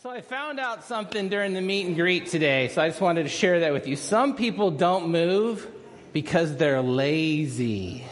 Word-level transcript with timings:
So 0.00 0.10
I 0.10 0.20
found 0.20 0.60
out 0.60 0.84
something 0.84 1.28
during 1.28 1.54
the 1.54 1.60
meet 1.60 1.84
and 1.84 1.96
greet 1.96 2.28
today, 2.28 2.68
so 2.68 2.80
I 2.80 2.88
just 2.88 3.00
wanted 3.00 3.24
to 3.24 3.28
share 3.28 3.58
that 3.60 3.72
with 3.72 3.88
you. 3.88 3.96
Some 3.96 4.36
people 4.36 4.70
don't 4.70 5.08
move 5.08 5.66
because 6.12 6.56
they're 6.56 6.80
lazy. 6.80 8.04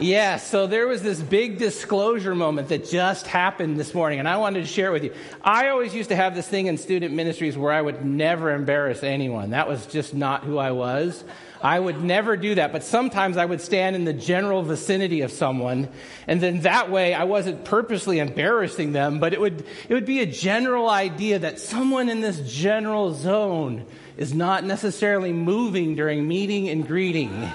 Yeah, 0.00 0.38
so 0.38 0.66
there 0.66 0.88
was 0.88 1.02
this 1.02 1.20
big 1.20 1.58
disclosure 1.58 2.34
moment 2.34 2.68
that 2.68 2.88
just 2.88 3.26
happened 3.26 3.78
this 3.78 3.92
morning, 3.92 4.20
and 4.20 4.26
I 4.26 4.38
wanted 4.38 4.62
to 4.62 4.66
share 4.66 4.88
it 4.88 4.92
with 4.92 5.04
you. 5.04 5.12
I 5.42 5.68
always 5.68 5.94
used 5.94 6.08
to 6.08 6.16
have 6.16 6.34
this 6.34 6.48
thing 6.48 6.66
in 6.66 6.78
student 6.78 7.14
ministries 7.14 7.58
where 7.58 7.70
I 7.70 7.82
would 7.82 8.02
never 8.02 8.50
embarrass 8.54 9.02
anyone. 9.02 9.50
That 9.50 9.68
was 9.68 9.84
just 9.84 10.14
not 10.14 10.44
who 10.44 10.56
I 10.56 10.70
was. 10.70 11.22
I 11.64 11.80
would 11.80 12.04
never 12.04 12.36
do 12.36 12.56
that, 12.56 12.72
but 12.72 12.84
sometimes 12.84 13.38
I 13.38 13.46
would 13.46 13.62
stand 13.62 13.96
in 13.96 14.04
the 14.04 14.12
general 14.12 14.62
vicinity 14.62 15.22
of 15.22 15.32
someone, 15.32 15.88
and 16.28 16.38
then 16.38 16.60
that 16.60 16.90
way 16.90 17.14
I 17.14 17.24
wasn't 17.24 17.64
purposely 17.64 18.18
embarrassing 18.18 18.92
them, 18.92 19.18
but 19.18 19.32
it 19.32 19.40
would, 19.40 19.64
it 19.88 19.94
would 19.94 20.04
be 20.04 20.20
a 20.20 20.26
general 20.26 20.90
idea 20.90 21.38
that 21.38 21.58
someone 21.58 22.10
in 22.10 22.20
this 22.20 22.38
general 22.40 23.14
zone 23.14 23.86
is 24.18 24.34
not 24.34 24.62
necessarily 24.64 25.32
moving 25.32 25.94
during 25.94 26.28
meeting 26.28 26.68
and 26.68 26.86
greeting. 26.86 27.50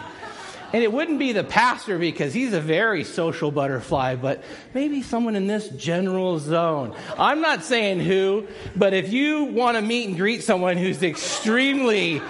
And 0.73 0.83
it 0.83 0.91
wouldn't 0.91 1.19
be 1.19 1.31
the 1.31 1.43
pastor 1.43 1.99
because 1.99 2.33
he's 2.33 2.53
a 2.53 2.61
very 2.61 3.03
social 3.03 3.51
butterfly, 3.51 4.15
but 4.15 4.43
maybe 4.73 5.03
someone 5.03 5.35
in 5.35 5.45
this 5.45 5.69
general 5.69 6.39
zone. 6.39 6.95
I'm 7.17 7.41
not 7.41 7.63
saying 7.63 7.99
who, 7.99 8.47
but 8.75 8.95
if 8.95 9.13
you 9.13 9.45
want 9.45 9.77
to 9.77 9.81
meet 9.83 10.07
and 10.07 10.17
greet 10.17 10.41
someone 10.41 10.77
who's 10.77 11.03
extremely 11.03 12.23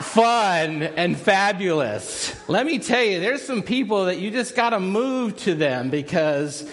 fun 0.00 0.82
and 0.82 1.16
fabulous, 1.16 2.34
let 2.48 2.66
me 2.66 2.78
tell 2.78 3.02
you, 3.02 3.20
there's 3.20 3.42
some 3.42 3.62
people 3.62 4.06
that 4.06 4.18
you 4.18 4.30
just 4.30 4.56
got 4.56 4.70
to 4.70 4.80
move 4.80 5.36
to 5.38 5.54
them 5.54 5.90
because 5.90 6.68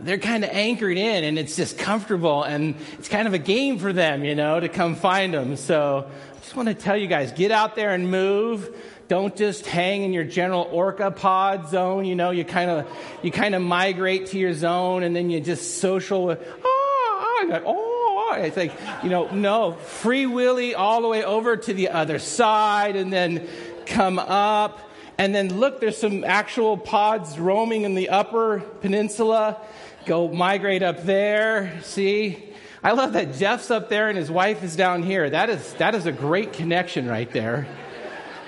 they're 0.00 0.18
kind 0.18 0.44
of 0.44 0.50
anchored 0.50 0.96
in 0.96 1.24
and 1.24 1.38
it's 1.38 1.56
just 1.56 1.78
comfortable 1.78 2.42
and 2.42 2.74
it's 2.98 3.08
kind 3.08 3.28
of 3.28 3.34
a 3.34 3.38
game 3.38 3.78
for 3.78 3.92
them, 3.92 4.24
you 4.24 4.34
know, 4.34 4.58
to 4.58 4.68
come 4.68 4.94
find 4.94 5.34
them. 5.34 5.56
So 5.56 6.10
I 6.34 6.40
just 6.40 6.56
want 6.56 6.68
to 6.68 6.74
tell 6.74 6.96
you 6.96 7.06
guys, 7.06 7.32
get 7.32 7.50
out 7.50 7.76
there 7.76 7.90
and 7.90 8.10
move 8.10 8.74
don't 9.10 9.34
just 9.34 9.66
hang 9.66 10.04
in 10.04 10.12
your 10.12 10.22
general 10.22 10.68
orca 10.70 11.10
pod 11.10 11.68
zone. 11.68 12.04
You 12.04 12.14
know, 12.14 12.30
you 12.30 12.44
kind 12.44 12.70
of 12.70 12.86
you 13.24 13.32
kind 13.32 13.56
of 13.56 13.60
migrate 13.60 14.26
to 14.26 14.38
your 14.38 14.54
zone, 14.54 15.02
and 15.02 15.16
then 15.16 15.30
you 15.30 15.40
just 15.40 15.80
social. 15.80 16.26
With, 16.26 16.38
oh, 16.64 17.62
oh, 17.66 17.89
oh, 18.30 18.40
it's 18.40 18.56
like 18.56 18.72
you 19.02 19.10
know, 19.10 19.30
no, 19.30 19.72
free 19.72 20.26
willy 20.26 20.74
all 20.74 21.02
the 21.02 21.08
way 21.08 21.24
over 21.24 21.56
to 21.56 21.74
the 21.74 21.88
other 21.88 22.18
side, 22.18 22.96
and 22.96 23.12
then 23.12 23.48
come 23.86 24.18
up, 24.18 24.80
and 25.18 25.34
then 25.34 25.58
look. 25.58 25.80
There's 25.80 25.98
some 25.98 26.24
actual 26.24 26.76
pods 26.76 27.38
roaming 27.38 27.82
in 27.82 27.94
the 27.94 28.08
upper 28.08 28.60
peninsula. 28.80 29.60
Go 30.06 30.28
migrate 30.28 30.82
up 30.82 31.04
there. 31.04 31.80
See. 31.82 32.46
I 32.82 32.92
love 32.92 33.12
that 33.12 33.34
Jeff's 33.34 33.70
up 33.70 33.90
there 33.90 34.08
and 34.08 34.16
his 34.16 34.30
wife 34.30 34.64
is 34.64 34.74
down 34.74 35.02
here. 35.02 35.28
That 35.28 35.50
is, 35.50 35.74
that 35.74 35.94
is 35.94 36.06
a 36.06 36.12
great 36.12 36.54
connection 36.54 37.06
right 37.06 37.30
there. 37.30 37.66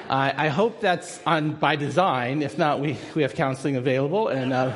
I 0.09 0.49
hope 0.49 0.81
that's 0.81 1.21
on 1.25 1.53
by 1.53 1.77
design. 1.77 2.43
If 2.43 2.59
not, 2.59 2.81
we, 2.81 2.99
we 3.15 3.23
have 3.23 3.35
counseling 3.35 3.77
available, 3.77 4.29
and 4.29 4.53
uh, 4.53 4.75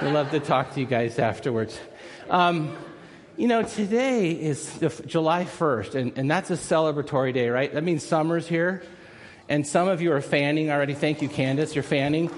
we'd 0.00 0.10
love 0.10 0.32
to 0.32 0.40
talk 0.40 0.74
to 0.74 0.80
you 0.80 0.86
guys 0.86 1.20
afterwards. 1.20 1.78
Um, 2.28 2.76
you 3.36 3.48
know, 3.48 3.62
today 3.62 4.30
is 4.32 4.78
July 5.06 5.44
1st, 5.44 5.94
and, 5.94 6.18
and 6.18 6.30
that's 6.30 6.50
a 6.50 6.54
celebratory 6.54 7.32
day, 7.32 7.48
right? 7.48 7.72
That 7.72 7.82
means 7.82 8.04
summer's 8.04 8.46
here, 8.46 8.82
and 9.48 9.66
some 9.66 9.88
of 9.88 10.02
you 10.02 10.12
are 10.12 10.20
fanning 10.20 10.70
already. 10.70 10.94
Thank 10.94 11.22
you, 11.22 11.28
Candace, 11.28 11.74
you're 11.74 11.82
fanning. 11.82 12.30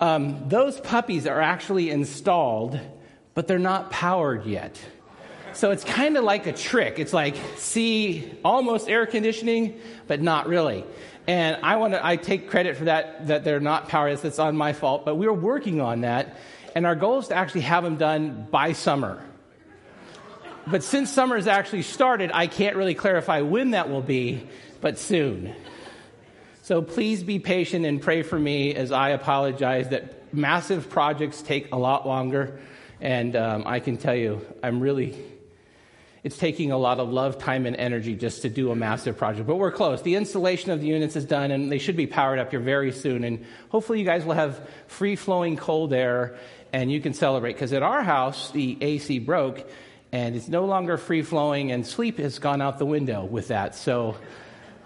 Um, 0.00 0.48
those 0.48 0.78
puppies 0.80 1.26
are 1.26 1.40
actually 1.40 1.90
installed, 1.90 2.78
but 3.34 3.46
they're 3.46 3.58
not 3.58 3.90
powered 3.90 4.44
yet. 4.44 4.78
So 5.54 5.70
it's 5.70 5.84
kind 5.84 6.16
of 6.16 6.24
like 6.24 6.46
a 6.46 6.52
trick. 6.52 6.98
It's 6.98 7.12
like, 7.12 7.36
see, 7.56 8.32
almost 8.44 8.88
air 8.88 9.06
conditioning, 9.06 9.80
but 10.06 10.20
not 10.20 10.48
really. 10.48 10.84
And 11.26 11.58
I 11.62 11.76
want 11.76 11.94
to, 11.94 12.04
I 12.04 12.16
take 12.16 12.50
credit 12.50 12.76
for 12.76 12.84
that, 12.84 13.28
that 13.28 13.44
they're 13.44 13.60
not 13.60 13.88
powerless. 13.88 14.22
That's 14.22 14.38
on 14.38 14.56
my 14.56 14.72
fault. 14.72 15.04
But 15.04 15.16
we're 15.16 15.32
working 15.32 15.80
on 15.80 16.00
that. 16.02 16.36
And 16.74 16.86
our 16.86 16.94
goal 16.94 17.18
is 17.18 17.28
to 17.28 17.34
actually 17.34 17.60
have 17.62 17.84
them 17.84 17.96
done 17.96 18.48
by 18.50 18.72
summer. 18.72 19.22
But 20.66 20.82
since 20.82 21.10
summer 21.10 21.36
has 21.36 21.46
actually 21.46 21.82
started, 21.82 22.30
I 22.32 22.46
can't 22.46 22.76
really 22.76 22.94
clarify 22.94 23.40
when 23.40 23.72
that 23.72 23.90
will 23.90 24.02
be, 24.02 24.46
but 24.80 24.98
soon. 24.98 25.54
So 26.62 26.82
please 26.82 27.22
be 27.22 27.38
patient 27.38 27.84
and 27.84 28.00
pray 28.00 28.22
for 28.22 28.38
me 28.38 28.74
as 28.74 28.92
I 28.92 29.10
apologize 29.10 29.88
that 29.88 30.32
massive 30.32 30.88
projects 30.88 31.42
take 31.42 31.72
a 31.72 31.76
lot 31.76 32.06
longer. 32.06 32.60
And 33.00 33.34
um, 33.34 33.64
I 33.66 33.80
can 33.80 33.96
tell 33.96 34.14
you, 34.14 34.46
I'm 34.62 34.80
really 34.80 35.16
it's 36.22 36.38
taking 36.38 36.70
a 36.70 36.78
lot 36.78 37.00
of 37.00 37.08
love, 37.08 37.38
time, 37.38 37.66
and 37.66 37.74
energy 37.74 38.14
just 38.14 38.42
to 38.42 38.48
do 38.48 38.70
a 38.70 38.76
massive 38.76 39.18
project. 39.18 39.44
But 39.44 39.56
we're 39.56 39.72
close. 39.72 40.02
The 40.02 40.14
installation 40.14 40.70
of 40.70 40.80
the 40.80 40.86
units 40.86 41.16
is 41.16 41.24
done, 41.24 41.50
and 41.50 41.70
they 41.70 41.78
should 41.78 41.96
be 41.96 42.06
powered 42.06 42.38
up 42.38 42.50
here 42.50 42.60
very 42.60 42.92
soon. 42.92 43.24
And 43.24 43.44
hopefully, 43.70 43.98
you 43.98 44.04
guys 44.04 44.24
will 44.24 44.34
have 44.34 44.68
free 44.86 45.16
flowing 45.16 45.56
cold 45.56 45.92
air 45.92 46.36
and 46.72 46.90
you 46.90 47.00
can 47.00 47.12
celebrate. 47.12 47.54
Because 47.54 47.72
at 47.72 47.82
our 47.82 48.02
house, 48.02 48.50
the 48.52 48.78
AC 48.80 49.18
broke, 49.18 49.68
and 50.12 50.36
it's 50.36 50.48
no 50.48 50.66
longer 50.66 50.98
free 50.98 51.22
flowing, 51.22 51.72
and 51.72 51.86
sleep 51.86 52.18
has 52.18 52.38
gone 52.38 52.60
out 52.60 52.78
the 52.78 52.86
window 52.86 53.24
with 53.24 53.48
that. 53.48 53.74
So 53.74 54.16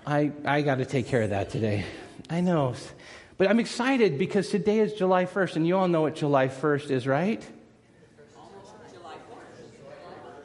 I, 0.07 0.33
I 0.45 0.63
got 0.63 0.77
to 0.77 0.85
take 0.85 1.09
care 1.09 1.23
of 1.23 1.31
that 1.31 1.51
today. 1.51 1.85
I 2.31 2.41
know. 2.41 2.75
But 3.37 3.49
I'm 3.51 3.59
excited 3.59 4.19
because 4.19 4.49
today 4.49 4.79
is 4.79 4.95
July 4.95 5.27
1st, 5.27 5.57
and 5.57 5.67
you 5.67 5.77
all 5.77 5.89
know 5.89 6.03
what 6.03 6.15
July 6.15 6.49
1st 6.49 6.91
is, 6.91 7.07
right? 7.07 7.45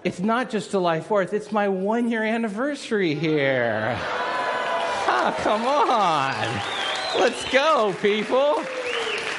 it's 0.04 0.20
not 0.20 0.50
just 0.50 0.72
July 0.72 1.00
4th, 1.00 1.32
it's 1.32 1.52
my 1.52 1.68
one 1.70 2.10
year 2.10 2.24
anniversary 2.24 3.14
here. 3.14 3.96
Oh, 4.00 5.36
come 5.44 5.62
on. 5.62 7.22
Let's 7.22 7.50
go, 7.52 7.96
people. 8.02 8.64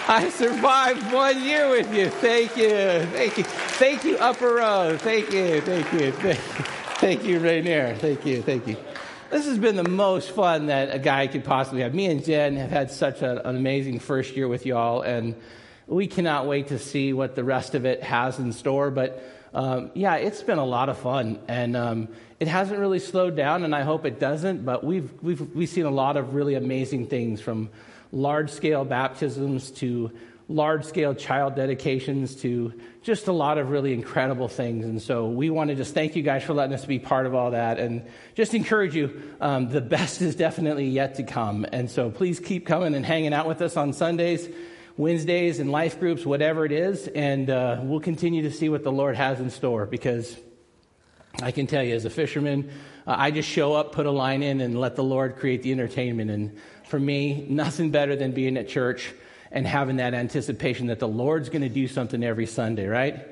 I 0.09 0.31
survived 0.31 1.13
one 1.13 1.45
year 1.45 1.71
with 1.71 1.95
you. 1.95 2.09
Thank 2.09 2.57
you. 2.57 2.69
Thank 2.69 3.39
you. 3.39 3.45
Thank 3.45 4.05
you, 4.05 4.17
Upper 4.19 4.55
Row. 4.57 4.99
Thank 4.99 5.33
you. 5.33 5.61
Thank 5.61 5.93
you. 5.93 6.11
Thank 6.11 6.37
you, 6.37 6.65
thank 6.97 7.25
you 7.25 7.39
Rainier. 7.39 7.95
Thank 7.97 8.27
you. 8.27 8.43
Thank 8.43 8.67
you. 8.67 8.77
This 9.31 9.47
has 9.47 9.59
been 9.59 9.77
the 9.77 9.89
most 9.89 10.33
fun 10.33 10.67
that 10.67 10.93
a 10.93 10.99
guy 10.99 11.29
could 11.29 11.45
possibly 11.45 11.83
have. 11.83 11.95
Me 11.95 12.07
and 12.07 12.25
Jen 12.25 12.57
have 12.57 12.71
had 12.71 12.91
such 12.91 13.23
an 13.23 13.43
amazing 13.45 14.01
first 14.01 14.37
year 14.37 14.49
with 14.49 14.67
y'all, 14.67 15.03
and 15.03 15.37
we 15.87 16.09
cannot 16.09 16.47
wait 16.47 16.67
to 16.69 16.81
see 16.81 17.13
what 17.13 17.37
the 17.37 17.45
rest 17.45 17.77
of 17.77 17.87
it 17.87 18.03
has 18.03 18.41
in 18.41 18.53
store. 18.53 18.91
But 18.91 19.23
um, 19.55 19.93
yeah, 19.95 20.17
it's 20.17 20.43
been 20.43 20.59
a 20.59 20.67
lot 20.67 20.89
of 20.89 20.99
fun, 20.99 21.39
and 21.47 21.77
um, 21.77 22.09
it 22.41 22.49
hasn't 22.49 22.81
really 22.81 22.99
slowed 22.99 23.37
down, 23.37 23.63
and 23.63 23.73
I 23.73 23.83
hope 23.83 24.05
it 24.05 24.19
doesn't. 24.19 24.65
But 24.65 24.83
we've 24.83 25.13
we've 25.23 25.41
we've 25.55 25.69
seen 25.69 25.87
a 25.87 25.91
lot 25.91 26.17
of 26.17 26.35
really 26.35 26.55
amazing 26.57 27.07
things 27.07 27.41
from 27.41 27.71
large 28.13 28.51
scale 28.51 28.85
baptisms 28.85 29.71
to 29.73 30.13
large 30.49 30.85
scale 30.85 31.15
child 31.15 31.57
dedications 31.57 32.37
to 32.37 32.73
just 33.03 33.27
a 33.27 33.33
lot 33.33 33.59
of 33.59 33.71
really 33.71 33.95
incredible 33.95 34.49
things. 34.49 34.85
And 34.85 35.01
so 35.01 35.29
we 35.29 35.51
want 35.51 35.71
to 35.71 35.77
just 35.77 35.95
thank 35.95 36.15
you 36.15 36.23
guys 36.23 36.43
for 36.45 36.53
letting 36.53 36.75
us 36.75 36.85
be 36.85 36.99
part 36.99 37.27
of 37.27 37.35
all 37.35 37.53
that 37.53 37.79
and 37.79 38.05
just 38.35 38.55
encourage 38.55 38.95
you. 38.95 39.35
Um, 39.41 39.71
the 39.71 39.81
best 39.81 40.21
is 40.21 40.37
definitely 40.37 40.89
yet 40.89 41.15
to 41.17 41.23
come. 41.23 41.67
And 41.73 41.91
so 41.91 42.11
please 42.11 42.39
keep 42.39 42.67
coming 42.67 42.95
and 42.95 43.05
hanging 43.05 43.33
out 43.33 43.49
with 43.49 43.63
us 43.63 43.77
on 43.77 43.93
Sundays. 43.93 44.49
Wednesdays 44.99 45.59
and 45.59 45.73
life 45.73 45.99
groups, 45.99 46.27
whatever 46.27 46.67
it 46.67 46.73
is, 46.73 47.09
and 47.09 47.49
uh, 47.49 47.81
we'll 47.83 47.99
continue 47.99 48.43
to 48.43 48.51
see 48.51 48.69
what 48.69 48.85
the 48.85 48.93
Lord 48.93 49.17
has 49.17 49.41
in 49.41 49.49
store 49.49 49.87
because 49.87 50.37
I 51.43 51.51
can 51.51 51.67
tell 51.67 51.83
you, 51.83 51.95
as 51.95 52.05
a 52.05 52.11
fisherman, 52.11 52.71
uh, 53.07 53.15
I 53.19 53.31
just 53.31 53.49
show 53.49 53.75
up, 53.75 53.93
put 53.93 54.07
a 54.07 54.11
line 54.11 54.43
in, 54.43 54.61
and 54.61 54.79
let 54.79 54.97
the 54.97 55.05
Lord 55.05 55.37
create 55.37 55.63
the 55.63 55.73
entertainment. 55.73 56.31
And 56.31 56.59
for 56.89 56.99
me, 56.99 57.47
nothing 57.49 57.91
better 57.91 58.17
than 58.17 58.33
being 58.33 58.57
at 58.57 58.69
church 58.69 59.13
and 59.51 59.67
having 59.67 59.97
that 59.97 60.15
anticipation 60.15 60.87
that 60.87 60.99
the 60.99 61.09
Lord's 61.09 61.49
going 61.49 61.63
to 61.63 61.69
do 61.69 61.89
something 61.89 62.23
every 62.23 62.47
Sunday, 62.47 62.87
right? 62.87 63.27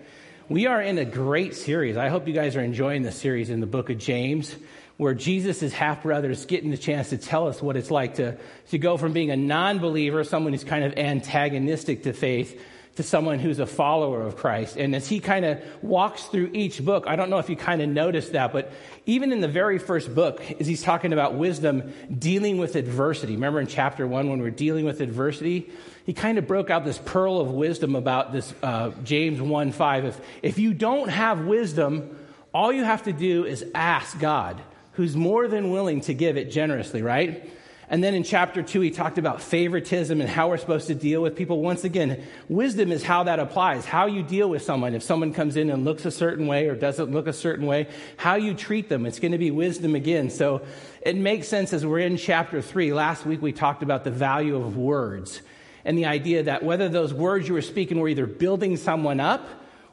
We 0.49 0.67
are 0.67 0.83
in 0.83 0.99
a 0.99 1.05
great 1.05 1.55
series. 1.55 1.97
I 1.97 2.09
hope 2.09 2.27
you 2.27 2.35
guys 2.35 2.57
are 2.57 2.63
enjoying 2.63 3.03
the 3.03 3.13
series 3.13 3.51
in 3.51 3.61
the 3.61 3.67
book 3.67 3.89
of 3.89 3.99
James 3.99 4.55
where 5.01 5.15
Jesus' 5.15 5.73
half 5.73 6.03
brothers 6.03 6.45
getting 6.45 6.71
the 6.71 6.77
chance 6.77 7.09
to 7.09 7.17
tell 7.17 7.49
us 7.49 7.63
what 7.63 7.75
it's 7.75 7.91
like 7.91 8.17
to, 8.17 8.37
to 8.69 8.77
go 8.77 8.99
from 8.99 9.15
being 9.15 9.31
a 9.31 9.37
non 9.37 9.79
believer, 9.79 10.25
someone 10.25 10.53
who's 10.53 10.63
kind 10.63 10.85
of 10.85 10.93
antagonistic 10.99 12.03
to 12.03 12.13
faith, 12.13 12.61
to 13.01 13.09
someone 13.09 13.39
who's 13.39 13.59
a 13.61 13.67
follower 13.67 14.21
of 14.21 14.37
Christ. 14.37 14.77
And 14.77 14.95
as 14.95 15.09
he 15.09 15.21
kind 15.21 15.47
of 15.47 15.59
walks 15.83 16.25
through 16.25 16.51
each 16.53 16.85
book, 16.85 17.05
I 17.07 17.17
don't 17.17 17.31
know 17.31 17.39
if 17.39 17.49
you 17.49 17.57
kind 17.57 17.81
of 17.81 17.89
noticed 17.89 18.33
that, 18.33 18.53
but 18.53 18.73
even 19.07 19.33
in 19.33 19.41
the 19.41 19.49
very 19.49 19.79
first 19.79 20.15
book, 20.15 20.43
as 20.61 20.67
he's 20.67 20.83
talking 20.83 21.15
about 21.15 21.35
wisdom 21.35 21.95
dealing 22.19 22.59
with 22.59 22.77
adversity. 22.77 23.35
Remember 23.35 23.59
in 23.59 23.67
chapter 23.67 24.07
one 24.07 24.29
when 24.29 24.43
we're 24.43 24.51
dealing 24.51 24.85
with 24.85 25.01
adversity? 25.01 25.71
He 26.05 26.13
kind 26.13 26.37
of 26.37 26.47
broke 26.47 26.69
out 26.69 26.85
this 26.85 26.99
pearl 26.99 27.41
of 27.41 27.51
wisdom 27.53 27.97
about 27.97 28.33
this 28.33 28.53
uh, 28.63 28.91
James 29.03 29.41
1 29.41 29.73
5. 29.73 30.05
If, 30.05 30.21
if 30.43 30.59
you 30.59 30.75
don't 30.75 31.09
have 31.09 31.47
wisdom, 31.47 32.19
all 32.53 32.71
you 32.71 32.85
have 32.85 33.05
to 33.05 33.15
do 33.15 33.47
is 33.47 33.65
ask 33.75 34.19
God 34.19 34.61
who's 34.93 35.17
more 35.17 35.49
than 35.49 35.71
willing 35.71 36.03
to 36.03 36.13
give 36.13 36.37
it 36.37 36.51
generously, 36.51 37.01
right? 37.01 37.51
And 37.93 38.05
then 38.05 38.15
in 38.15 38.23
chapter 38.23 38.63
two, 38.63 38.81
he 38.81 38.93
talked 38.93 39.19
about 39.19 39.43
favoritism 39.43 40.21
and 40.21 40.31
how 40.31 40.49
we're 40.49 40.59
supposed 40.59 40.87
to 40.87 40.95
deal 40.95 41.21
with 41.21 41.35
people. 41.35 41.61
Once 41.61 41.83
again, 41.83 42.25
wisdom 42.49 42.93
is 42.93 43.03
how 43.03 43.25
that 43.25 43.41
applies, 43.41 43.85
how 43.85 44.07
you 44.07 44.23
deal 44.23 44.49
with 44.49 44.63
someone. 44.63 44.95
If 44.95 45.03
someone 45.03 45.33
comes 45.35 45.57
in 45.57 45.71
and 45.71 45.85
looks 45.85 46.05
a 46.05 46.11
certain 46.13 46.47
way 46.47 46.69
or 46.69 46.77
doesn't 46.77 47.11
look 47.11 47.27
a 47.27 47.33
certain 47.33 47.67
way, 47.67 47.89
how 48.17 48.37
you 48.37 48.55
treat 48.55 48.89
them. 48.89 49.07
It's 49.07 49.19
going 49.19 49.33
to 49.33 49.39
be 49.39 49.51
wisdom 49.51 49.97
again. 49.97 50.31
So 50.31 50.63
it 51.03 51.17
makes 51.17 51.49
sense 51.49 51.73
as 51.73 51.85
we're 51.85 51.99
in 51.99 52.17
chapter 52.17 52.63
three. 52.63 52.93
Last 52.93 53.27
week, 53.27 53.43
we 53.43 53.51
talked 53.51 53.83
about 53.83 54.05
the 54.05 54.13
value 54.13 54.55
of 54.55 54.77
words 54.77 55.43
and 55.85 55.99
the 55.99 56.07
idea 56.07 56.45
that 56.45 56.63
whether 56.63 56.89
those 56.89 57.13
words 57.13 57.49
you 57.49 57.55
were 57.55 57.63
speaking 57.63 57.99
were 57.99 58.09
either 58.09 58.27
building 58.27 58.77
someone 58.77 59.19
up 59.19 59.49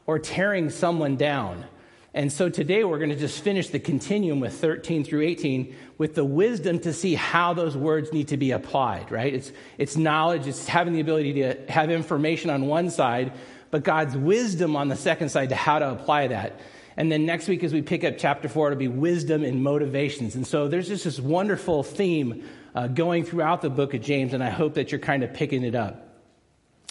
or 0.05 0.19
tearing 0.19 0.69
someone 0.69 1.15
down. 1.15 1.65
And 2.13 2.31
so 2.31 2.49
today 2.49 2.83
we're 2.83 2.97
going 2.97 3.09
to 3.09 3.15
just 3.15 3.43
finish 3.43 3.69
the 3.69 3.79
continuum 3.79 4.39
with 4.39 4.53
13 4.53 5.03
through 5.03 5.21
18 5.21 5.75
with 5.97 6.15
the 6.15 6.25
wisdom 6.25 6.79
to 6.79 6.93
see 6.93 7.15
how 7.15 7.53
those 7.53 7.75
words 7.75 8.13
need 8.13 8.29
to 8.29 8.37
be 8.37 8.51
applied, 8.51 9.11
right? 9.11 9.33
It's, 9.33 9.51
it's 9.77 9.97
knowledge, 9.97 10.47
it's 10.47 10.67
having 10.67 10.93
the 10.93 10.99
ability 10.99 11.33
to 11.33 11.55
have 11.69 11.91
information 11.91 12.49
on 12.49 12.67
one 12.67 12.89
side, 12.89 13.33
but 13.71 13.83
God's 13.83 14.15
wisdom 14.15 14.75
on 14.75 14.87
the 14.87 14.95
second 14.95 15.29
side 15.29 15.49
to 15.49 15.55
how 15.55 15.79
to 15.79 15.91
apply 15.91 16.27
that. 16.27 16.59
And 16.95 17.11
then 17.11 17.25
next 17.25 17.47
week, 17.47 17.63
as 17.63 17.73
we 17.73 17.83
pick 17.83 18.03
up 18.03 18.15
chapter 18.17 18.49
four, 18.49 18.67
it'll 18.67 18.79
be 18.79 18.87
wisdom 18.87 19.43
and 19.43 19.61
motivations. 19.61 20.33
And 20.35 20.47
so 20.47 20.67
there's 20.67 20.87
just 20.87 21.03
this 21.03 21.19
wonderful 21.19 21.83
theme 21.83 22.43
uh, 22.73 22.87
going 22.87 23.23
throughout 23.23 23.61
the 23.61 23.69
book 23.69 23.93
of 23.93 24.01
James, 24.01 24.33
and 24.33 24.43
I 24.43 24.49
hope 24.49 24.73
that 24.75 24.91
you're 24.91 24.99
kind 24.99 25.23
of 25.23 25.33
picking 25.33 25.63
it 25.63 25.75
up. 25.75 26.06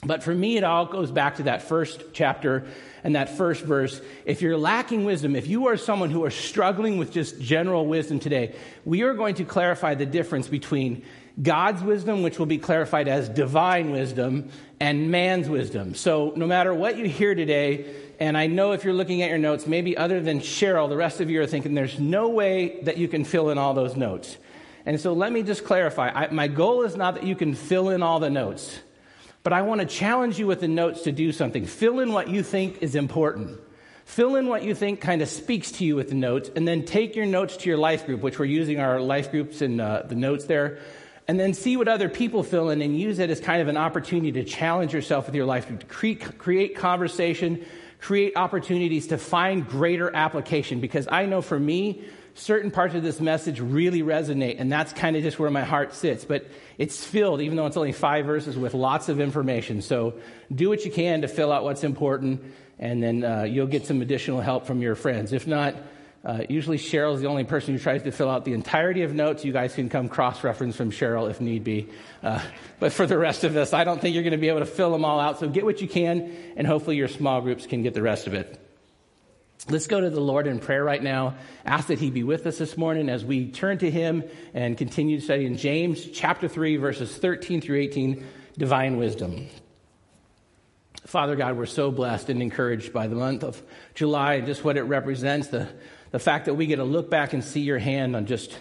But 0.04 0.22
for 0.22 0.34
me, 0.34 0.56
it 0.56 0.64
all 0.64 0.86
goes 0.86 1.10
back 1.10 1.36
to 1.36 1.44
that 1.44 1.62
first 1.62 2.02
chapter 2.12 2.66
and 3.02 3.16
that 3.16 3.36
first 3.36 3.64
verse. 3.64 4.00
If 4.24 4.42
you're 4.42 4.58
lacking 4.58 5.04
wisdom, 5.04 5.34
if 5.34 5.46
you 5.46 5.68
are 5.68 5.76
someone 5.76 6.10
who 6.10 6.24
are 6.24 6.30
struggling 6.30 6.98
with 6.98 7.12
just 7.12 7.40
general 7.40 7.86
wisdom 7.86 8.20
today, 8.20 8.54
we 8.84 9.02
are 9.02 9.14
going 9.14 9.36
to 9.36 9.44
clarify 9.44 9.94
the 9.94 10.06
difference 10.06 10.48
between 10.48 11.02
God's 11.42 11.82
wisdom, 11.82 12.22
which 12.22 12.38
will 12.38 12.46
be 12.46 12.58
clarified 12.58 13.08
as 13.08 13.28
divine 13.28 13.90
wisdom, 13.90 14.50
and 14.80 15.10
man's 15.10 15.48
wisdom. 15.48 15.94
So 15.94 16.32
no 16.36 16.46
matter 16.46 16.74
what 16.74 16.96
you 16.96 17.06
hear 17.06 17.34
today, 17.34 17.86
and 18.18 18.36
I 18.36 18.46
know 18.46 18.72
if 18.72 18.84
you're 18.84 18.94
looking 18.94 19.22
at 19.22 19.28
your 19.28 19.38
notes, 19.38 19.66
maybe 19.66 19.96
other 19.96 20.20
than 20.20 20.40
Cheryl, 20.40 20.88
the 20.88 20.96
rest 20.96 21.20
of 21.20 21.30
you 21.30 21.40
are 21.42 21.46
thinking 21.46 21.74
there's 21.74 21.98
no 21.98 22.28
way 22.28 22.80
that 22.82 22.96
you 22.96 23.08
can 23.08 23.24
fill 23.24 23.50
in 23.50 23.58
all 23.58 23.74
those 23.74 23.96
notes. 23.96 24.36
And 24.86 25.00
so 25.00 25.12
let 25.12 25.32
me 25.32 25.42
just 25.42 25.64
clarify. 25.64 26.10
I, 26.10 26.28
my 26.30 26.48
goal 26.48 26.82
is 26.82 26.96
not 26.96 27.14
that 27.14 27.24
you 27.24 27.34
can 27.34 27.54
fill 27.54 27.90
in 27.90 28.02
all 28.02 28.20
the 28.20 28.30
notes. 28.30 28.78
But 29.46 29.52
I 29.52 29.62
want 29.62 29.80
to 29.80 29.86
challenge 29.86 30.40
you 30.40 30.48
with 30.48 30.58
the 30.58 30.66
notes 30.66 31.02
to 31.02 31.12
do 31.12 31.30
something. 31.30 31.66
Fill 31.66 32.00
in 32.00 32.12
what 32.12 32.28
you 32.28 32.42
think 32.42 32.82
is 32.82 32.96
important. 32.96 33.60
Fill 34.04 34.34
in 34.34 34.48
what 34.48 34.64
you 34.64 34.74
think 34.74 35.00
kind 35.00 35.22
of 35.22 35.28
speaks 35.28 35.70
to 35.70 35.84
you 35.84 35.94
with 35.94 36.08
the 36.08 36.16
notes, 36.16 36.50
and 36.56 36.66
then 36.66 36.84
take 36.84 37.14
your 37.14 37.26
notes 37.26 37.56
to 37.58 37.68
your 37.68 37.78
life 37.78 38.06
group, 38.06 38.22
which 38.22 38.40
we're 38.40 38.46
using 38.46 38.80
our 38.80 39.00
life 39.00 39.30
groups 39.30 39.62
and 39.62 39.80
uh, 39.80 40.02
the 40.04 40.16
notes 40.16 40.46
there, 40.46 40.80
and 41.28 41.38
then 41.38 41.54
see 41.54 41.76
what 41.76 41.86
other 41.86 42.08
people 42.08 42.42
fill 42.42 42.70
in 42.70 42.82
and 42.82 42.98
use 42.98 43.20
it 43.20 43.30
as 43.30 43.38
kind 43.38 43.62
of 43.62 43.68
an 43.68 43.76
opportunity 43.76 44.32
to 44.32 44.42
challenge 44.42 44.92
yourself 44.92 45.26
with 45.26 45.34
your 45.36 45.46
life 45.46 45.68
group, 45.68 45.86
create 46.38 46.74
conversation, 46.74 47.64
create 48.00 48.36
opportunities 48.36 49.06
to 49.06 49.16
find 49.16 49.68
greater 49.68 50.12
application. 50.12 50.80
Because 50.80 51.06
I 51.08 51.26
know 51.26 51.40
for 51.40 51.60
me, 51.60 52.02
certain 52.36 52.70
parts 52.70 52.94
of 52.94 53.02
this 53.02 53.20
message 53.20 53.60
really 53.60 54.02
resonate, 54.02 54.60
and 54.60 54.70
that's 54.70 54.92
kind 54.92 55.16
of 55.16 55.22
just 55.22 55.38
where 55.38 55.50
my 55.50 55.64
heart 55.64 55.94
sits. 55.94 56.24
But 56.24 56.46
it's 56.78 57.04
filled, 57.04 57.40
even 57.40 57.56
though 57.56 57.66
it's 57.66 57.76
only 57.76 57.92
five 57.92 58.26
verses, 58.26 58.56
with 58.56 58.74
lots 58.74 59.08
of 59.08 59.20
information. 59.20 59.82
So 59.82 60.14
do 60.54 60.68
what 60.68 60.84
you 60.84 60.90
can 60.90 61.22
to 61.22 61.28
fill 61.28 61.50
out 61.50 61.64
what's 61.64 61.82
important, 61.82 62.42
and 62.78 63.02
then 63.02 63.24
uh, 63.24 63.42
you'll 63.44 63.66
get 63.66 63.86
some 63.86 64.02
additional 64.02 64.40
help 64.40 64.66
from 64.66 64.82
your 64.82 64.94
friends. 64.94 65.32
If 65.32 65.46
not, 65.46 65.74
uh, 66.24 66.42
usually 66.48 66.76
Cheryl's 66.76 67.20
the 67.20 67.28
only 67.28 67.44
person 67.44 67.72
who 67.72 67.80
tries 67.80 68.02
to 68.02 68.10
fill 68.10 68.28
out 68.28 68.44
the 68.44 68.52
entirety 68.52 69.02
of 69.02 69.14
notes. 69.14 69.44
You 69.44 69.52
guys 69.52 69.74
can 69.74 69.88
come 69.88 70.08
cross 70.08 70.44
reference 70.44 70.76
from 70.76 70.90
Cheryl 70.90 71.30
if 71.30 71.40
need 71.40 71.64
be. 71.64 71.88
Uh, 72.22 72.42
but 72.80 72.92
for 72.92 73.06
the 73.06 73.16
rest 73.16 73.44
of 73.44 73.56
us, 73.56 73.72
I 73.72 73.84
don't 73.84 74.00
think 74.00 74.14
you're 74.14 74.24
going 74.24 74.32
to 74.32 74.38
be 74.38 74.48
able 74.48 74.58
to 74.58 74.66
fill 74.66 74.90
them 74.90 75.04
all 75.04 75.20
out. 75.20 75.38
So 75.38 75.48
get 75.48 75.64
what 75.64 75.80
you 75.80 75.88
can, 75.88 76.36
and 76.56 76.66
hopefully 76.66 76.96
your 76.96 77.08
small 77.08 77.40
groups 77.40 77.64
can 77.66 77.82
get 77.82 77.94
the 77.94 78.02
rest 78.02 78.26
of 78.26 78.34
it. 78.34 78.60
Let's 79.68 79.88
go 79.88 80.00
to 80.00 80.10
the 80.10 80.20
Lord 80.20 80.46
in 80.46 80.60
prayer 80.60 80.84
right 80.84 81.02
now. 81.02 81.34
Ask 81.64 81.88
that 81.88 81.98
He 81.98 82.12
be 82.12 82.22
with 82.22 82.46
us 82.46 82.56
this 82.58 82.76
morning 82.76 83.08
as 83.08 83.24
we 83.24 83.50
turn 83.50 83.78
to 83.78 83.90
Him 83.90 84.22
and 84.54 84.78
continue 84.78 85.18
studying 85.18 85.56
James 85.56 86.08
chapter 86.10 86.46
3, 86.46 86.76
verses 86.76 87.12
13 87.16 87.60
through 87.60 87.80
18, 87.80 88.24
divine 88.56 88.96
wisdom. 88.96 89.48
Father 91.04 91.34
God, 91.34 91.56
we're 91.56 91.66
so 91.66 91.90
blessed 91.90 92.30
and 92.30 92.42
encouraged 92.42 92.92
by 92.92 93.08
the 93.08 93.16
month 93.16 93.42
of 93.42 93.60
July 93.96 94.34
and 94.34 94.46
just 94.46 94.62
what 94.62 94.76
it 94.76 94.82
represents 94.82 95.48
the, 95.48 95.68
the 96.12 96.20
fact 96.20 96.44
that 96.44 96.54
we 96.54 96.66
get 96.66 96.76
to 96.76 96.84
look 96.84 97.10
back 97.10 97.32
and 97.32 97.42
see 97.42 97.62
your 97.62 97.80
hand 97.80 98.14
on 98.14 98.26
just 98.26 98.56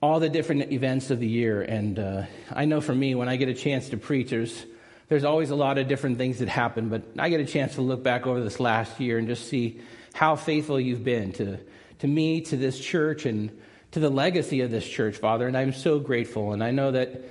all 0.00 0.20
the 0.20 0.30
different 0.30 0.72
events 0.72 1.10
of 1.10 1.20
the 1.20 1.28
year. 1.28 1.60
And 1.60 1.98
uh, 1.98 2.22
I 2.50 2.64
know 2.64 2.80
for 2.80 2.94
me, 2.94 3.14
when 3.14 3.28
I 3.28 3.36
get 3.36 3.50
a 3.50 3.54
chance 3.54 3.90
to 3.90 3.98
preach, 3.98 4.30
there's, 4.30 4.64
there's 5.08 5.24
always 5.24 5.50
a 5.50 5.56
lot 5.56 5.76
of 5.76 5.86
different 5.86 6.16
things 6.16 6.38
that 6.38 6.48
happen, 6.48 6.88
but 6.88 7.02
I 7.18 7.28
get 7.28 7.40
a 7.40 7.44
chance 7.44 7.74
to 7.74 7.82
look 7.82 8.02
back 8.02 8.26
over 8.26 8.42
this 8.42 8.58
last 8.58 9.00
year 9.00 9.18
and 9.18 9.28
just 9.28 9.46
see 9.46 9.82
how 10.12 10.36
faithful 10.36 10.80
you've 10.80 11.04
been 11.04 11.32
to, 11.32 11.58
to 12.00 12.06
me, 12.08 12.40
to 12.42 12.56
this 12.56 12.78
church, 12.78 13.26
and 13.26 13.58
to 13.92 14.00
the 14.00 14.10
legacy 14.10 14.60
of 14.60 14.70
this 14.70 14.86
church, 14.86 15.16
Father. 15.16 15.46
And 15.46 15.56
I'm 15.56 15.72
so 15.72 15.98
grateful. 15.98 16.52
And 16.52 16.62
I 16.62 16.70
know 16.70 16.92
that, 16.92 17.22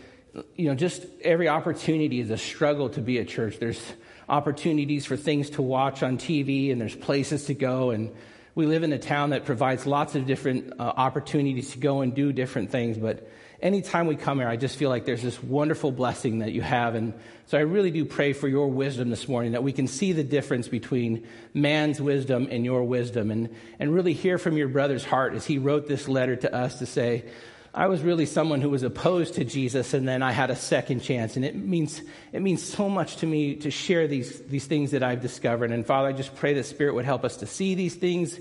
you 0.56 0.66
know, 0.66 0.76
just 0.76 1.06
every 1.22 1.48
opportunity 1.48 2.20
is 2.20 2.30
a 2.30 2.38
struggle 2.38 2.90
to 2.90 3.02
be 3.02 3.18
a 3.18 3.26
church. 3.26 3.60
There's 3.60 3.82
opportunities 4.28 5.06
for 5.06 5.18
things 5.18 5.50
to 5.52 5.62
watch 5.62 6.04
on 6.04 6.18
TV, 6.18 6.72
and 6.72 6.80
there's 6.80 6.96
places 6.96 7.46
to 7.46 7.54
go. 7.54 7.92
And 7.92 8.14
we 8.56 8.66
live 8.66 8.84
in 8.84 8.92
a 8.94 9.00
town 9.00 9.32
that 9.32 9.46
provides 9.46 9.86
lots 9.86 10.16
of 10.16 10.26
different 10.26 10.74
uh, 10.74 10.84
opportunities 10.84 11.72
to 11.72 11.80
go 11.80 12.02
and 12.02 12.14
do 12.14 12.32
different 12.34 12.72
things. 12.72 12.98
But 12.98 13.28
anytime 13.62 14.08
we 14.08 14.16
come 14.16 14.40
here, 14.40 14.48
I 14.48 14.56
just 14.56 14.78
feel 14.78 14.90
like 14.90 15.06
there's 15.06 15.22
this 15.22 15.42
wonderful 15.42 15.92
blessing 15.92 16.40
that 16.40 16.52
you 16.52 16.62
have. 16.62 16.96
And 16.96 17.14
so 17.48 17.58
I 17.58 17.62
really 17.62 17.92
do 17.92 18.06
pray 18.06 18.34
for 18.34 18.48
your 18.48 18.68
wisdom 18.70 19.10
this 19.10 19.28
morning 19.28 19.54
that 19.54 19.64
we 19.64 19.72
can 19.72 19.88
see 19.88 20.12
the 20.14 20.24
difference 20.24 20.68
between 20.68 21.28
man's 21.54 22.02
wisdom 22.02 22.48
and 22.50 22.64
your 22.64 22.84
wisdom 22.84 23.32
and, 23.32 23.56
and 23.80 23.94
really 23.94 24.14
hear 24.14 24.38
from 24.38 24.58
your 24.58 24.68
brother's 24.68 25.06
heart 25.06 25.34
as 25.34 25.46
he 25.46 25.58
wrote 25.58 25.88
this 25.88 26.08
letter 26.08 26.36
to 26.36 26.54
us 26.54 26.80
to 26.80 26.86
say, 26.86 27.26
I 27.74 27.88
was 27.88 28.02
really 28.02 28.26
someone 28.26 28.62
who 28.62 28.72
was 28.72 28.82
opposed 28.82 29.36
to 29.36 29.46
Jesus, 29.46 29.94
and 29.94 30.08
then 30.08 30.24
I 30.24 30.32
had 30.32 30.50
a 30.50 30.56
second 30.56 31.02
chance. 31.02 31.36
And 31.36 31.46
it 31.46 31.56
means, 31.56 32.02
it 32.34 32.42
means 32.42 32.64
so 32.64 32.90
much 32.90 33.18
to 33.18 33.28
me 33.28 33.58
to 33.58 33.70
share 33.70 34.08
these, 34.08 34.42
these 34.42 34.66
things 34.66 34.92
that 34.92 35.04
I've 35.04 35.22
discovered. 35.22 35.72
And 35.72 35.86
Father, 35.86 36.10
I 36.10 36.14
just 36.14 36.36
pray 36.36 36.56
the 36.56 36.64
Spirit 36.64 36.96
would 36.96 37.06
help 37.06 37.24
us 37.24 37.38
to 37.38 37.46
see 37.46 37.76
these 37.76 37.94
things 37.94 38.40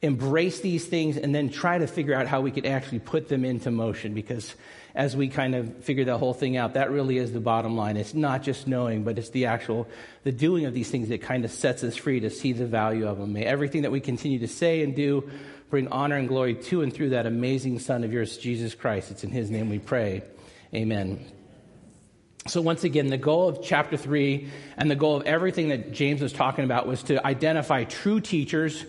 embrace 0.00 0.60
these 0.60 0.84
things 0.86 1.16
and 1.16 1.34
then 1.34 1.50
try 1.50 1.78
to 1.78 1.86
figure 1.86 2.14
out 2.14 2.26
how 2.26 2.40
we 2.40 2.50
could 2.50 2.66
actually 2.66 3.00
put 3.00 3.28
them 3.28 3.44
into 3.44 3.70
motion. 3.70 4.14
Because 4.14 4.54
as 4.94 5.16
we 5.16 5.28
kind 5.28 5.54
of 5.54 5.84
figure 5.84 6.04
the 6.04 6.18
whole 6.18 6.34
thing 6.34 6.56
out 6.56 6.74
that 6.74 6.90
really 6.90 7.18
is 7.18 7.32
the 7.32 7.40
bottom 7.40 7.76
line. 7.76 7.96
It's 7.96 8.14
not 8.14 8.42
just 8.42 8.66
knowing 8.66 9.04
but 9.04 9.18
it's 9.18 9.30
the 9.30 9.46
actual 9.46 9.86
the 10.24 10.32
doing 10.32 10.66
of 10.66 10.74
these 10.74 10.90
things 10.90 11.08
that 11.08 11.22
kind 11.22 11.44
of 11.44 11.52
sets 11.52 11.84
us 11.84 11.96
free 11.96 12.20
to 12.20 12.30
see 12.30 12.52
the 12.52 12.66
value 12.66 13.06
of 13.06 13.18
them 13.18 13.32
may 13.32 13.44
everything 13.44 13.82
that 13.82 13.92
we 13.92 14.00
continue 14.00 14.40
to 14.40 14.48
say 14.48 14.82
and 14.82 14.96
do 14.96 15.30
bring 15.70 15.88
honor 15.88 16.16
and 16.16 16.28
glory 16.28 16.54
to 16.54 16.82
and 16.82 16.92
through 16.92 17.10
that 17.10 17.26
amazing 17.26 17.78
son 17.78 18.04
of 18.04 18.12
yours 18.12 18.36
jesus 18.38 18.74
christ. 18.74 19.10
It's 19.10 19.24
in 19.24 19.30
his 19.30 19.50
name 19.50 19.70
we 19.70 19.78
pray. 19.78 20.22
Amen. 20.74 21.24
So, 22.46 22.62
once 22.62 22.84
again, 22.84 23.08
the 23.08 23.18
goal 23.18 23.48
of 23.48 23.62
chapter 23.62 23.96
3 23.96 24.48
and 24.78 24.90
the 24.90 24.96
goal 24.96 25.16
of 25.16 25.26
everything 25.26 25.68
that 25.68 25.92
James 25.92 26.22
was 26.22 26.32
talking 26.32 26.64
about 26.64 26.86
was 26.86 27.02
to 27.04 27.24
identify 27.26 27.84
true 27.84 28.20
teachers 28.20 28.84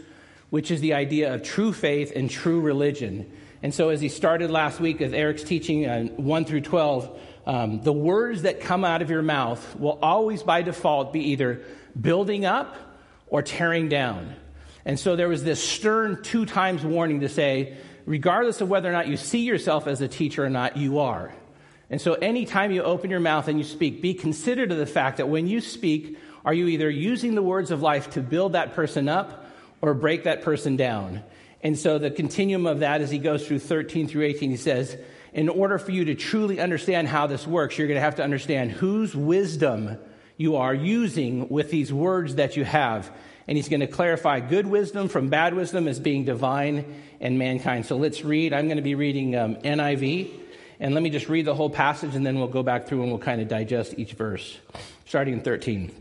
which 0.49 0.71
is 0.71 0.81
the 0.81 0.93
idea 0.93 1.33
of 1.33 1.43
true 1.43 1.73
faith 1.73 2.11
and 2.15 2.29
true 2.29 2.59
religion. 2.61 3.31
And 3.61 3.73
so, 3.73 3.89
as 3.89 4.01
he 4.01 4.09
started 4.09 4.49
last 4.49 4.79
week 4.79 4.99
with 4.99 5.13
Eric's 5.13 5.43
teaching 5.43 5.85
uh, 5.85 6.05
1 6.15 6.45
through 6.45 6.61
12, 6.61 7.19
um, 7.45 7.81
the 7.81 7.93
words 7.93 8.43
that 8.43 8.61
come 8.61 8.85
out 8.85 9.01
of 9.01 9.09
your 9.09 9.21
mouth 9.21 9.75
will 9.77 9.99
always, 10.01 10.43
by 10.43 10.61
default, 10.61 11.11
be 11.11 11.31
either 11.31 11.61
building 11.99 12.45
up 12.45 12.75
or 13.27 13.41
tearing 13.41 13.89
down. 13.89 14.35
And 14.85 14.97
so, 14.99 15.15
there 15.15 15.27
was 15.27 15.43
this 15.43 15.61
stern 15.61 16.23
two 16.23 16.45
times 16.45 16.85
warning 16.85 17.19
to 17.19 17.29
say, 17.29 17.77
regardless 18.05 18.61
of 18.61 18.69
whether 18.69 18.89
or 18.89 18.93
not 18.93 19.07
you 19.07 19.17
see 19.17 19.41
yourself 19.41 19.87
as 19.87 20.01
a 20.01 20.07
teacher 20.07 20.45
or 20.45 20.49
not, 20.49 20.77
you 20.77 20.99
are. 20.99 21.33
And 21.89 21.99
so, 21.99 22.13
anytime 22.13 22.71
you 22.71 22.81
open 22.81 23.09
your 23.09 23.19
mouth 23.19 23.49
and 23.49 23.57
you 23.57 23.65
speak, 23.65 24.01
be 24.01 24.13
considerate 24.13 24.71
of 24.71 24.77
the 24.77 24.85
fact 24.85 25.17
that 25.17 25.27
when 25.27 25.47
you 25.47 25.59
speak, 25.59 26.17
are 26.45 26.53
you 26.53 26.67
either 26.67 26.89
using 26.89 27.35
the 27.35 27.43
words 27.43 27.71
of 27.71 27.81
life 27.81 28.11
to 28.11 28.21
build 28.21 28.53
that 28.53 28.73
person 28.73 29.09
up 29.09 29.48
or 29.81 29.93
break 29.93 30.23
that 30.23 30.41
person 30.41 30.75
down. 30.75 31.23
And 31.61 31.77
so 31.77 31.97
the 31.97 32.11
continuum 32.11 32.65
of 32.65 32.79
that 32.79 33.01
as 33.01 33.11
he 33.11 33.17
goes 33.17 33.45
through 33.47 33.59
13 33.59 34.07
through 34.07 34.23
18, 34.23 34.51
he 34.51 34.57
says, 34.57 34.97
in 35.33 35.49
order 35.49 35.77
for 35.77 35.91
you 35.91 36.05
to 36.05 36.15
truly 36.15 36.59
understand 36.59 37.07
how 37.07 37.27
this 37.27 37.45
works, 37.45 37.77
you're 37.77 37.87
going 37.87 37.97
to 37.97 38.01
have 38.01 38.15
to 38.15 38.23
understand 38.23 38.71
whose 38.71 39.15
wisdom 39.15 39.97
you 40.37 40.55
are 40.55 40.73
using 40.73 41.49
with 41.49 41.69
these 41.69 41.93
words 41.93 42.35
that 42.35 42.57
you 42.57 42.63
have. 42.63 43.11
And 43.47 43.57
he's 43.57 43.69
going 43.69 43.81
to 43.81 43.87
clarify 43.87 44.39
good 44.39 44.67
wisdom 44.67 45.09
from 45.09 45.29
bad 45.29 45.53
wisdom 45.53 45.87
as 45.87 45.99
being 45.99 46.23
divine 46.23 47.01
and 47.19 47.37
mankind. 47.37 47.85
So 47.85 47.97
let's 47.97 48.23
read. 48.23 48.53
I'm 48.53 48.65
going 48.65 48.77
to 48.77 48.83
be 48.83 48.95
reading 48.95 49.35
um, 49.35 49.55
NIV. 49.57 50.31
And 50.79 50.93
let 50.93 51.03
me 51.03 51.09
just 51.09 51.27
read 51.27 51.45
the 51.45 51.55
whole 51.55 51.69
passage 51.69 52.15
and 52.15 52.25
then 52.25 52.37
we'll 52.37 52.47
go 52.47 52.63
back 52.63 52.87
through 52.87 53.01
and 53.01 53.11
we'll 53.11 53.19
kind 53.19 53.41
of 53.41 53.47
digest 53.47 53.95
each 53.97 54.13
verse. 54.13 54.57
Starting 55.05 55.33
in 55.33 55.41
13. 55.41 55.91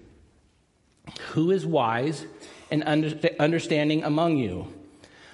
Who 1.30 1.50
is 1.50 1.66
wise 1.66 2.24
and 2.70 2.82
understanding 2.84 4.04
among 4.04 4.36
you. 4.38 4.72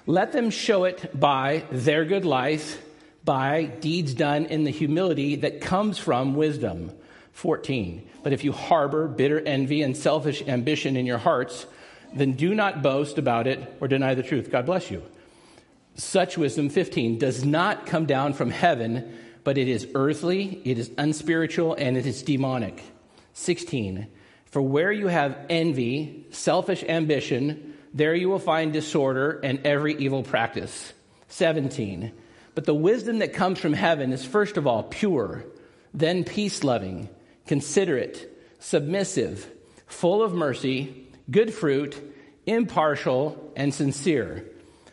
Let 0.07 0.33
them 0.33 0.51
show 0.51 0.85
it 0.85 1.19
by 1.19 1.65
their 1.71 2.05
good 2.05 2.25
life, 2.25 2.83
by 3.25 3.65
deeds 3.65 4.13
done 4.15 4.47
in 4.47 4.65
the 4.65 4.71
humility 4.71 5.37
that 5.37 5.61
comes 5.61 5.99
from 5.99 6.35
wisdom. 6.35 6.93
14. 7.33 8.09
But 8.23 8.33
if 8.33 8.45
you 8.45 8.53
harbor 8.53 9.09
bitter 9.09 9.41
envy 9.41 9.83
and 9.83 9.97
selfish 9.97 10.43
ambition 10.47 10.97
in 10.97 11.07
your 11.07 11.19
hearts, 11.19 11.67
then 12.15 12.33
do 12.33 12.55
not 12.55 12.83
boast 12.83 13.19
about 13.19 13.47
it 13.47 13.77
or 13.81 13.89
deny 13.89 14.15
the 14.15 14.23
truth. 14.23 14.51
God 14.51 14.67
bless 14.67 14.91
you. 14.91 15.03
Such 15.97 16.39
wisdom, 16.39 16.69
15, 16.69 17.19
does 17.19 17.45
not 17.45 17.87
come 17.87 18.07
down 18.07 18.33
from 18.33 18.51
heaven, 18.51 19.19
but 19.43 19.59
it 19.59 19.69
is 19.69 19.89
earthly, 19.95 20.61
it 20.65 20.79
is 20.79 20.91
unspiritual, 20.97 21.75
and 21.75 21.97
it 21.97 22.07
is 22.07 22.23
demonic. 22.23 22.83
16. 23.35 24.07
For 24.55 24.63
where 24.63 24.93
you 24.93 25.09
have 25.09 25.37
envy, 25.51 26.27
selfish 26.31 26.85
ambition, 26.85 27.75
there 27.93 28.15
you 28.15 28.29
will 28.29 28.39
find 28.39 28.73
disorder 28.73 29.41
and 29.43 29.59
every 29.67 29.97
evil 29.97 30.23
practice. 30.23 30.93
17. 31.27 32.13
But 32.55 32.65
the 32.65 32.73
wisdom 32.73 33.19
that 33.19 33.33
comes 33.33 33.59
from 33.59 33.73
heaven 33.73 34.13
is 34.13 34.25
first 34.25 34.57
of 34.57 34.69
all 34.69 34.85
pure, 34.85 35.45
then 35.93 36.23
peace 36.23 36.63
loving, 36.63 37.09
considerate, 37.49 38.31
submissive, 38.61 39.51
full 39.89 40.23
of 40.23 40.35
mercy, 40.35 41.09
good 41.29 41.53
fruit, 41.53 42.01
impartial, 42.47 43.53
and 43.57 43.75
sincere. 43.75 44.45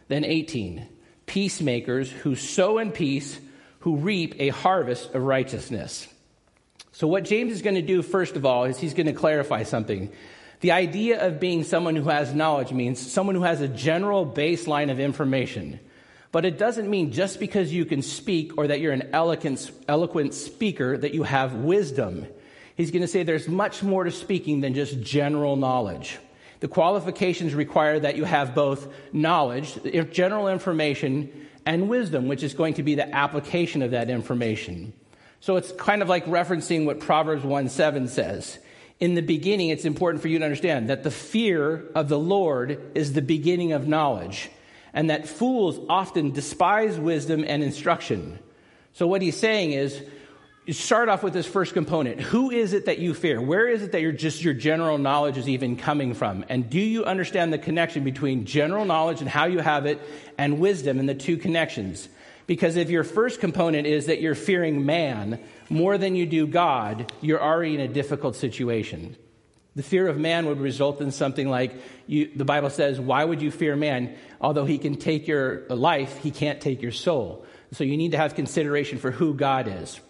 Then 0.08 0.26
18. 0.26 0.88
Peacemakers 1.28 2.10
who 2.10 2.34
sow 2.34 2.80
in 2.80 2.92
peace, 2.92 3.40
who 3.82 3.98
reap 3.98 4.34
a 4.40 4.50
harvest 4.50 5.14
of 5.14 5.22
righteousness. 5.22 6.08
So, 6.94 7.08
what 7.08 7.24
James 7.24 7.54
is 7.54 7.62
going 7.62 7.76
to 7.76 7.82
do, 7.82 8.02
first 8.02 8.36
of 8.36 8.46
all, 8.46 8.66
is 8.66 8.78
he's 8.78 8.94
going 8.94 9.08
to 9.08 9.14
clarify 9.14 9.64
something. 9.64 10.12
The 10.60 10.72
idea 10.72 11.26
of 11.26 11.40
being 11.40 11.64
someone 11.64 11.96
who 11.96 12.10
has 12.10 12.34
knowledge 12.34 12.72
means 12.72 13.00
someone 13.00 13.36
who 13.36 13.44
has 13.44 13.62
a 13.62 13.68
general 13.68 14.26
baseline 14.26 14.92
of 14.92 15.00
information. 15.00 15.80
But 16.32 16.46
it 16.46 16.58
doesn't 16.58 16.90
mean 16.90 17.12
just 17.12 17.40
because 17.40 17.74
you 17.74 17.86
can 17.86 18.02
speak 18.02 18.58
or 18.58 18.68
that 18.68 18.80
you're 18.80 18.94
an 18.94 19.10
eloquent, 19.12 19.72
eloquent 19.88 20.34
speaker 20.34 20.98
that 20.98 21.14
you 21.14 21.24
have 21.24 21.56
wisdom. 21.56 22.28
He's 22.76 22.92
going 22.92 23.02
to 23.02 23.08
say 23.08 23.24
there's 23.24 23.48
much 23.48 23.84
more 23.84 24.04
to 24.04 24.12
speaking 24.12 24.62
than 24.62 24.74
just 24.74 25.02
general 25.02 25.56
knowledge. 25.56 26.20
The 26.62 26.68
qualifications 26.68 27.56
require 27.56 28.00
that 28.00 28.16
you 28.16 28.24
have 28.24 28.54
both 28.54 28.88
knowledge, 29.12 29.80
general 30.12 30.48
information, 30.48 31.48
and 31.66 31.90
wisdom, 31.90 32.28
which 32.28 32.44
is 32.44 32.54
going 32.54 32.76
to 32.76 32.84
be 32.84 32.96
the 32.96 33.14
application 33.14 33.82
of 33.82 33.92
that 33.92 34.10
information. 34.10 34.94
So 35.42 35.56
it's 35.56 35.72
kind 35.72 36.04
of 36.04 36.08
like 36.08 36.26
referencing 36.26 36.86
what 36.86 37.00
Proverbs 37.00 37.44
1 37.44 37.70
7 37.70 38.08
says. 38.08 38.60
In 39.00 39.16
the 39.16 39.22
beginning, 39.22 39.70
it's 39.70 39.86
important 39.86 40.22
for 40.22 40.28
you 40.28 40.38
to 40.38 40.46
understand 40.46 40.90
that 40.90 41.02
the 41.02 41.10
fear 41.10 41.84
of 41.96 42.08
the 42.08 42.20
Lord 42.20 42.80
is 42.94 43.14
the 43.14 43.24
beginning 43.24 43.74
of 43.74 43.88
knowledge, 43.88 44.52
and 44.94 45.10
that 45.10 45.28
fools 45.28 45.80
often 45.90 46.32
despise 46.32 47.00
wisdom 47.00 47.44
and 47.46 47.64
instruction. 47.64 48.38
So, 48.94 49.08
what 49.08 49.24
he's 49.24 49.36
saying 49.36 49.72
is, 49.72 50.00
you 50.68 50.74
start 50.74 51.10
off 51.10 51.24
with 51.24 51.34
this 51.34 51.48
first 51.48 51.74
component. 51.74 52.22
Who 52.22 52.52
is 52.52 52.74
it 52.74 52.86
that 52.86 53.00
you 53.00 53.16
fear? 53.16 53.42
Where 53.42 53.68
is 53.68 53.82
it 53.82 53.94
that 53.94 54.02
your 54.02 54.12
just 54.12 54.44
your 54.44 54.54
general 54.54 55.00
knowledge 55.00 55.38
is 55.38 55.50
even 55.50 55.76
coming 55.76 56.14
from? 56.14 56.46
And 56.50 56.70
do 56.70 56.80
you 56.80 57.04
understand 57.04 57.52
the 57.52 57.58
connection 57.58 58.04
between 58.04 58.46
general 58.46 58.86
knowledge 58.86 59.22
and 59.22 59.30
how 59.30 59.46
you 59.46 59.58
have 59.58 59.88
it 59.88 60.00
and 60.38 60.60
wisdom 60.60 61.00
and 61.00 61.10
the 61.10 61.16
two 61.16 61.38
connections? 61.38 62.08
Because 62.52 62.76
if 62.76 62.90
your 62.90 63.06
first 63.06 63.40
component 63.40 63.88
is 63.88 64.08
that 64.08 64.20
you're 64.20 64.36
fearing 64.36 64.86
man 64.86 65.40
more 65.70 65.98
than 65.98 66.18
you 66.18 66.26
do 66.26 66.46
God, 66.46 67.10
you're 67.22 67.42
already 67.42 67.76
in 67.76 67.80
a 67.80 67.88
difficult 67.88 68.36
situation. 68.36 69.16
The 69.78 69.84
fear 69.84 70.06
of 70.10 70.18
man 70.18 70.48
would 70.48 70.60
result 70.60 71.00
in 71.00 71.12
something 71.12 71.48
like 71.48 71.74
you, 72.08 72.30
the 72.36 72.44
Bible 72.44 72.70
says, 72.70 73.00
Why 73.00 73.24
would 73.24 73.42
you 73.42 73.52
fear 73.52 73.78
man? 73.78 74.18
Although 74.42 74.66
he 74.66 74.80
can 74.80 74.98
take 74.98 75.30
your 75.30 75.66
life, 75.70 76.18
he 76.18 76.30
can't 76.30 76.60
take 76.60 76.82
your 76.82 76.92
soul. 76.92 77.46
So 77.72 77.86
you 77.86 77.96
need 77.96 78.12
to 78.12 78.18
have 78.18 78.36
consideration 78.36 78.98
for 78.98 79.12
who 79.12 79.34
God 79.34 79.70
is. 79.70 80.02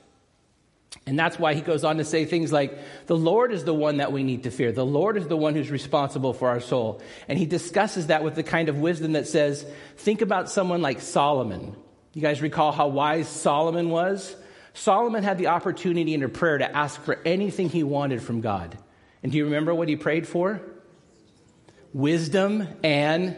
And 1.05 1.19
that's 1.19 1.37
why 1.37 1.53
he 1.53 1.61
goes 1.61 1.83
on 1.83 1.97
to 1.97 2.03
say 2.03 2.25
things 2.25 2.51
like, 2.51 2.75
The 3.05 3.15
Lord 3.15 3.51
is 3.51 3.65
the 3.65 3.75
one 3.75 3.97
that 3.97 4.11
we 4.11 4.23
need 4.23 4.45
to 4.45 4.49
fear. 4.49 4.71
The 4.71 4.83
Lord 4.83 5.15
is 5.15 5.27
the 5.27 5.37
one 5.37 5.53
who's 5.53 5.69
responsible 5.69 6.33
for 6.33 6.49
our 6.49 6.59
soul. 6.59 7.03
And 7.27 7.37
he 7.37 7.45
discusses 7.45 8.07
that 8.07 8.23
with 8.23 8.33
the 8.33 8.41
kind 8.41 8.67
of 8.67 8.79
wisdom 8.79 9.11
that 9.11 9.27
says, 9.27 9.63
Think 9.97 10.23
about 10.23 10.49
someone 10.49 10.81
like 10.81 11.01
Solomon. 11.01 11.75
You 12.13 12.21
guys 12.21 12.41
recall 12.41 12.71
how 12.71 12.87
wise 12.87 13.27
Solomon 13.29 13.89
was? 13.89 14.35
Solomon 14.73 15.23
had 15.23 15.37
the 15.37 15.47
opportunity 15.47 16.13
in 16.13 16.23
a 16.23 16.29
prayer 16.29 16.57
to 16.57 16.75
ask 16.75 16.99
for 17.01 17.19
anything 17.25 17.69
he 17.69 17.83
wanted 17.83 18.21
from 18.21 18.41
God. 18.41 18.77
And 19.23 19.31
do 19.31 19.37
you 19.37 19.45
remember 19.45 19.73
what 19.73 19.87
he 19.87 19.95
prayed 19.95 20.27
for? 20.27 20.61
Wisdom 21.93 22.67
and 22.83 23.37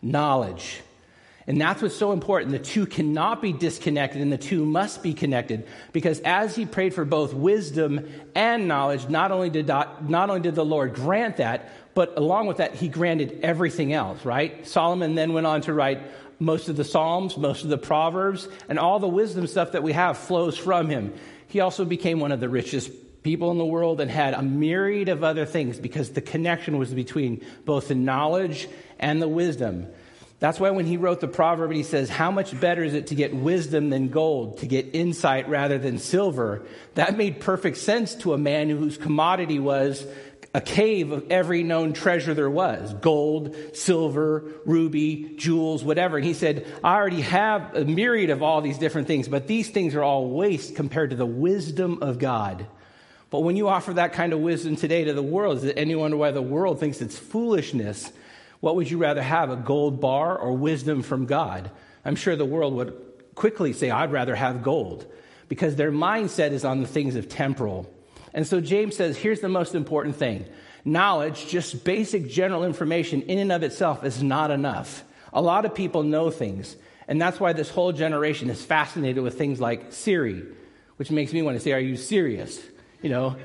knowledge. 0.00 0.82
And 1.46 1.60
that's 1.60 1.82
what's 1.82 1.96
so 1.96 2.12
important. 2.12 2.52
The 2.52 2.58
two 2.58 2.86
cannot 2.86 3.42
be 3.42 3.52
disconnected 3.52 4.22
and 4.22 4.32
the 4.32 4.38
two 4.38 4.64
must 4.64 5.02
be 5.02 5.14
connected 5.14 5.66
because 5.92 6.20
as 6.20 6.54
he 6.54 6.64
prayed 6.64 6.94
for 6.94 7.04
both 7.04 7.34
wisdom 7.34 8.08
and 8.34 8.68
knowledge, 8.68 9.08
not 9.08 9.32
only 9.32 9.50
did, 9.50 9.66
not 9.66 10.30
only 10.30 10.40
did 10.40 10.54
the 10.54 10.64
Lord 10.64 10.94
grant 10.94 11.38
that, 11.38 11.70
but 11.94 12.16
along 12.16 12.46
with 12.46 12.58
that, 12.58 12.74
he 12.74 12.88
granted 12.88 13.40
everything 13.42 13.92
else, 13.92 14.24
right? 14.24 14.66
Solomon 14.66 15.16
then 15.16 15.32
went 15.32 15.46
on 15.46 15.62
to 15.62 15.72
write 15.72 16.02
most 16.40 16.68
of 16.68 16.76
the 16.76 16.84
Psalms, 16.84 17.36
most 17.36 17.62
of 17.62 17.70
the 17.70 17.78
Proverbs, 17.78 18.48
and 18.68 18.78
all 18.78 18.98
the 18.98 19.06
wisdom 19.06 19.46
stuff 19.46 19.72
that 19.72 19.82
we 19.82 19.92
have 19.92 20.18
flows 20.18 20.56
from 20.56 20.88
him. 20.88 21.12
He 21.46 21.60
also 21.60 21.84
became 21.84 22.18
one 22.18 22.32
of 22.32 22.40
the 22.40 22.48
richest 22.48 22.90
people 23.22 23.50
in 23.50 23.58
the 23.58 23.64
world 23.64 24.00
and 24.00 24.10
had 24.10 24.34
a 24.34 24.42
myriad 24.42 25.08
of 25.08 25.22
other 25.22 25.44
things 25.44 25.78
because 25.78 26.10
the 26.10 26.22
connection 26.22 26.78
was 26.78 26.92
between 26.94 27.44
both 27.64 27.88
the 27.88 27.94
knowledge 27.94 28.68
and 28.98 29.20
the 29.20 29.28
wisdom. 29.28 29.86
That's 30.38 30.58
why 30.58 30.70
when 30.70 30.86
he 30.86 30.96
wrote 30.96 31.20
the 31.20 31.28
proverb, 31.28 31.70
he 31.70 31.82
says, 31.82 32.08
How 32.08 32.30
much 32.30 32.58
better 32.58 32.82
is 32.82 32.94
it 32.94 33.08
to 33.08 33.14
get 33.14 33.34
wisdom 33.34 33.90
than 33.90 34.08
gold, 34.08 34.58
to 34.58 34.66
get 34.66 34.94
insight 34.94 35.50
rather 35.50 35.76
than 35.76 35.98
silver? 35.98 36.62
That 36.94 37.18
made 37.18 37.40
perfect 37.40 37.76
sense 37.76 38.14
to 38.16 38.32
a 38.32 38.38
man 38.38 38.70
whose 38.70 38.96
commodity 38.96 39.58
was 39.58 40.06
a 40.52 40.60
cave 40.60 41.12
of 41.12 41.30
every 41.30 41.62
known 41.62 41.92
treasure 41.92 42.34
there 42.34 42.50
was 42.50 42.92
gold, 42.94 43.54
silver, 43.72 44.44
ruby, 44.66 45.34
jewels, 45.36 45.84
whatever. 45.84 46.16
And 46.16 46.26
he 46.26 46.34
said, 46.34 46.66
I 46.82 46.96
already 46.96 47.20
have 47.20 47.76
a 47.76 47.84
myriad 47.84 48.30
of 48.30 48.42
all 48.42 48.60
these 48.60 48.78
different 48.78 49.06
things, 49.06 49.28
but 49.28 49.46
these 49.46 49.70
things 49.70 49.94
are 49.94 50.02
all 50.02 50.28
waste 50.30 50.74
compared 50.74 51.10
to 51.10 51.16
the 51.16 51.26
wisdom 51.26 52.02
of 52.02 52.18
God. 52.18 52.66
But 53.30 53.40
when 53.40 53.56
you 53.56 53.68
offer 53.68 53.94
that 53.94 54.12
kind 54.12 54.32
of 54.32 54.40
wisdom 54.40 54.74
today 54.74 55.04
to 55.04 55.12
the 55.12 55.22
world, 55.22 55.58
is 55.58 55.64
it 55.64 55.78
any 55.78 55.94
wonder 55.94 56.16
why 56.16 56.32
the 56.32 56.42
world 56.42 56.80
thinks 56.80 57.00
it's 57.00 57.16
foolishness? 57.16 58.12
What 58.58 58.74
would 58.74 58.90
you 58.90 58.98
rather 58.98 59.22
have, 59.22 59.50
a 59.50 59.56
gold 59.56 60.00
bar 60.00 60.36
or 60.36 60.52
wisdom 60.56 61.02
from 61.02 61.26
God? 61.26 61.70
I'm 62.04 62.16
sure 62.16 62.34
the 62.34 62.44
world 62.44 62.74
would 62.74 63.00
quickly 63.36 63.72
say, 63.72 63.88
I'd 63.88 64.10
rather 64.10 64.34
have 64.34 64.64
gold 64.64 65.06
because 65.48 65.76
their 65.76 65.92
mindset 65.92 66.50
is 66.50 66.64
on 66.64 66.80
the 66.80 66.88
things 66.88 67.14
of 67.14 67.28
temporal. 67.28 67.88
And 68.32 68.46
so 68.46 68.60
James 68.60 68.96
says, 68.96 69.16
here's 69.16 69.40
the 69.40 69.48
most 69.48 69.74
important 69.74 70.16
thing 70.16 70.46
knowledge, 70.84 71.48
just 71.48 71.84
basic 71.84 72.28
general 72.28 72.64
information 72.64 73.22
in 73.22 73.38
and 73.38 73.52
of 73.52 73.62
itself, 73.62 74.04
is 74.04 74.22
not 74.22 74.50
enough. 74.50 75.04
A 75.32 75.42
lot 75.42 75.64
of 75.64 75.74
people 75.74 76.02
know 76.02 76.30
things. 76.30 76.74
And 77.06 77.20
that's 77.20 77.40
why 77.40 77.52
this 77.52 77.68
whole 77.68 77.92
generation 77.92 78.50
is 78.50 78.64
fascinated 78.64 79.22
with 79.22 79.36
things 79.36 79.60
like 79.60 79.92
Siri, 79.92 80.44
which 80.96 81.10
makes 81.10 81.32
me 81.32 81.42
want 81.42 81.56
to 81.56 81.60
say, 81.60 81.72
Are 81.72 81.80
you 81.80 81.96
serious? 81.96 82.60
You 83.02 83.10
know, 83.10 83.36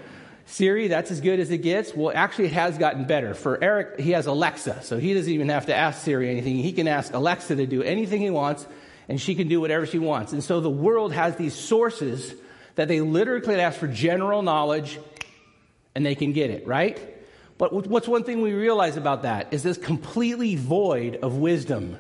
Siri, 0.46 0.88
that's 0.88 1.10
as 1.10 1.22
good 1.22 1.40
as 1.40 1.50
it 1.50 1.60
gets. 1.60 1.96
Well, 1.96 2.12
actually, 2.16 2.46
it 2.46 2.54
has 2.54 2.78
gotten 2.78 3.06
better. 3.06 3.34
For 3.34 3.62
Eric, 3.64 4.00
he 4.00 4.12
has 4.12 4.28
Alexa, 4.28 4.84
so 4.84 5.00
he 5.00 5.14
doesn't 5.14 5.32
even 5.32 5.50
have 5.50 5.66
to 5.66 5.76
ask 5.76 6.04
Siri 6.04 6.30
anything. 6.30 6.58
He 6.58 6.74
can 6.74 6.88
ask 6.88 7.14
Alexa 7.14 7.56
to 7.56 7.66
do 7.66 7.82
anything 7.82 8.22
he 8.22 8.30
wants, 8.30 8.68
and 9.10 9.20
she 9.20 9.34
can 9.34 9.48
do 9.48 9.60
whatever 9.60 9.88
she 9.88 9.98
wants. 9.98 10.34
And 10.34 10.44
so 10.44 10.60
the 10.60 10.70
world 10.70 11.14
has 11.14 11.36
these 11.36 11.56
sources 11.56 12.34
that 12.76 12.88
they 12.88 13.02
literally 13.02 13.60
ask 13.60 13.80
for 13.80 13.88
general 13.88 14.42
knowledge, 14.42 15.00
and 15.94 16.06
they 16.06 16.16
can 16.16 16.34
get 16.34 16.50
it, 16.50 16.68
right? 16.68 17.00
But 17.58 17.88
what's 17.88 18.08
one 18.08 18.24
thing 18.24 18.42
we 18.42 18.54
realize 18.54 18.98
about 18.98 19.24
that 19.24 19.54
is 19.54 19.64
this 19.64 19.78
completely 19.78 20.56
void 20.56 21.18
of 21.18 21.38
wisdom, 21.38 21.98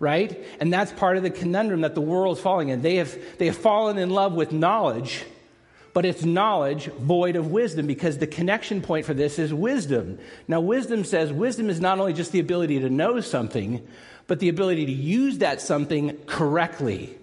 right? 0.00 0.44
And 0.58 0.72
that's 0.72 0.90
part 0.92 1.16
of 1.16 1.22
the 1.22 1.30
conundrum 1.30 1.82
that 1.82 1.94
the 1.94 2.00
world's 2.00 2.40
falling 2.40 2.70
in. 2.70 2.82
They 2.82 2.96
have, 2.96 3.16
they 3.38 3.46
have 3.46 3.56
fallen 3.56 3.98
in 3.98 4.10
love 4.10 4.32
with 4.32 4.50
knowledge 4.50 5.24
but 5.92 6.04
it's 6.04 6.24
knowledge 6.24 6.86
void 6.86 7.36
of 7.36 7.50
wisdom 7.50 7.86
because 7.86 8.18
the 8.18 8.26
connection 8.26 8.80
point 8.80 9.06
for 9.06 9.14
this 9.14 9.38
is 9.38 9.52
wisdom. 9.52 10.18
Now, 10.46 10.60
wisdom 10.60 11.04
says 11.04 11.32
wisdom 11.32 11.68
is 11.68 11.80
not 11.80 11.98
only 11.98 12.12
just 12.12 12.32
the 12.32 12.40
ability 12.40 12.80
to 12.80 12.90
know 12.90 13.20
something, 13.20 13.86
but 14.26 14.38
the 14.38 14.48
ability 14.48 14.86
to 14.86 14.92
use 14.92 15.38
that 15.38 15.60
something 15.60 16.16
correctly. 16.26 17.16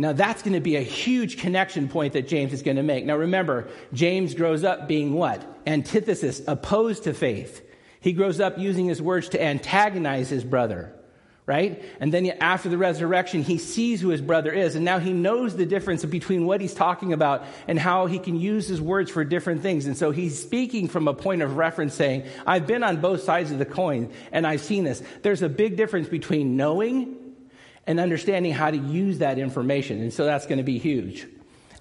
Now, 0.00 0.12
that's 0.12 0.42
going 0.42 0.54
to 0.54 0.60
be 0.60 0.76
a 0.76 0.80
huge 0.80 1.38
connection 1.38 1.88
point 1.88 2.12
that 2.12 2.28
James 2.28 2.52
is 2.52 2.62
going 2.62 2.76
to 2.76 2.84
make. 2.84 3.04
Now, 3.04 3.16
remember, 3.16 3.68
James 3.92 4.32
grows 4.32 4.62
up 4.62 4.86
being 4.86 5.12
what? 5.12 5.44
Antithesis, 5.66 6.40
opposed 6.46 7.04
to 7.04 7.12
faith. 7.12 7.62
He 8.00 8.12
grows 8.12 8.38
up 8.38 8.58
using 8.58 8.86
his 8.86 9.02
words 9.02 9.30
to 9.30 9.42
antagonize 9.42 10.30
his 10.30 10.44
brother 10.44 10.94
right? 11.48 11.82
And 11.98 12.12
then 12.12 12.26
after 12.42 12.68
the 12.68 12.76
resurrection, 12.76 13.42
he 13.42 13.56
sees 13.56 14.02
who 14.02 14.10
his 14.10 14.20
brother 14.20 14.52
is, 14.52 14.74
and 14.74 14.84
now 14.84 14.98
he 14.98 15.14
knows 15.14 15.56
the 15.56 15.64
difference 15.64 16.04
between 16.04 16.44
what 16.44 16.60
he's 16.60 16.74
talking 16.74 17.14
about 17.14 17.42
and 17.66 17.78
how 17.78 18.04
he 18.04 18.18
can 18.18 18.38
use 18.38 18.68
his 18.68 18.82
words 18.82 19.10
for 19.10 19.24
different 19.24 19.62
things. 19.62 19.86
And 19.86 19.96
so 19.96 20.10
he's 20.10 20.38
speaking 20.38 20.88
from 20.88 21.08
a 21.08 21.14
point 21.14 21.40
of 21.40 21.56
reference 21.56 21.94
saying, 21.94 22.24
I've 22.46 22.66
been 22.66 22.82
on 22.82 23.00
both 23.00 23.22
sides 23.22 23.50
of 23.50 23.58
the 23.58 23.64
coin, 23.64 24.12
and 24.30 24.46
I've 24.46 24.60
seen 24.60 24.84
this. 24.84 25.02
There's 25.22 25.40
a 25.40 25.48
big 25.48 25.78
difference 25.78 26.06
between 26.06 26.58
knowing 26.58 27.16
and 27.88 27.98
understanding 27.98 28.52
how 28.52 28.70
to 28.70 28.76
use 28.76 29.18
that 29.18 29.38
information. 29.38 30.02
And 30.02 30.12
so 30.12 30.26
that's 30.26 30.46
going 30.46 30.58
to 30.58 30.64
be 30.64 30.78
huge. 30.78 31.26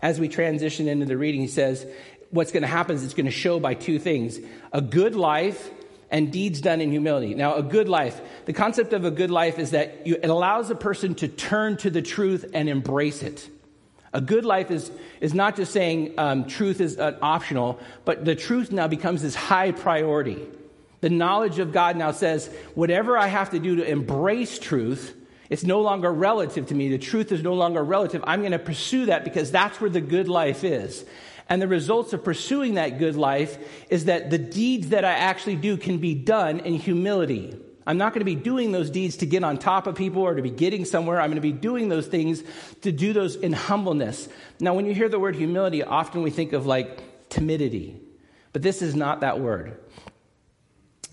As 0.02 0.20
we 0.20 0.30
transition 0.30 0.88
into 0.88 1.06
the 1.06 1.18
reading, 1.18 1.42
he 1.42 1.48
says, 1.48 1.86
what's 2.32 2.54
going 2.54 2.62
to 2.62 2.68
happen 2.68 2.96
is 2.96 3.04
it's 3.04 3.14
going 3.14 3.26
to 3.26 3.32
show 3.32 3.60
by 3.60 3.74
two 3.74 4.00
things 4.00 4.40
a 4.72 4.82
good 4.82 5.16
life 5.16 5.70
and 6.10 6.32
deeds 6.32 6.62
done 6.62 6.80
in 6.80 6.92
humility. 6.92 7.36
Now, 7.36 7.56
a 7.56 7.62
good 7.62 7.90
life, 7.90 8.22
the 8.46 8.54
concept 8.54 8.94
of 8.94 9.04
a 9.04 9.12
good 9.12 9.30
life 9.30 9.60
is 9.60 9.72
that 9.72 10.08
you, 10.08 10.16
it 10.16 10.30
allows 10.30 10.70
a 10.70 10.76
person 10.76 11.14
to 11.16 11.28
turn 11.28 11.76
to 11.78 11.90
the 11.90 12.02
truth 12.02 12.46
and 12.54 12.70
embrace 12.70 13.22
it. 13.22 13.50
A 14.14 14.22
good 14.22 14.46
life 14.46 14.72
is, 14.72 14.90
is 15.20 15.34
not 15.34 15.58
just 15.58 15.74
saying 15.74 16.14
um, 16.18 16.48
truth 16.48 16.80
is 16.80 16.98
uh, 16.98 17.18
optional, 17.22 17.82
but 18.06 18.24
the 18.24 18.36
truth 18.36 18.72
now 18.72 18.88
becomes 18.88 19.22
this 19.22 19.36
high 19.36 19.74
priority. 19.74 20.40
The 21.02 21.10
knowledge 21.10 21.60
of 21.60 21.74
God 21.74 21.98
now 21.98 22.12
says, 22.12 22.50
whatever 22.76 23.18
I 23.18 23.28
have 23.28 23.50
to 23.50 23.60
do 23.60 23.76
to 23.76 23.84
embrace 23.84 24.58
truth, 24.58 25.14
it's 25.50 25.64
no 25.64 25.82
longer 25.82 26.12
relative 26.12 26.68
to 26.68 26.76
me. 26.76 26.90
The 26.90 26.98
truth 26.98 27.32
is 27.32 27.42
no 27.42 27.54
longer 27.54 27.84
relative. 27.84 28.24
I'm 28.28 28.42
going 28.42 28.52
to 28.52 28.60
pursue 28.60 29.08
that 29.08 29.24
because 29.24 29.52
that's 29.52 29.80
where 29.80 29.90
the 29.90 30.02
good 30.02 30.28
life 30.28 30.64
is. 30.64 31.06
And 31.50 31.62
the 31.62 31.68
results 31.68 32.12
of 32.14 32.24
pursuing 32.24 32.74
that 32.74 33.00
good 33.00 33.16
life 33.16 33.58
is 33.90 34.06
that 34.06 34.30
the 34.30 34.38
deeds 34.38 34.90
that 34.90 35.06
I 35.06 35.14
actually 35.14 35.56
do 35.56 35.78
can 35.78 36.00
be 36.00 36.14
done 36.14 36.60
in 36.60 36.74
humility. 36.74 37.58
I'm 37.86 37.98
not 37.98 38.12
going 38.12 38.20
to 38.20 38.26
be 38.26 38.36
doing 38.36 38.74
those 38.74 38.90
deeds 38.90 39.18
to 39.18 39.26
get 39.26 39.46
on 39.46 39.58
top 39.58 39.88
of 39.88 39.96
people 39.96 40.22
or 40.22 40.36
to 40.36 40.42
be 40.42 40.50
getting 40.50 40.84
somewhere. 40.84 41.22
I'm 41.22 41.30
going 41.30 41.36
to 41.36 41.42
be 41.42 41.54
doing 41.54 41.88
those 41.88 42.06
things 42.06 42.44
to 42.82 42.92
do 42.92 43.14
those 43.14 43.38
in 43.38 43.54
humbleness. 43.54 44.28
Now, 44.60 44.74
when 44.74 44.86
you 44.86 44.94
hear 44.94 45.08
the 45.08 45.20
word 45.20 45.38
humility, 45.38 45.84
often 45.84 46.22
we 46.22 46.30
think 46.30 46.52
of 46.52 46.66
like 46.66 47.30
timidity, 47.30 47.98
but 48.52 48.62
this 48.62 48.82
is 48.82 48.94
not 48.94 49.22
that 49.22 49.40
word. 49.40 49.80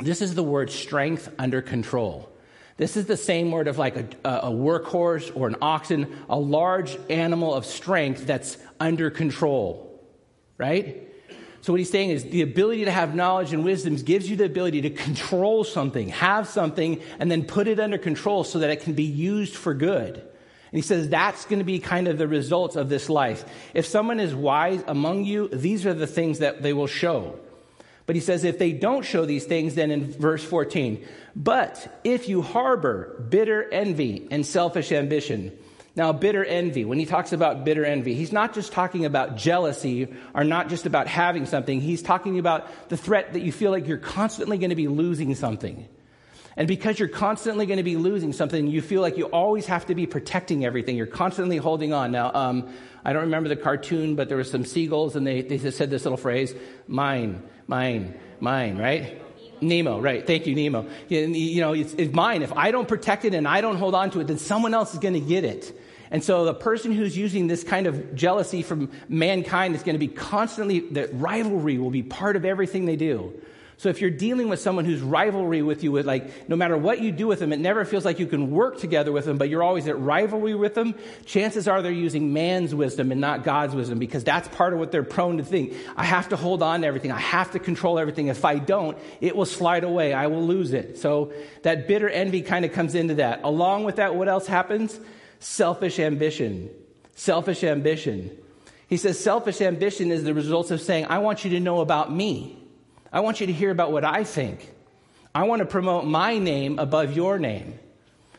This 0.01 0.21
is 0.21 0.35
the 0.35 0.43
word 0.43 0.73
strength 0.73 1.33
under 1.39 1.63
control. 1.63 2.29
This 2.77 2.97
is 2.97 3.07
the 3.07 3.17
same 3.17 3.53
word 3.53 3.69
of 3.69 3.79
like 3.79 3.97
a, 3.97 4.09
a, 4.25 4.51
workhorse 4.51 5.31
or 5.37 5.47
an 5.47 5.57
oxen, 5.63 6.17
a 6.29 6.39
large 6.39 6.99
animal 7.09 7.55
of 7.55 7.65
strength 7.65 8.27
that's 8.27 8.59
under 8.81 9.11
control, 9.11 10.05
right? 10.59 11.09
So, 11.61 11.73
what 11.73 11.79
he's 11.79 11.91
saying 11.91 12.11
is 12.11 12.25
the 12.25 12.43
ability 12.43 12.85
to 12.85 12.91
have 12.91 13.15
knowledge 13.15 13.53
and 13.53 13.65
wisdom 13.65 13.95
gives 13.95 14.29
you 14.29 14.37
the 14.37 14.45
ability 14.45 14.83
to 14.83 14.91
control 14.91 15.63
something, 15.63 16.09
have 16.09 16.49
something, 16.49 17.01
and 17.21 17.31
then 17.31 17.45
put 17.45 17.69
it 17.69 17.79
under 17.79 17.97
control 17.97 18.43
so 18.45 18.59
that 18.59 18.71
it 18.71 18.83
can 18.83 18.95
be 18.95 19.05
used 19.05 19.55
for 19.55 19.73
good. 19.73 20.17
And 20.17 20.79
he 20.79 20.83
says 20.83 21.09
that's 21.09 21.45
going 21.45 21.61
to 21.61 21.65
be 21.65 21.79
kind 21.79 22.09
of 22.09 22.19
the 22.19 22.27
results 22.27 22.75
of 22.75 22.89
this 22.89 23.09
life. 23.09 23.45
If 23.73 23.87
someone 23.87 24.19
is 24.19 24.35
wise 24.35 24.83
among 24.89 25.25
you, 25.25 25.47
these 25.49 25.87
are 25.87 25.95
the 25.95 26.09
things 26.09 26.41
that 26.41 26.63
they 26.63 26.73
will 26.73 26.89
show. 26.89 27.39
But 28.07 28.17
he 28.17 28.21
says, 28.21 28.45
if 28.45 28.59
they 28.59 28.73
don't 28.73 29.05
show 29.05 29.25
these 29.25 29.45
things, 29.45 29.75
then 29.75 29.91
in 29.91 30.13
verse 30.13 30.45
14, 30.45 31.05
but 31.35 32.01
if 32.05 32.29
you 32.29 32.43
harbor 32.43 33.27
bitter 33.31 33.67
envy 33.71 34.29
and 34.31 34.45
selfish 34.45 34.93
ambition, 34.93 35.57
now, 35.97 36.13
bitter 36.13 36.45
envy, 36.45 36.85
when 36.85 36.99
he 36.99 37.07
talks 37.07 37.33
about 37.33 37.65
bitter 37.65 37.85
envy, 37.85 38.15
he's 38.15 38.33
not 38.33 38.53
just 38.53 38.73
talking 38.73 39.05
about 39.05 39.37
jealousy 39.37 40.13
or 40.35 40.43
not 40.43 40.69
just 40.69 40.87
about 40.87 41.07
having 41.07 41.47
something. 41.47 41.81
He's 41.81 42.03
talking 42.03 42.41
about 42.41 42.89
the 42.89 42.97
threat 42.97 43.33
that 43.35 43.43
you 43.43 43.53
feel 43.53 43.71
like 43.71 43.87
you're 43.87 43.99
constantly 43.99 44.59
going 44.59 44.71
to 44.71 44.77
be 44.77 44.89
losing 44.89 45.37
something. 45.37 45.89
And 46.57 46.67
because 46.67 46.99
you're 46.99 47.09
constantly 47.09 47.67
going 47.67 47.77
to 47.77 47.85
be 47.85 47.97
losing 47.97 48.33
something, 48.33 48.67
you 48.67 48.83
feel 48.83 49.03
like 49.03 49.17
you 49.17 49.27
always 49.27 49.67
have 49.67 49.87
to 49.87 49.95
be 49.95 50.07
protecting 50.07 50.65
everything. 50.65 50.97
You're 50.97 51.07
constantly 51.07 51.59
holding 51.59 51.93
on. 51.93 52.11
Now, 52.11 52.33
um, 52.35 52.75
I 53.05 53.13
don't 53.13 53.23
remember 53.23 53.49
the 53.49 53.57
cartoon, 53.57 54.17
but 54.17 54.29
there 54.29 54.37
were 54.37 54.45
some 54.45 54.65
seagulls, 54.65 55.15
and 55.15 55.25
they, 55.25 55.43
they 55.43 55.59
said 55.59 55.91
this 55.91 56.05
little 56.05 56.17
phrase 56.17 56.55
mine, 56.89 57.41
mine, 57.67 58.19
mine, 58.41 58.79
right? 58.79 59.21
Nemo, 59.61 60.01
right. 60.01 60.27
Thank 60.27 60.47
you, 60.47 60.55
Nemo. 60.55 60.87
You 61.09 61.61
know, 61.61 61.73
it's, 61.73 61.95
it's 61.95 62.13
mine. 62.13 62.43
If 62.43 62.53
I 62.53 62.71
don't 62.71 62.89
protect 62.89 63.25
it 63.25 63.35
and 63.35 63.49
I 63.49 63.61
don't 63.61 63.77
hold 63.77 63.95
on 63.95 64.11
to 64.13 64.21
it, 64.21 64.27
then 64.27 64.39
someone 64.39 64.75
else 64.75 64.93
is 64.93 65.01
going 65.01 65.15
to 65.15 65.21
get 65.21 65.45
it. 65.45 65.79
And 66.11 66.23
so 66.23 66.45
the 66.45 66.55
person 66.55 66.93
who's 66.93 67.17
using 67.17 67.47
this 67.47 67.65
kind 67.65 67.87
of 67.87 68.15
jealousy 68.15 68.63
from 68.63 68.91
mankind 69.09 69.75
is 69.75 69.83
going 69.83 69.95
to 69.95 69.99
be 69.99 70.09
constantly, 70.09 70.81
the 70.81 71.09
rivalry 71.13 71.79
will 71.79 71.91
be 71.91 72.03
part 72.03 72.37
of 72.37 72.45
everything 72.45 72.85
they 72.85 72.97
do. 72.97 73.33
So 73.77 73.89
if 73.89 74.01
you're 74.01 74.11
dealing 74.11 74.49
with 74.49 74.61
someone 74.61 74.85
who's 74.85 75.01
rivalry 75.01 75.61
with 75.61 75.83
you, 75.83 75.91
with 75.93 76.07
like, 76.07 76.49
no 76.49 76.55
matter 76.55 76.77
what 76.77 77.01
you 77.01 77.11
do 77.11 77.27
with 77.27 77.41
them, 77.41 77.53
it 77.53 77.59
never 77.59 77.85
feels 77.85 78.05
like 78.05 78.19
you 78.19 78.27
can 78.27 78.51
work 78.51 78.79
together 78.79 79.11
with 79.11 79.25
them, 79.25 79.37
but 79.37 79.49
you're 79.49 79.63
always 79.63 79.89
at 79.89 79.99
rivalry 79.99 80.55
with 80.55 80.75
them, 80.75 80.95
chances 81.27 81.67
are 81.67 81.83
they're 81.83 81.91
using 81.91 82.33
man's 82.33 82.75
wisdom 82.75 83.11
and 83.11 83.21
not 83.21 83.43
God's 83.43 83.75
wisdom 83.75 83.99
because 83.99 84.23
that's 84.23 84.47
part 84.49 84.73
of 84.73 84.79
what 84.79 84.93
they're 84.93 85.03
prone 85.03 85.39
to 85.39 85.45
think. 85.45 85.75
I 85.97 86.05
have 86.05 86.29
to 86.29 86.37
hold 86.37 86.63
on 86.63 86.83
to 86.83 86.87
everything. 86.87 87.11
I 87.11 87.21
have 87.21 87.51
to 87.53 87.59
control 87.59 87.99
everything. 87.99 88.29
If 88.29 88.45
I 88.45 88.59
don't, 88.59 88.97
it 89.21 89.35
will 89.37 89.45
slide 89.45 89.85
away. 89.85 90.13
I 90.13 90.29
will 90.29 90.47
lose 90.47 90.73
it. 90.73 90.99
So 90.99 91.33
that 91.63 91.89
bitter 91.89 92.09
envy 92.09 92.43
kind 92.43 92.65
of 92.65 92.73
comes 92.73 92.95
into 92.95 93.15
that. 93.17 93.41
Along 93.43 93.85
with 93.85 93.97
that, 93.97 94.15
what 94.15 94.29
else 94.29 94.47
happens? 94.47 94.99
Selfish 95.41 95.99
ambition. 95.99 96.71
Selfish 97.17 97.65
ambition. 97.65 98.37
He 98.89 98.97
says 98.97 99.19
selfish 99.19 99.61
ambition 99.61 100.13
is 100.13 100.25
the 100.25 100.35
result 100.35 100.71
of 100.71 100.81
saying, 100.81 101.07
I 101.07 101.19
want 101.19 101.45
you 101.45 101.51
to 101.51 101.61
know 101.61 101.81
about 101.81 102.13
me. 102.13 102.64
I 103.15 103.21
want 103.21 103.41
you 103.41 103.47
to 103.47 103.53
hear 103.53 103.71
about 103.71 103.93
what 103.93 104.05
I 104.05 104.25
think. 104.25 104.69
I 105.33 105.45
want 105.45 105.61
to 105.61 105.67
promote 105.67 106.05
my 106.05 106.37
name 106.39 106.81
above 106.81 107.13
your 107.13 107.39
name. 107.39 107.79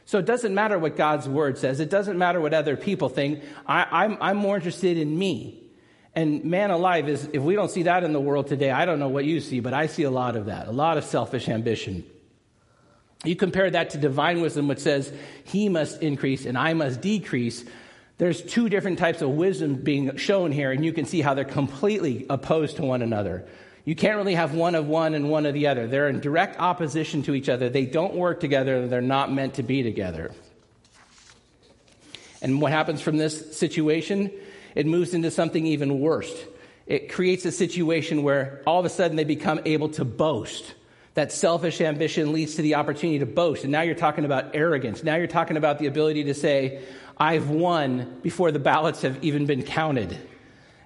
So 0.04 0.20
it 0.20 0.26
doesn't 0.26 0.54
matter 0.54 0.78
what 0.78 0.98
God's 0.98 1.30
word 1.30 1.58
says. 1.58 1.80
It 1.80 1.90
doesn't 1.90 2.18
matter 2.18 2.42
what 2.42 2.54
other 2.54 2.76
people 2.76 3.08
think. 3.08 3.42
I, 3.66 3.84
am 3.84 3.88
I'm, 3.92 4.18
I'm 4.20 4.38
more 4.38 4.58
interested 4.58 4.98
in 4.98 5.18
me. 5.18 5.64
And 6.14 6.44
man 6.44 6.72
alive 6.72 7.08
is, 7.08 7.30
if 7.32 7.42
we 7.42 7.56
don't 7.56 7.72
see 7.72 7.84
that 7.84 8.04
in 8.04 8.12
the 8.12 8.20
world 8.20 8.48
today, 8.48 8.70
I 8.70 8.84
don't 8.84 9.00
know 9.00 9.08
what 9.08 9.24
you 9.24 9.40
see, 9.40 9.62
but 9.62 9.74
I 9.74 9.88
see 9.88 10.04
a 10.04 10.12
lot 10.12 10.36
of 10.36 10.48
that, 10.48 10.68
a 10.68 10.72
lot 10.72 10.98
of 10.98 11.06
selfish 11.06 11.48
ambition. 11.48 12.04
You 13.24 13.38
compare 13.38 13.72
that 13.72 13.92
to 13.92 13.98
divine 13.98 14.42
wisdom, 14.42 14.68
which 14.68 14.80
says, 14.80 15.12
He 15.46 15.70
must 15.70 16.02
increase 16.02 16.46
and 16.46 16.58
I 16.58 16.74
must 16.74 17.00
decrease. 17.00 17.64
There's 18.18 18.42
two 18.42 18.68
different 18.68 19.00
types 19.00 19.22
of 19.22 19.30
wisdom 19.30 19.76
being 19.76 20.18
shown 20.18 20.52
here, 20.52 20.72
and 20.72 20.84
you 20.84 20.92
can 20.92 21.06
see 21.06 21.22
how 21.22 21.34
they're 21.34 21.46
completely 21.46 22.26
opposed 22.30 22.76
to 22.78 22.84
one 22.84 23.02
another. 23.02 23.46
You 23.86 23.96
can't 23.96 24.18
really 24.18 24.34
have 24.34 24.56
one 24.56 24.74
of 24.74 24.88
one 24.88 25.14
and 25.14 25.30
one 25.30 25.46
of 25.46 25.54
the 25.54 25.68
other. 25.68 25.86
They're 25.88 26.10
in 26.10 26.20
direct 26.20 26.60
opposition 26.60 27.22
to 27.24 27.36
each 27.36 27.50
other. 27.50 27.70
They 27.70 27.86
don't 27.86 28.16
work 28.16 28.40
together. 28.40 28.88
They're 28.88 29.00
not 29.00 29.32
meant 29.32 29.54
to 29.56 29.64
be 29.64 29.84
together. 29.84 30.32
And 32.42 32.60
what 32.60 32.72
happens 32.72 33.02
from 33.02 33.18
this 33.18 33.56
situation? 33.58 34.32
It 34.74 34.88
moves 34.88 35.14
into 35.14 35.30
something 35.30 35.66
even 35.68 36.00
worse. 36.00 36.34
It 36.88 37.12
creates 37.12 37.46
a 37.46 37.52
situation 37.52 38.24
where 38.24 38.62
all 38.66 38.80
of 38.80 38.86
a 38.86 38.90
sudden 38.90 39.18
they 39.18 39.24
become 39.24 39.60
able 39.66 39.90
to 39.90 40.06
boast. 40.06 40.74
That 41.14 41.32
selfish 41.32 41.80
ambition 41.80 42.34
leads 42.34 42.56
to 42.56 42.62
the 42.62 42.76
opportunity 42.76 43.20
to 43.20 43.26
boast. 43.26 43.64
And 43.64 43.72
now 43.72 43.82
you're 43.84 43.96
talking 43.96 44.26
about 44.26 44.56
arrogance. 44.56 45.04
Now 45.04 45.16
you're 45.16 45.28
talking 45.28 45.58
about 45.58 45.80
the 45.80 45.86
ability 45.86 46.26
to 46.26 46.34
say, 46.34 46.84
I've 47.18 47.50
won 47.50 48.20
before 48.22 48.52
the 48.52 48.60
ballots 48.60 49.04
have 49.04 49.24
even 49.24 49.46
been 49.46 49.64
counted. 49.64 50.18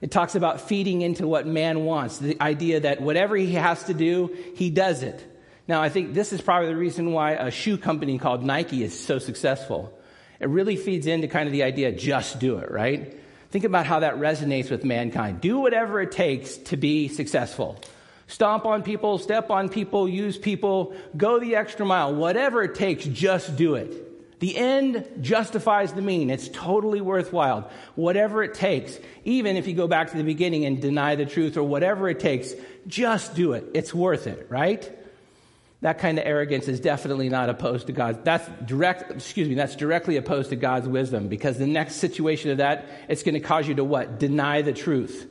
It 0.02 0.12
talks 0.12 0.36
about 0.36 0.62
feeding 0.62 1.02
into 1.02 1.28
what 1.28 1.46
man 1.46 1.84
wants, 1.86 2.20
the 2.20 2.42
idea 2.42 2.82
that 2.82 3.02
whatever 3.02 3.36
he 3.36 3.54
has 3.54 3.84
to 3.86 3.94
do, 3.94 4.36
he 4.56 4.70
does 4.70 5.04
it. 5.04 5.26
Now, 5.68 5.82
I 5.82 5.90
think 5.90 6.14
this 6.14 6.34
is 6.34 6.42
probably 6.42 6.70
the 6.70 6.78
reason 6.78 7.12
why 7.12 7.34
a 7.34 7.52
shoe 7.52 7.78
company 7.78 8.18
called 8.18 8.44
Nike 8.44 8.84
is 8.84 8.98
so 8.98 9.20
successful. 9.20 9.94
It 10.40 10.50
really 10.50 10.78
feeds 10.78 11.06
into 11.06 11.28
kind 11.28 11.48
of 11.48 11.52
the 11.52 11.64
idea, 11.64 11.92
just 11.92 12.40
do 12.40 12.58
it, 12.58 12.72
right? 12.72 13.16
Think 13.52 13.66
about 13.66 13.86
how 13.86 14.00
that 14.00 14.16
resonates 14.16 14.72
with 14.72 14.84
mankind. 14.84 15.42
Do 15.42 15.60
whatever 15.60 16.02
it 16.02 16.12
takes 16.12 16.58
to 16.58 16.78
be 16.78 17.08
successful. 17.08 17.78
Stomp 18.28 18.66
on 18.66 18.84
people, 18.84 19.18
step 19.18 19.50
on 19.50 19.70
people, 19.70 20.08
use 20.08 20.38
people, 20.38 20.96
go 21.18 21.40
the 21.40 21.56
extra 21.56 21.86
mile. 21.86 22.16
Whatever 22.16 22.64
it 22.64 22.76
takes, 22.76 23.06
just 23.06 23.56
do 23.56 23.76
it. 23.76 24.09
The 24.40 24.56
end 24.56 25.06
justifies 25.22 25.94
the 25.94 26.02
mean. 26.02 26.30
It's 26.30 26.48
totally 26.50 27.02
worthwhile. 27.02 27.70
Whatever 27.96 28.42
it 28.44 28.54
takes, 28.54 28.98
even 29.26 29.58
if 29.58 29.68
you 29.68 29.74
go 29.74 29.88
back 29.88 30.12
to 30.12 30.18
the 30.18 30.24
beginning 30.24 30.66
and 30.66 30.82
deny 30.82 31.16
the 31.16 31.26
truth 31.26 31.58
or 31.58 31.64
whatever 31.64 32.10
it 32.10 32.20
takes, 32.20 32.54
just 32.88 33.36
do 33.36 33.54
it. 33.54 33.66
It's 33.74 33.94
worth 33.94 34.28
it, 34.28 34.48
right? 34.50 34.90
That 35.82 36.00
kind 36.00 36.18
of 36.20 36.26
arrogance 36.26 36.68
is 36.68 36.80
definitely 36.80 37.30
not 37.30 37.50
opposed 37.50 37.88
to 37.88 37.94
God. 37.94 38.26
That's 38.26 38.48
direct, 38.66 39.12
excuse 39.12 39.48
me, 39.48 39.56
that's 39.56 39.76
directly 39.76 40.18
opposed 40.18 40.50
to 40.50 40.58
God's 40.58 40.88
wisdom 40.88 41.28
because 41.30 41.58
the 41.58 41.68
next 41.68 41.96
situation 41.96 42.52
of 42.52 42.58
that, 42.58 42.86
it's 43.08 43.24
going 43.24 43.36
to 43.36 43.40
cause 43.40 43.68
you 43.68 43.76
to 43.76 43.84
what? 43.84 44.20
Deny 44.20 44.62
the 44.62 44.74
truth. 44.74 45.28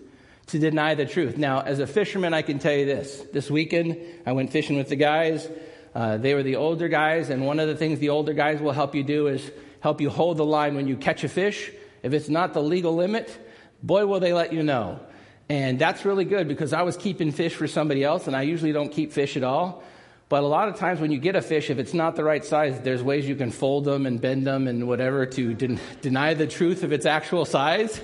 To 0.49 0.59
deny 0.59 0.95
the 0.95 1.05
truth. 1.05 1.37
Now, 1.37 1.61
as 1.61 1.79
a 1.79 1.87
fisherman, 1.87 2.33
I 2.33 2.41
can 2.41 2.59
tell 2.59 2.73
you 2.73 2.87
this. 2.87 3.23
This 3.33 3.51
weekend, 3.51 3.99
I 4.25 4.33
went 4.33 4.51
fishing 4.51 4.79
with 4.79 4.89
the 4.89 4.97
guys. 4.97 5.47
Uh, 5.95 6.17
they 6.17 6.35
were 6.35 6.43
the 6.43 6.57
older 6.57 6.89
guys, 6.89 7.31
and 7.31 7.47
one 7.47 7.61
of 7.61 7.69
the 7.69 7.77
things 7.77 7.99
the 7.99 8.11
older 8.11 8.33
guys 8.33 8.61
will 8.61 8.73
help 8.73 8.95
you 8.95 9.03
do 9.03 9.29
is 9.29 9.51
help 9.81 10.01
you 10.01 10.11
hold 10.11 10.37
the 10.37 10.45
line 10.45 10.75
when 10.75 10.87
you 10.87 10.97
catch 10.97 11.25
a 11.25 11.29
fish. 11.29 11.71
If 12.03 12.13
it's 12.13 12.29
not 12.29 12.53
the 12.55 12.63
legal 12.63 12.95
limit, 12.95 13.37
boy, 13.83 14.07
will 14.07 14.21
they 14.21 14.33
let 14.33 14.53
you 14.53 14.63
know. 14.63 15.01
And 15.49 15.79
that's 15.79 16.05
really 16.05 16.25
good 16.25 16.47
because 16.47 16.73
I 16.73 16.83
was 16.83 16.97
keeping 16.97 17.33
fish 17.33 17.55
for 17.55 17.67
somebody 17.67 18.05
else, 18.05 18.27
and 18.27 18.37
I 18.37 18.43
usually 18.43 18.73
don't 18.73 18.91
keep 18.91 19.13
fish 19.13 19.37
at 19.37 19.43
all. 19.43 19.83
But 20.29 20.43
a 20.43 20.47
lot 20.47 20.69
of 20.69 20.77
times 20.77 21.01
when 21.01 21.11
you 21.11 21.19
get 21.19 21.37
a 21.37 21.43
fish, 21.43 21.71
if 21.71 21.79
it's 21.79 21.95
not 21.95 22.15
the 22.15 22.25
right 22.25 22.45
size, 22.45 22.81
there's 22.83 23.03
ways 23.03 23.27
you 23.27 23.35
can 23.35 23.51
fold 23.51 23.87
them 23.87 24.05
and 24.05 24.21
bend 24.21 24.47
them 24.47 24.69
and 24.69 24.87
whatever 24.87 25.25
to 25.25 25.55
den- 25.55 25.81
deny 26.03 26.35
the 26.35 26.47
truth 26.47 26.83
of 26.83 26.93
its 26.93 27.07
actual 27.07 27.47
size. 27.47 27.99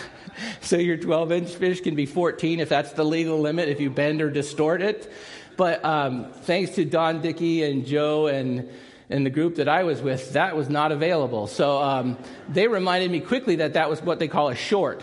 so 0.62 0.78
your 0.78 0.96
12 0.96 1.32
inch 1.32 1.50
fish 1.50 1.82
can 1.82 1.94
be 1.94 2.06
14 2.06 2.60
if 2.60 2.70
that's 2.70 2.92
the 2.92 3.04
legal 3.04 3.38
limit, 3.38 3.68
if 3.68 3.80
you 3.80 3.90
bend 3.90 4.22
or 4.22 4.30
distort 4.30 4.80
it. 4.80 5.12
But 5.58 5.84
um, 5.84 6.30
thanks 6.42 6.76
to 6.76 6.84
Don 6.84 7.20
Dickey 7.20 7.64
and 7.64 7.84
Joe 7.84 8.28
and 8.28 8.70
in 9.10 9.24
the 9.24 9.30
group 9.30 9.56
that 9.56 9.68
I 9.68 9.82
was 9.82 10.00
with, 10.00 10.34
that 10.34 10.56
was 10.56 10.68
not 10.68 10.92
available. 10.92 11.48
So 11.48 11.82
um, 11.82 12.16
they 12.48 12.68
reminded 12.68 13.10
me 13.10 13.18
quickly 13.18 13.56
that 13.56 13.72
that 13.72 13.90
was 13.90 14.00
what 14.00 14.20
they 14.20 14.28
call 14.28 14.50
a 14.50 14.54
short. 14.54 15.02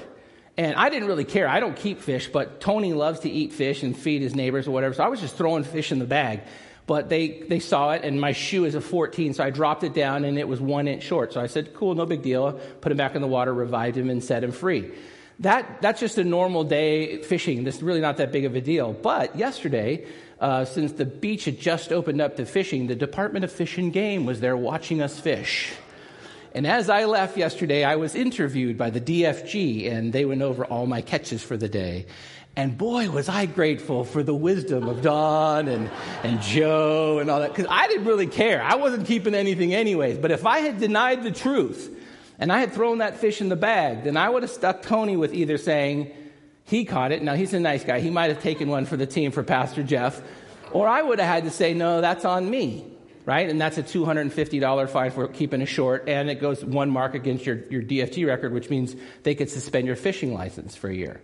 And 0.56 0.76
I 0.76 0.88
didn't 0.88 1.10
really 1.10 1.26
care. 1.26 1.50
I 1.50 1.60
don't 1.60 1.76
keep 1.76 2.00
fish, 2.00 2.30
but 2.30 2.62
Tony 2.62 2.94
loves 2.94 3.20
to 3.22 3.30
eat 3.30 3.52
fish 3.52 3.84
and 3.84 3.98
feed 3.98 4.22
his 4.22 4.34
neighbors 4.34 4.66
or 4.66 4.72
whatever. 4.72 4.94
So 4.94 5.04
I 5.04 5.10
was 5.10 5.20
just 5.20 5.36
throwing 5.36 5.66
fish 5.66 5.92
in 5.92 6.00
the 6.00 6.06
bag. 6.06 6.44
But 6.88 7.10
they, 7.10 7.44
they 7.50 7.60
saw 7.60 7.92
it, 7.92 8.06
and 8.06 8.22
my 8.22 8.32
shoe 8.32 8.64
is 8.64 8.76
a 8.76 8.82
14, 8.82 9.34
so 9.34 9.44
I 9.44 9.50
dropped 9.50 9.84
it 9.84 9.94
down, 9.94 10.24
and 10.24 10.40
it 10.40 10.48
was 10.48 10.62
one 10.62 10.88
inch 10.88 11.04
short. 11.04 11.34
So 11.34 11.42
I 11.42 11.48
said, 11.48 11.74
cool, 11.74 11.96
no 11.96 12.06
big 12.06 12.22
deal. 12.22 12.54
Put 12.80 12.94
him 12.94 12.98
back 12.98 13.16
in 13.16 13.22
the 13.22 13.28
water, 13.28 13.54
revived 13.54 13.98
him, 13.98 14.10
and 14.10 14.24
set 14.24 14.42
him 14.42 14.54
free. 14.54 14.94
That, 15.40 15.82
that's 15.82 16.00
just 16.00 16.18
a 16.18 16.24
normal 16.24 16.64
day 16.64 17.22
fishing. 17.24 17.66
This 17.66 17.78
is 17.78 17.84
really 17.84 18.00
not 18.00 18.18
that 18.18 18.32
big 18.32 18.46
of 18.46 18.56
a 18.56 18.62
deal. 18.62 18.94
But 18.94 19.36
yesterday, 19.36 20.06
uh, 20.40 20.66
since 20.66 20.92
the 20.94 21.06
beach 21.06 21.46
had 21.46 21.60
just 21.60 21.92
opened 21.92 22.22
up 22.22 22.38
to 22.38 22.46
fishing, 22.46 22.88
the 22.88 22.96
Department 22.96 23.46
of 23.46 23.52
Fish 23.52 23.78
and 23.78 23.94
Game 23.94 24.26
was 24.26 24.40
there 24.40 24.58
watching 24.58 25.02
us 25.02 25.20
fish. 25.20 25.74
And 26.54 26.66
as 26.66 26.90
I 26.90 27.06
left 27.06 27.38
yesterday, 27.38 27.84
I 27.84 27.98
was 27.98 28.16
interviewed 28.16 28.78
by 28.78 28.90
the 28.90 29.02
DFG, 29.02 29.92
and 29.92 30.14
they 30.14 30.24
went 30.24 30.42
over 30.42 30.66
all 30.66 30.88
my 30.88 31.02
catches 31.02 31.44
for 31.44 31.58
the 31.58 31.68
day. 31.68 32.06
And 32.56 32.78
boy, 32.78 33.10
was 33.10 33.28
I 33.28 33.46
grateful 33.46 34.06
for 34.06 34.24
the 34.24 34.34
wisdom 34.34 34.88
of 34.88 35.02
Don 35.02 35.68
and, 35.68 35.90
and 36.24 36.42
Joe 36.42 37.20
and 37.20 37.30
all 37.30 37.42
that, 37.42 37.50
because 37.50 37.68
I 37.70 37.88
didn't 37.88 38.06
really 38.06 38.28
care. 38.28 38.64
I 38.64 38.76
wasn't 38.76 39.06
keeping 39.06 39.36
anything 39.36 39.74
anyways. 39.74 40.18
But 40.18 40.32
if 40.32 40.46
I 40.46 40.60
had 40.60 40.80
denied 40.80 41.24
the 41.24 41.32
truth 41.32 41.94
and 42.40 42.54
I 42.54 42.60
had 42.60 42.72
thrown 42.72 43.00
that 43.00 43.18
fish 43.18 43.42
in 43.42 43.50
the 43.50 43.58
bag, 43.58 44.06
then 44.06 44.16
I 44.16 44.30
would 44.30 44.44
have 44.44 44.52
stuck 44.52 44.82
Tony 44.82 45.18
with 45.18 45.34
either 45.34 45.58
saying, 45.58 46.12
he 46.66 46.84
caught 46.84 47.12
it. 47.12 47.22
Now, 47.22 47.36
he's 47.36 47.54
a 47.54 47.60
nice 47.60 47.84
guy. 47.84 48.00
He 48.00 48.10
might 48.10 48.32
have 48.32 48.42
taken 48.42 48.68
one 48.68 48.86
for 48.86 48.98
the 48.98 49.06
team 49.06 49.32
for 49.32 49.44
Pastor 49.44 49.84
Jeff. 49.84 50.22
Or 50.72 50.88
I 50.88 51.02
would 51.02 51.20
have 51.20 51.28
had 51.28 51.44
to 51.46 51.52
say, 51.52 51.74
no, 51.76 52.02
that's 52.02 52.26
on 52.26 52.50
me, 52.50 52.86
right? 53.24 53.48
And 53.48 53.62
that's 53.62 53.78
a 53.78 53.84
$250 53.84 54.90
fine 54.90 55.12
for 55.12 55.28
keeping 55.28 55.62
a 55.62 55.68
short. 55.68 56.10
And 56.10 56.30
it 56.30 56.42
goes 56.42 56.66
one 56.66 56.90
mark 56.90 57.14
against 57.14 57.46
your, 57.46 57.58
your 57.70 57.84
DFG 57.84 58.26
record, 58.28 58.52
which 58.52 58.70
means 58.72 58.96
they 59.22 59.36
could 59.36 59.50
suspend 59.50 59.86
your 59.86 59.96
fishing 59.96 60.34
license 60.34 60.76
for 60.76 60.90
a 60.90 60.94
year. 60.96 61.22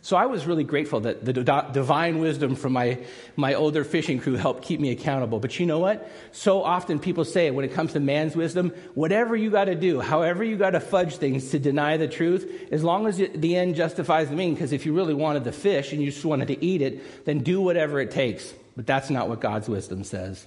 So 0.00 0.16
I 0.16 0.26
was 0.26 0.46
really 0.46 0.64
grateful 0.64 1.00
that 1.00 1.24
the 1.24 1.32
divine 1.32 2.20
wisdom 2.20 2.54
from 2.54 2.72
my, 2.72 2.98
my 3.36 3.54
older 3.54 3.82
fishing 3.82 4.20
crew 4.20 4.34
helped 4.34 4.62
keep 4.62 4.78
me 4.78 4.90
accountable. 4.90 5.40
But 5.40 5.58
you 5.58 5.66
know 5.66 5.80
what? 5.80 6.08
So 6.30 6.62
often 6.62 7.00
people 7.00 7.24
say 7.24 7.50
when 7.50 7.64
it 7.64 7.72
comes 7.74 7.94
to 7.94 8.00
man's 8.00 8.36
wisdom, 8.36 8.72
whatever 8.94 9.34
you 9.34 9.50
got 9.50 9.64
to 9.64 9.74
do, 9.74 10.00
however 10.00 10.44
you 10.44 10.56
got 10.56 10.70
to 10.70 10.80
fudge 10.80 11.16
things 11.16 11.50
to 11.50 11.58
deny 11.58 11.96
the 11.96 12.06
truth, 12.06 12.68
as 12.70 12.84
long 12.84 13.06
as 13.06 13.16
the 13.16 13.56
end 13.56 13.74
justifies 13.74 14.30
the 14.30 14.36
mean, 14.36 14.54
because 14.54 14.72
if 14.72 14.86
you 14.86 14.94
really 14.94 15.14
wanted 15.14 15.42
the 15.42 15.52
fish 15.52 15.92
and 15.92 16.00
you 16.00 16.12
just 16.12 16.24
wanted 16.24 16.48
to 16.48 16.64
eat 16.64 16.80
it, 16.80 17.24
then 17.24 17.40
do 17.40 17.60
whatever 17.60 18.00
it 18.00 18.12
takes. 18.12 18.54
But 18.76 18.86
that's 18.86 19.10
not 19.10 19.28
what 19.28 19.40
God's 19.40 19.68
wisdom 19.68 20.04
says 20.04 20.46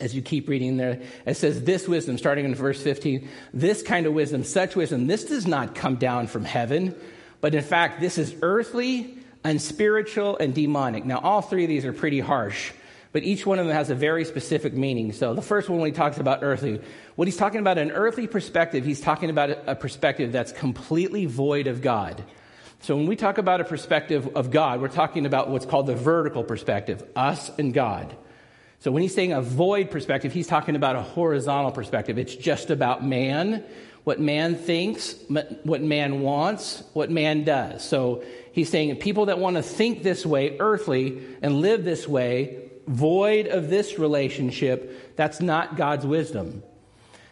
as 0.00 0.14
you 0.14 0.22
keep 0.22 0.48
reading 0.48 0.76
there, 0.76 1.00
it 1.24 1.36
says, 1.36 1.62
This 1.62 1.88
wisdom, 1.88 2.18
starting 2.18 2.44
in 2.44 2.54
verse 2.54 2.82
15, 2.82 3.28
this 3.52 3.82
kind 3.82 4.06
of 4.06 4.12
wisdom, 4.12 4.44
such 4.44 4.76
wisdom, 4.76 5.06
this 5.06 5.24
does 5.24 5.46
not 5.46 5.74
come 5.74 5.96
down 5.96 6.26
from 6.26 6.44
heaven, 6.44 6.94
but 7.40 7.54
in 7.54 7.62
fact, 7.62 8.00
this 8.00 8.18
is 8.18 8.34
earthly, 8.42 9.18
unspiritual, 9.44 10.38
and 10.38 10.54
demonic. 10.54 11.04
Now, 11.04 11.18
all 11.18 11.42
three 11.42 11.64
of 11.64 11.68
these 11.68 11.84
are 11.84 11.92
pretty 11.92 12.20
harsh, 12.20 12.72
but 13.12 13.22
each 13.22 13.46
one 13.46 13.58
of 13.58 13.66
them 13.66 13.74
has 13.74 13.90
a 13.90 13.94
very 13.94 14.24
specific 14.24 14.74
meaning. 14.74 15.12
So, 15.12 15.34
the 15.34 15.42
first 15.42 15.68
one, 15.68 15.80
when 15.80 15.90
he 15.90 15.96
talks 15.96 16.18
about 16.18 16.40
earthly, 16.42 16.80
what 17.14 17.28
he's 17.28 17.36
talking 17.36 17.60
about 17.60 17.78
an 17.78 17.90
earthly 17.90 18.26
perspective, 18.26 18.84
he's 18.84 19.00
talking 19.00 19.30
about 19.30 19.50
a 19.66 19.74
perspective 19.74 20.32
that's 20.32 20.52
completely 20.52 21.26
void 21.26 21.66
of 21.66 21.82
God. 21.82 22.24
So, 22.80 22.96
when 22.96 23.06
we 23.06 23.16
talk 23.16 23.38
about 23.38 23.60
a 23.60 23.64
perspective 23.64 24.36
of 24.36 24.50
God, 24.50 24.80
we're 24.80 24.88
talking 24.88 25.26
about 25.26 25.48
what's 25.48 25.66
called 25.66 25.86
the 25.86 25.94
vertical 25.94 26.44
perspective, 26.44 27.02
us 27.16 27.50
and 27.58 27.72
God. 27.72 28.14
So, 28.80 28.90
when 28.90 29.02
he's 29.02 29.14
saying 29.14 29.32
a 29.32 29.40
void 29.40 29.90
perspective, 29.90 30.32
he's 30.32 30.46
talking 30.46 30.76
about 30.76 30.96
a 30.96 31.02
horizontal 31.02 31.72
perspective. 31.72 32.18
It's 32.18 32.34
just 32.34 32.70
about 32.70 33.04
man 33.04 33.64
what 34.06 34.20
man 34.20 34.54
thinks, 34.54 35.16
what 35.64 35.82
man 35.82 36.20
wants, 36.20 36.80
what 36.92 37.10
man 37.10 37.42
does. 37.42 37.82
So 37.82 38.22
he's 38.52 38.68
saying 38.68 38.94
people 38.98 39.26
that 39.26 39.40
want 39.40 39.56
to 39.56 39.64
think 39.64 40.04
this 40.04 40.24
way, 40.24 40.56
earthly, 40.60 41.20
and 41.42 41.60
live 41.60 41.82
this 41.82 42.06
way, 42.06 42.70
void 42.86 43.48
of 43.48 43.68
this 43.68 43.98
relationship, 43.98 45.16
that's 45.16 45.40
not 45.40 45.76
God's 45.76 46.06
wisdom. 46.06 46.62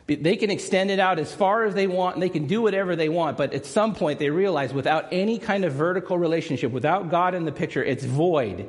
They 0.09 0.35
can 0.35 0.51
extend 0.51 0.91
it 0.91 0.99
out 0.99 1.21
as 1.21 1.33
far 1.33 1.63
as 1.63 1.75
they 1.75 1.87
want, 1.87 2.17
and 2.17 2.23
they 2.25 2.29
can 2.29 2.49
do 2.49 2.61
whatever 2.61 2.97
they 2.97 3.09
want, 3.09 3.37
but 3.37 3.55
at 3.55 3.67
some 3.67 3.95
point 3.95 4.19
they 4.19 4.31
realize 4.31 4.75
without 4.75 5.13
any 5.13 5.39
kind 5.39 5.65
of 5.65 5.75
vertical 5.75 6.19
relationship, 6.19 6.73
without 6.73 7.09
God 7.09 7.37
in 7.37 7.45
the 7.45 7.53
picture, 7.53 7.85
it's 7.85 8.05
void. 8.05 8.69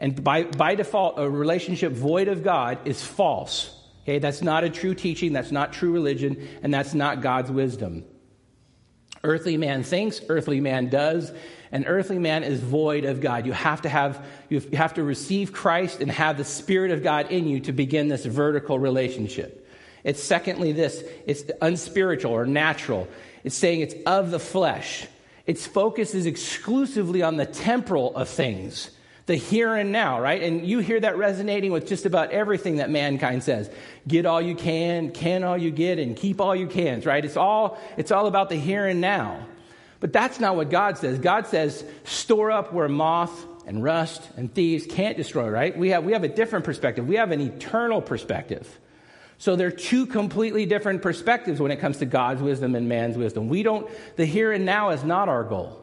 And 0.00 0.24
by, 0.24 0.42
by 0.42 0.74
default, 0.74 1.20
a 1.20 1.30
relationship 1.30 1.92
void 1.92 2.26
of 2.26 2.42
God 2.42 2.80
is 2.84 3.00
false. 3.00 3.80
Okay, 4.04 4.18
that's 4.18 4.42
not 4.42 4.64
a 4.64 4.70
true 4.70 4.94
teaching, 4.94 5.32
that's 5.32 5.50
not 5.50 5.72
true 5.72 5.90
religion, 5.90 6.46
and 6.62 6.72
that's 6.72 6.92
not 6.92 7.22
God's 7.22 7.50
wisdom. 7.50 8.04
Earthly 9.22 9.56
man 9.56 9.82
thinks, 9.82 10.20
earthly 10.28 10.60
man 10.60 10.90
does, 10.90 11.32
and 11.72 11.86
earthly 11.86 12.18
man 12.18 12.44
is 12.44 12.60
void 12.60 13.06
of 13.06 13.22
God. 13.22 13.46
You 13.46 13.52
have 13.52 13.80
to 13.82 13.88
have 13.88 14.22
you 14.50 14.60
have 14.74 14.94
to 14.94 15.02
receive 15.02 15.54
Christ 15.54 16.02
and 16.02 16.10
have 16.10 16.36
the 16.36 16.44
spirit 16.44 16.90
of 16.90 17.02
God 17.02 17.30
in 17.30 17.48
you 17.48 17.60
to 17.60 17.72
begin 17.72 18.08
this 18.08 18.26
vertical 18.26 18.78
relationship. 18.78 19.66
It's 20.04 20.22
secondly 20.22 20.72
this, 20.72 21.02
it's 21.26 21.44
unspiritual 21.62 22.32
or 22.32 22.44
natural. 22.44 23.08
It's 23.42 23.56
saying 23.56 23.80
it's 23.80 23.94
of 24.04 24.30
the 24.30 24.38
flesh. 24.38 25.06
Its 25.46 25.66
focus 25.66 26.14
is 26.14 26.26
exclusively 26.26 27.22
on 27.22 27.36
the 27.36 27.46
temporal 27.46 28.14
of 28.14 28.28
things 28.28 28.90
the 29.26 29.36
here 29.36 29.74
and 29.74 29.90
now, 29.90 30.20
right? 30.20 30.42
And 30.42 30.66
you 30.66 30.80
hear 30.80 31.00
that 31.00 31.16
resonating 31.16 31.72
with 31.72 31.86
just 31.86 32.04
about 32.04 32.30
everything 32.30 32.76
that 32.76 32.90
mankind 32.90 33.42
says. 33.42 33.70
Get 34.06 34.26
all 34.26 34.42
you 34.42 34.54
can, 34.54 35.12
can 35.12 35.44
all 35.44 35.56
you 35.56 35.70
get, 35.70 35.98
and 35.98 36.14
keep 36.14 36.40
all 36.40 36.54
you 36.54 36.66
can, 36.66 37.00
right? 37.00 37.24
It's 37.24 37.36
all, 37.36 37.78
it's 37.96 38.10
all 38.10 38.26
about 38.26 38.50
the 38.50 38.56
here 38.56 38.86
and 38.86 39.00
now. 39.00 39.46
But 40.00 40.12
that's 40.12 40.40
not 40.40 40.56
what 40.56 40.68
God 40.68 40.98
says. 40.98 41.18
God 41.18 41.46
says, 41.46 41.82
store 42.04 42.50
up 42.50 42.74
where 42.74 42.88
moth 42.88 43.46
and 43.66 43.82
rust 43.82 44.22
and 44.36 44.52
thieves 44.52 44.86
can't 44.86 45.16
destroy, 45.16 45.48
right? 45.48 45.74
We 45.74 45.88
have, 45.90 46.04
we 46.04 46.12
have 46.12 46.24
a 46.24 46.28
different 46.28 46.66
perspective. 46.66 47.08
We 47.08 47.16
have 47.16 47.30
an 47.30 47.40
eternal 47.40 48.02
perspective. 48.02 48.68
So 49.38 49.56
they're 49.56 49.70
two 49.70 50.04
completely 50.04 50.66
different 50.66 51.00
perspectives 51.00 51.60
when 51.60 51.70
it 51.70 51.80
comes 51.80 51.98
to 51.98 52.06
God's 52.06 52.42
wisdom 52.42 52.74
and 52.74 52.90
man's 52.90 53.16
wisdom. 53.16 53.48
We 53.48 53.62
don't, 53.62 53.88
the 54.16 54.26
here 54.26 54.52
and 54.52 54.66
now 54.66 54.90
is 54.90 55.02
not 55.02 55.30
our 55.30 55.44
goal. 55.44 55.82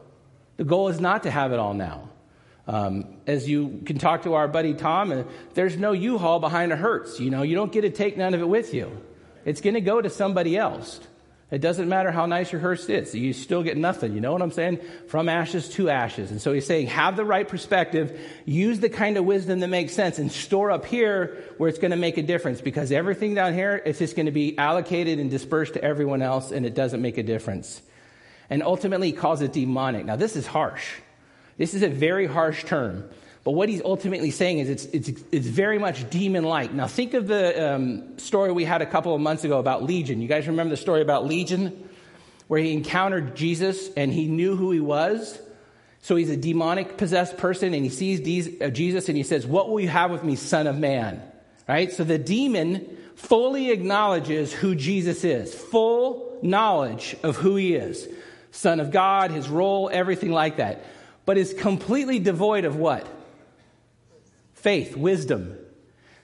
The 0.58 0.64
goal 0.64 0.88
is 0.88 1.00
not 1.00 1.24
to 1.24 1.30
have 1.30 1.52
it 1.52 1.58
all 1.58 1.74
now. 1.74 2.08
Um, 2.66 3.16
as 3.26 3.48
you 3.48 3.82
can 3.84 3.98
talk 3.98 4.22
to 4.22 4.34
our 4.34 4.46
buddy 4.46 4.74
Tom, 4.74 5.10
uh, 5.10 5.24
there's 5.54 5.76
no 5.76 5.92
U-Haul 5.92 6.38
behind 6.38 6.72
a 6.72 6.76
hearse. 6.76 7.18
You 7.18 7.30
know, 7.30 7.42
you 7.42 7.56
don't 7.56 7.72
get 7.72 7.80
to 7.80 7.90
take 7.90 8.16
none 8.16 8.34
of 8.34 8.40
it 8.40 8.48
with 8.48 8.72
you. 8.72 8.96
It's 9.44 9.60
going 9.60 9.74
to 9.74 9.80
go 9.80 10.00
to 10.00 10.08
somebody 10.08 10.56
else. 10.56 11.00
It 11.50 11.60
doesn't 11.60 11.86
matter 11.86 12.10
how 12.10 12.24
nice 12.24 12.50
your 12.50 12.62
hearse 12.62 12.88
is. 12.88 13.14
You 13.14 13.34
still 13.34 13.62
get 13.62 13.76
nothing. 13.76 14.14
You 14.14 14.22
know 14.22 14.32
what 14.32 14.40
I'm 14.40 14.52
saying? 14.52 14.78
From 15.08 15.28
ashes 15.28 15.68
to 15.70 15.90
ashes. 15.90 16.30
And 16.30 16.40
so 16.40 16.52
he's 16.54 16.66
saying, 16.66 16.86
have 16.86 17.14
the 17.14 17.26
right 17.26 17.46
perspective, 17.46 18.18
use 18.46 18.80
the 18.80 18.88
kind 18.88 19.18
of 19.18 19.26
wisdom 19.26 19.60
that 19.60 19.68
makes 19.68 19.92
sense, 19.92 20.18
and 20.18 20.32
store 20.32 20.70
up 20.70 20.86
here 20.86 21.44
where 21.58 21.68
it's 21.68 21.78
going 21.78 21.90
to 21.90 21.98
make 21.98 22.16
a 22.16 22.22
difference. 22.22 22.62
Because 22.62 22.90
everything 22.90 23.34
down 23.34 23.52
here, 23.52 23.82
it's 23.84 23.98
just 23.98 24.16
going 24.16 24.26
to 24.26 24.32
be 24.32 24.56
allocated 24.56 25.18
and 25.18 25.30
dispersed 25.30 25.74
to 25.74 25.84
everyone 25.84 26.22
else, 26.22 26.52
and 26.52 26.64
it 26.64 26.74
doesn't 26.74 27.02
make 27.02 27.18
a 27.18 27.22
difference. 27.22 27.82
And 28.48 28.62
ultimately, 28.62 29.08
he 29.08 29.12
calls 29.12 29.42
it 29.42 29.52
demonic. 29.52 30.06
Now, 30.06 30.16
this 30.16 30.36
is 30.36 30.46
harsh. 30.46 31.00
This 31.58 31.74
is 31.74 31.82
a 31.82 31.88
very 31.88 32.26
harsh 32.26 32.64
term. 32.64 33.08
But 33.44 33.52
what 33.52 33.68
he's 33.68 33.82
ultimately 33.82 34.30
saying 34.30 34.60
is 34.60 34.68
it's, 34.68 34.84
it's, 34.86 35.08
it's 35.32 35.46
very 35.46 35.78
much 35.78 36.08
demon 36.10 36.44
like. 36.44 36.72
Now, 36.72 36.86
think 36.86 37.14
of 37.14 37.26
the 37.26 37.74
um, 37.74 38.18
story 38.18 38.52
we 38.52 38.64
had 38.64 38.82
a 38.82 38.86
couple 38.86 39.14
of 39.14 39.20
months 39.20 39.42
ago 39.42 39.58
about 39.58 39.82
Legion. 39.82 40.20
You 40.20 40.28
guys 40.28 40.46
remember 40.46 40.70
the 40.70 40.76
story 40.76 41.02
about 41.02 41.26
Legion? 41.26 41.88
Where 42.46 42.60
he 42.60 42.72
encountered 42.72 43.34
Jesus 43.34 43.90
and 43.96 44.12
he 44.12 44.26
knew 44.26 44.54
who 44.54 44.70
he 44.70 44.80
was. 44.80 45.40
So 46.02 46.16
he's 46.16 46.30
a 46.30 46.36
demonic 46.36 46.96
possessed 46.96 47.36
person 47.36 47.74
and 47.74 47.84
he 47.84 47.90
sees 47.90 48.60
uh, 48.60 48.68
Jesus 48.68 49.08
and 49.08 49.16
he 49.16 49.22
says, 49.22 49.46
What 49.46 49.70
will 49.70 49.80
you 49.80 49.88
have 49.88 50.10
with 50.10 50.22
me, 50.22 50.36
Son 50.36 50.66
of 50.66 50.76
Man? 50.76 51.22
Right? 51.68 51.92
So 51.92 52.04
the 52.04 52.18
demon 52.18 52.96
fully 53.16 53.70
acknowledges 53.70 54.52
who 54.52 54.74
Jesus 54.74 55.24
is, 55.24 55.54
full 55.54 56.38
knowledge 56.42 57.16
of 57.22 57.36
who 57.36 57.56
he 57.56 57.74
is. 57.74 58.08
Son 58.50 58.80
of 58.80 58.90
God, 58.90 59.30
his 59.30 59.48
role, 59.48 59.88
everything 59.92 60.30
like 60.30 60.58
that 60.58 60.84
but 61.24 61.38
is 61.38 61.54
completely 61.54 62.18
devoid 62.18 62.64
of 62.64 62.76
what? 62.76 63.06
Faith, 64.54 64.96
wisdom. 64.96 65.56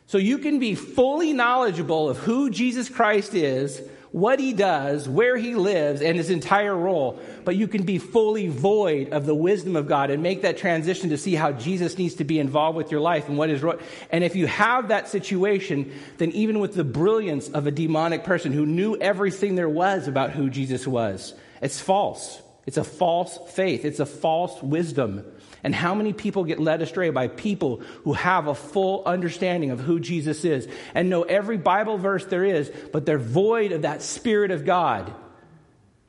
So 0.07 0.19
you 0.19 0.39
can 0.39 0.59
be 0.59 0.75
fully 0.75 1.33
knowledgeable 1.33 2.09
of 2.09 2.19
who 2.19 2.51
Jesus 2.51 2.89
Christ 2.89 3.35
is, 3.35 3.83
what 4.11 4.41
he 4.41 4.55
does, 4.55 5.07
where 5.07 5.37
he 5.37 5.55
lives, 5.55 6.01
and 6.01 6.17
his 6.17 6.31
entire 6.31 6.75
role, 6.75 7.21
but 7.45 7.57
you 7.57 7.69
can 7.69 7.83
be 7.83 7.99
fully 7.99 8.49
void 8.49 9.11
of 9.11 9.27
the 9.27 9.35
wisdom 9.35 9.77
of 9.77 9.87
God 9.87 10.11
and 10.11 10.23
make 10.23 10.43
that 10.43 10.57
transition 10.57 11.11
to 11.11 11.19
see 11.19 11.35
how 11.35 11.53
Jesus 11.53 11.99
needs 11.99 12.15
to 12.15 12.25
be 12.25 12.39
involved 12.39 12.77
with 12.77 12.91
your 12.91 13.01
life 13.01 13.29
and 13.29 13.37
what 13.37 13.51
is 13.51 13.63
right. 13.63 13.79
And 14.11 14.25
if 14.25 14.35
you 14.35 14.47
have 14.47 14.89
that 14.89 15.09
situation, 15.09 15.93
then 16.17 16.31
even 16.31 16.59
with 16.59 16.75
the 16.75 16.85
brilliance 16.85 17.49
of 17.51 17.67
a 17.67 17.71
demonic 17.71 18.25
person 18.25 18.53
who 18.53 18.65
knew 18.65 18.97
everything 18.97 19.57
there 19.57 19.69
was 19.69 20.09
about 20.09 20.31
who 20.31 20.49
Jesus 20.49 20.87
was, 20.87 21.35
it's 21.61 21.81
false. 21.81 22.41
It's 22.69 22.77
a 22.77 22.85
false 22.85 23.39
faith. 23.53 23.87
It's 23.87 23.99
a 23.99 24.05
false 24.05 24.63
wisdom. 24.63 25.25
And 25.65 25.75
how 25.75 25.95
many 25.95 26.13
people 26.13 26.45
get 26.45 26.61
led 26.61 26.83
astray 26.83 27.09
by 27.09 27.29
people 27.29 27.79
who 28.05 28.13
have 28.13 28.47
a 28.47 28.55
full 28.55 29.05
understanding 29.07 29.71
of 29.71 29.81
who 29.81 29.99
Jesus 29.99 30.45
is 30.45 30.69
and 30.93 31.09
know 31.09 31.23
every 31.23 31.57
Bible 31.57 31.97
verse 31.97 32.27
there 32.27 32.45
is, 32.45 32.71
but 32.93 33.07
they're 33.07 33.17
void 33.17 33.73
of 33.73 33.83
that 33.83 34.03
Spirit 34.03 34.51
of 34.51 34.67
God 34.67 35.15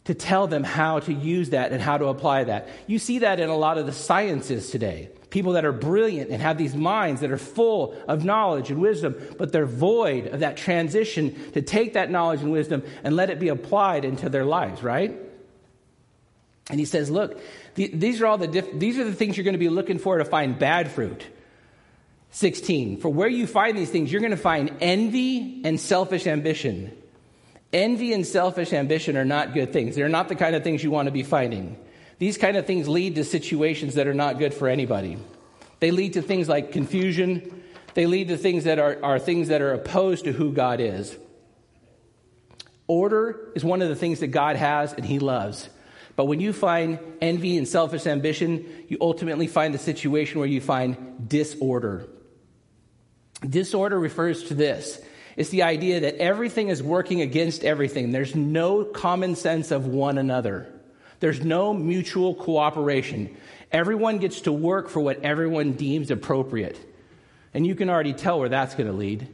to 0.03 0.13
tell 0.13 0.47
them 0.47 0.65
how 0.65 0.99
to 0.99 1.13
use 1.13 1.51
that 1.51 1.71
and 1.71 1.81
how 1.81 1.97
to 1.97 2.07
apply 2.07 2.43
that. 2.43 2.67
You 2.87 2.99
see 2.99 3.19
that 3.19 3.39
in 3.39 3.47
a 3.47 3.55
lot 3.55 3.77
of 3.77 3.85
the 3.85 3.93
sciences 3.93 4.69
today. 4.69 5.11
People 5.29 5.53
that 5.53 5.63
are 5.63 5.71
brilliant 5.71 6.29
and 6.29 6.41
have 6.41 6.57
these 6.57 6.75
minds 6.75 7.21
that 7.21 7.31
are 7.31 7.37
full 7.37 7.95
of 8.05 8.25
knowledge 8.25 8.69
and 8.69 8.81
wisdom, 8.81 9.15
but 9.37 9.53
they're 9.53 9.65
void 9.65 10.27
of 10.27 10.41
that 10.41 10.57
transition 10.57 11.37
to 11.53 11.61
take 11.61 11.93
that 11.93 12.11
knowledge 12.11 12.41
and 12.41 12.51
wisdom 12.51 12.83
and 13.05 13.15
let 13.15 13.29
it 13.29 13.39
be 13.39 13.47
applied 13.47 14.03
into 14.03 14.27
their 14.27 14.43
lives, 14.43 14.83
right? 14.83 15.28
And 16.69 16.79
he 16.79 16.85
says, 16.85 17.09
look, 17.09 17.39
these 17.75 18.21
are 18.21 18.27
all 18.27 18.37
the 18.37 18.47
diff- 18.47 18.77
these 18.77 18.97
are 18.99 19.03
the 19.03 19.13
things 19.13 19.35
you're 19.35 19.43
going 19.43 19.53
to 19.53 19.59
be 19.59 19.69
looking 19.69 19.97
for 19.97 20.17
to 20.17 20.25
find 20.25 20.57
bad 20.57 20.91
fruit. 20.91 21.25
16. 22.31 22.97
For 22.97 23.09
where 23.09 23.27
you 23.27 23.47
find 23.47 23.77
these 23.77 23.89
things, 23.89 24.11
you're 24.11 24.21
going 24.21 24.31
to 24.31 24.37
find 24.37 24.71
envy 24.81 25.61
and 25.65 25.79
selfish 25.79 26.27
ambition. 26.27 26.95
Envy 27.73 28.13
and 28.13 28.25
selfish 28.25 28.71
ambition 28.71 29.17
are 29.17 29.25
not 29.25 29.53
good 29.53 29.73
things. 29.73 29.95
They're 29.95 30.09
not 30.09 30.29
the 30.29 30.35
kind 30.35 30.55
of 30.55 30.63
things 30.63 30.83
you 30.83 30.91
want 30.91 31.07
to 31.07 31.11
be 31.11 31.23
finding. 31.23 31.77
These 32.19 32.37
kind 32.37 32.57
of 32.57 32.67
things 32.67 32.87
lead 32.87 33.15
to 33.15 33.23
situations 33.23 33.95
that 33.95 34.07
are 34.07 34.13
not 34.13 34.37
good 34.37 34.53
for 34.53 34.67
anybody. 34.67 35.17
They 35.79 35.91
lead 35.91 36.13
to 36.13 36.21
things 36.21 36.49
like 36.49 36.71
confusion. 36.71 37.63
They 37.93 38.05
lead 38.05 38.27
to 38.27 38.37
things 38.37 38.65
that 38.65 38.77
are, 38.77 38.99
are 39.03 39.17
things 39.17 39.47
that 39.47 39.61
are 39.61 39.73
opposed 39.73 40.25
to 40.25 40.31
who 40.31 40.51
God 40.51 40.79
is. 40.79 41.17
Order 42.87 43.51
is 43.55 43.63
one 43.63 43.81
of 43.81 43.89
the 43.89 43.95
things 43.95 44.19
that 44.19 44.27
God 44.27 44.55
has 44.55 44.93
and 44.93 45.05
He 45.05 45.19
loves. 45.19 45.69
But 46.19 46.25
when 46.25 46.41
you 46.41 46.51
find 46.51 46.99
envy 47.21 47.55
and 47.55 47.65
selfish 47.65 48.05
ambition, 48.05 48.65
you 48.89 48.97
ultimately 48.99 49.47
find 49.47 49.73
the 49.73 49.77
situation 49.77 50.39
where 50.39 50.49
you 50.49 50.59
find 50.59 51.29
disorder. 51.29 52.09
Disorder 53.39 53.97
refers 53.97 54.43
to 54.49 54.53
this 54.53 54.99
it's 55.37 55.49
the 55.49 55.63
idea 55.63 56.01
that 56.01 56.17
everything 56.17 56.67
is 56.67 56.83
working 56.83 57.21
against 57.21 57.63
everything. 57.63 58.11
There's 58.11 58.35
no 58.35 58.83
common 58.83 59.37
sense 59.37 59.71
of 59.71 59.87
one 59.87 60.17
another. 60.17 60.67
There's 61.21 61.39
no 61.39 61.73
mutual 61.73 62.35
cooperation. 62.35 63.37
Everyone 63.71 64.17
gets 64.17 64.41
to 64.41 64.51
work 64.51 64.89
for 64.89 64.99
what 64.99 65.21
everyone 65.23 65.71
deems 65.71 66.11
appropriate. 66.11 66.77
And 67.53 67.65
you 67.65 67.75
can 67.75 67.89
already 67.89 68.11
tell 68.11 68.41
where 68.41 68.49
that's 68.49 68.75
going 68.75 68.87
to 68.87 68.93
lead. 68.93 69.25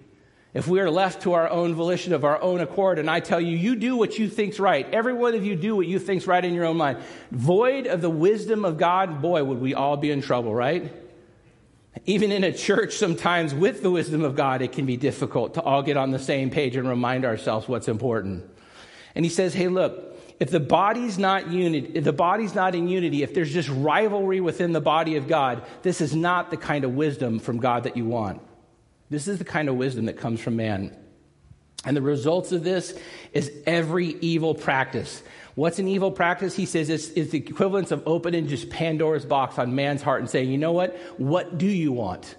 If 0.55 0.69
we 0.69 0.79
are 0.79 0.89
left 0.89 1.23
to 1.23 1.33
our 1.33 1.49
own 1.49 1.75
volition 1.75 2.13
of 2.13 2.23
our 2.23 2.41
own 2.41 2.61
accord, 2.61 2.97
and 2.97 3.09
I 3.09 3.19
tell 3.19 3.41
you, 3.41 3.57
you 3.57 3.75
do 3.75 3.97
what 3.97 4.17
you 4.17 4.29
think's 4.29 4.57
right. 4.57 4.87
Every 4.93 5.13
one 5.13 5.35
of 5.35 5.45
you 5.45 5.53
do 5.57 5.75
what 5.75 5.85
you 5.85 5.99
think's 5.99 6.27
right 6.27 6.43
in 6.43 6.53
your 6.53 6.63
own 6.63 6.77
mind. 6.77 6.99
Void 7.29 7.87
of 7.87 7.99
the 7.99 8.09
wisdom 8.09 8.63
of 8.63 8.77
God, 8.77 9.21
boy, 9.21 9.43
would 9.43 9.59
we 9.59 9.73
all 9.73 9.97
be 9.97 10.11
in 10.11 10.21
trouble, 10.21 10.55
right? 10.55 10.93
Even 12.05 12.31
in 12.31 12.45
a 12.45 12.53
church, 12.53 12.93
sometimes 12.93 13.53
with 13.53 13.83
the 13.83 13.91
wisdom 13.91 14.23
of 14.23 14.37
God, 14.37 14.61
it 14.61 14.71
can 14.71 14.85
be 14.85 14.95
difficult 14.95 15.55
to 15.55 15.61
all 15.61 15.83
get 15.83 15.97
on 15.97 16.11
the 16.11 16.19
same 16.19 16.49
page 16.49 16.77
and 16.77 16.87
remind 16.87 17.25
ourselves 17.25 17.67
what's 17.67 17.89
important. 17.89 18.49
And 19.13 19.25
he 19.25 19.29
says, 19.29 19.53
hey, 19.53 19.67
look, 19.67 20.17
if 20.39 20.51
the 20.51 20.61
body's 20.61 21.17
not 21.17 21.49
unity, 21.51 21.91
if 21.95 22.05
the 22.05 22.13
body's 22.13 22.55
not 22.55 22.75
in 22.75 22.87
unity, 22.87 23.23
if 23.23 23.33
there's 23.33 23.51
just 23.51 23.67
rivalry 23.67 24.39
within 24.39 24.71
the 24.71 24.79
body 24.79 25.17
of 25.17 25.27
God, 25.27 25.63
this 25.81 25.99
is 25.99 26.15
not 26.15 26.49
the 26.49 26.57
kind 26.57 26.85
of 26.85 26.95
wisdom 26.95 27.39
from 27.39 27.57
God 27.57 27.83
that 27.83 27.97
you 27.97 28.05
want. 28.05 28.41
This 29.09 29.27
is 29.27 29.37
the 29.37 29.45
kind 29.45 29.69
of 29.69 29.75
wisdom 29.75 30.05
that 30.05 30.17
comes 30.17 30.39
from 30.39 30.55
man. 30.55 30.95
And 31.85 31.95
the 31.95 32.01
results 32.01 32.51
of 32.51 32.63
this 32.63 32.97
is 33.31 33.51
every 33.67 34.07
evil 34.21 34.55
practice. 34.55 35.21
What's 35.53 35.77
an 35.79 35.87
evil 35.87 36.11
practice? 36.11 36.55
He 36.55 36.65
says 36.65 36.89
it's, 36.89 37.09
it's 37.09 37.31
the 37.31 37.37
equivalence 37.37 37.91
of 37.91 38.03
opening 38.07 38.47
just 38.47 38.69
Pandora's 38.69 39.25
box 39.25 39.59
on 39.59 39.75
man's 39.75 40.01
heart 40.01 40.21
and 40.21 40.29
saying, 40.29 40.49
you 40.49 40.57
know 40.57 40.71
what? 40.71 40.97
What 41.17 41.57
do 41.57 41.67
you 41.67 41.91
want? 41.91 42.35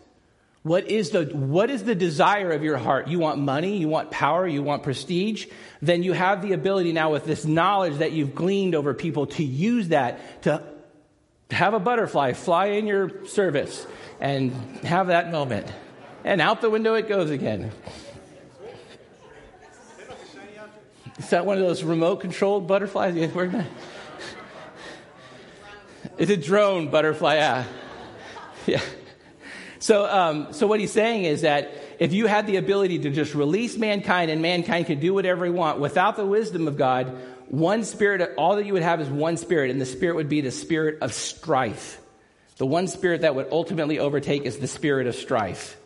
What 0.65 0.91
is 0.91 1.11
the, 1.11 1.27
what 1.27 1.71
is 1.71 1.85
the 1.85 1.95
desire 1.95 2.51
of 2.51 2.65
your 2.65 2.77
heart? 2.77 3.07
You 3.07 3.21
want 3.21 3.39
money, 3.39 3.77
you 3.77 3.89
want 3.89 4.11
power, 4.11 4.49
you 4.49 4.65
want 4.65 4.83
prestige? 4.83 5.47
Then 5.81 6.03
you 6.03 6.13
have 6.13 6.43
the 6.43 6.53
ability 6.53 6.93
now 6.93 7.13
with 7.13 7.25
this 7.25 7.45
knowledge 7.45 7.99
that 7.99 8.11
you've 8.11 8.35
gleaned 8.35 8.75
over 8.75 8.93
people 8.93 9.27
to 9.27 9.45
use 9.45 9.89
that 9.89 10.43
to 10.43 10.61
have 11.53 11.73
a 11.73 11.79
butterfly 11.79 12.33
fly 12.33 12.67
in 12.67 12.89
your 12.89 13.25
service 13.27 13.87
and 14.19 14.53
have 14.83 15.07
that 15.07 15.31
moment 15.31 15.73
and 16.27 16.41
out 16.41 16.61
the 16.61 16.69
window 16.69 16.95
it 16.95 17.09
goes 17.09 17.31
again. 17.31 17.71
Is 21.19 21.31
that 21.31 21.47
one 21.47 21.57
of 21.57 21.65
those 21.65 21.83
remote 21.83 22.17
controlled 22.17 22.67
butterflies? 22.67 23.15
It's 26.19 26.31
a 26.31 26.37
drone 26.37 26.89
butterfly, 26.89 27.37
yeah. 27.37 27.65
Yeah. 28.67 28.83
So, 29.79 30.07
um, 30.07 30.53
so 30.53 30.67
what 30.67 30.81
he's 30.81 30.93
saying 30.93 31.25
is 31.25 31.43
that 31.43 31.73
if 32.01 32.13
you 32.13 32.27
had 32.27 32.47
the 32.47 32.57
ability 32.57 33.01
to 33.01 33.11
just 33.11 33.35
release 33.35 33.77
mankind 33.77 34.31
and 34.31 34.43
mankind 34.43 34.87
could 34.87 35.01
do 35.01 35.15
whatever 35.15 35.45
he 35.45 35.51
want 35.51 35.79
without 35.79 36.17
the 36.17 36.27
wisdom 36.27 36.67
of 36.67 36.77
God, 36.77 37.17
one 37.49 37.85
spirit, 37.85 38.35
all 38.37 38.57
that 38.57 38.67
you 38.67 38.73
would 38.73 38.83
have 38.83 39.01
is 39.01 39.09
one 39.09 39.37
spirit, 39.37 39.71
and 39.71 39.81
the 39.81 39.87
spirit 39.87 40.17
would 40.17 40.29
be 40.29 40.41
the 40.41 40.51
spirit 40.51 40.99
of 41.01 41.13
strife. 41.13 42.01
The 42.57 42.67
one 42.67 42.89
spirit 42.89 43.21
that 43.21 43.35
would 43.35 43.49
ultimately 43.53 43.99
overtake 43.99 44.43
is 44.43 44.59
the 44.59 44.67
spirit 44.67 45.07
of 45.07 45.15
strife. 45.15 45.77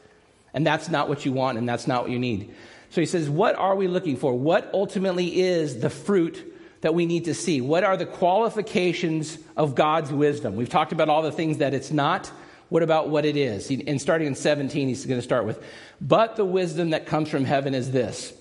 And 0.53 0.67
that's 0.67 0.89
not 0.89 1.09
what 1.09 1.25
you 1.25 1.33
want 1.33 1.59
and 1.59 1.69
that's 1.69 1.87
not 1.87 2.03
what 2.03 2.11
you 2.11 2.19
need. 2.19 2.55
So 2.91 3.01
he 3.01 3.07
says, 3.07 3.31
What 3.31 3.55
are 3.55 3.77
we 3.77 3.89
looking 3.89 4.17
for? 4.17 4.35
What 4.35 4.71
ultimately 4.75 5.41
is 5.41 5.81
the 5.81 5.91
fruit 5.91 6.47
that 6.81 6.95
we 6.95 7.07
need 7.07 7.27
to 7.27 7.35
see? 7.35 7.61
What 7.61 7.85
are 7.85 7.97
the 7.97 8.07
qualifications 8.07 9.39
of 9.57 9.75
God's 9.75 10.13
wisdom? 10.13 10.57
We've 10.57 10.69
talked 10.69 10.93
about 10.93 11.09
all 11.09 11.23
the 11.23 11.33
things 11.33 11.59
that 11.59 11.75
it's 11.75 11.91
not. 11.91 12.31
What 12.69 12.83
about 12.83 13.09
what 13.09 13.25
it 13.25 13.37
is? 13.37 13.71
And 13.71 14.01
starting 14.01 14.29
in 14.29 14.35
17, 14.37 14.89
he's 14.89 15.05
going 15.05 15.19
to 15.19 15.25
start 15.25 15.45
with, 15.45 15.63
But 16.01 16.37
the 16.37 16.45
wisdom 16.45 16.91
that 16.91 17.07
comes 17.07 17.29
from 17.29 17.45
heaven 17.45 17.75
is 17.75 17.91
this 17.91 18.33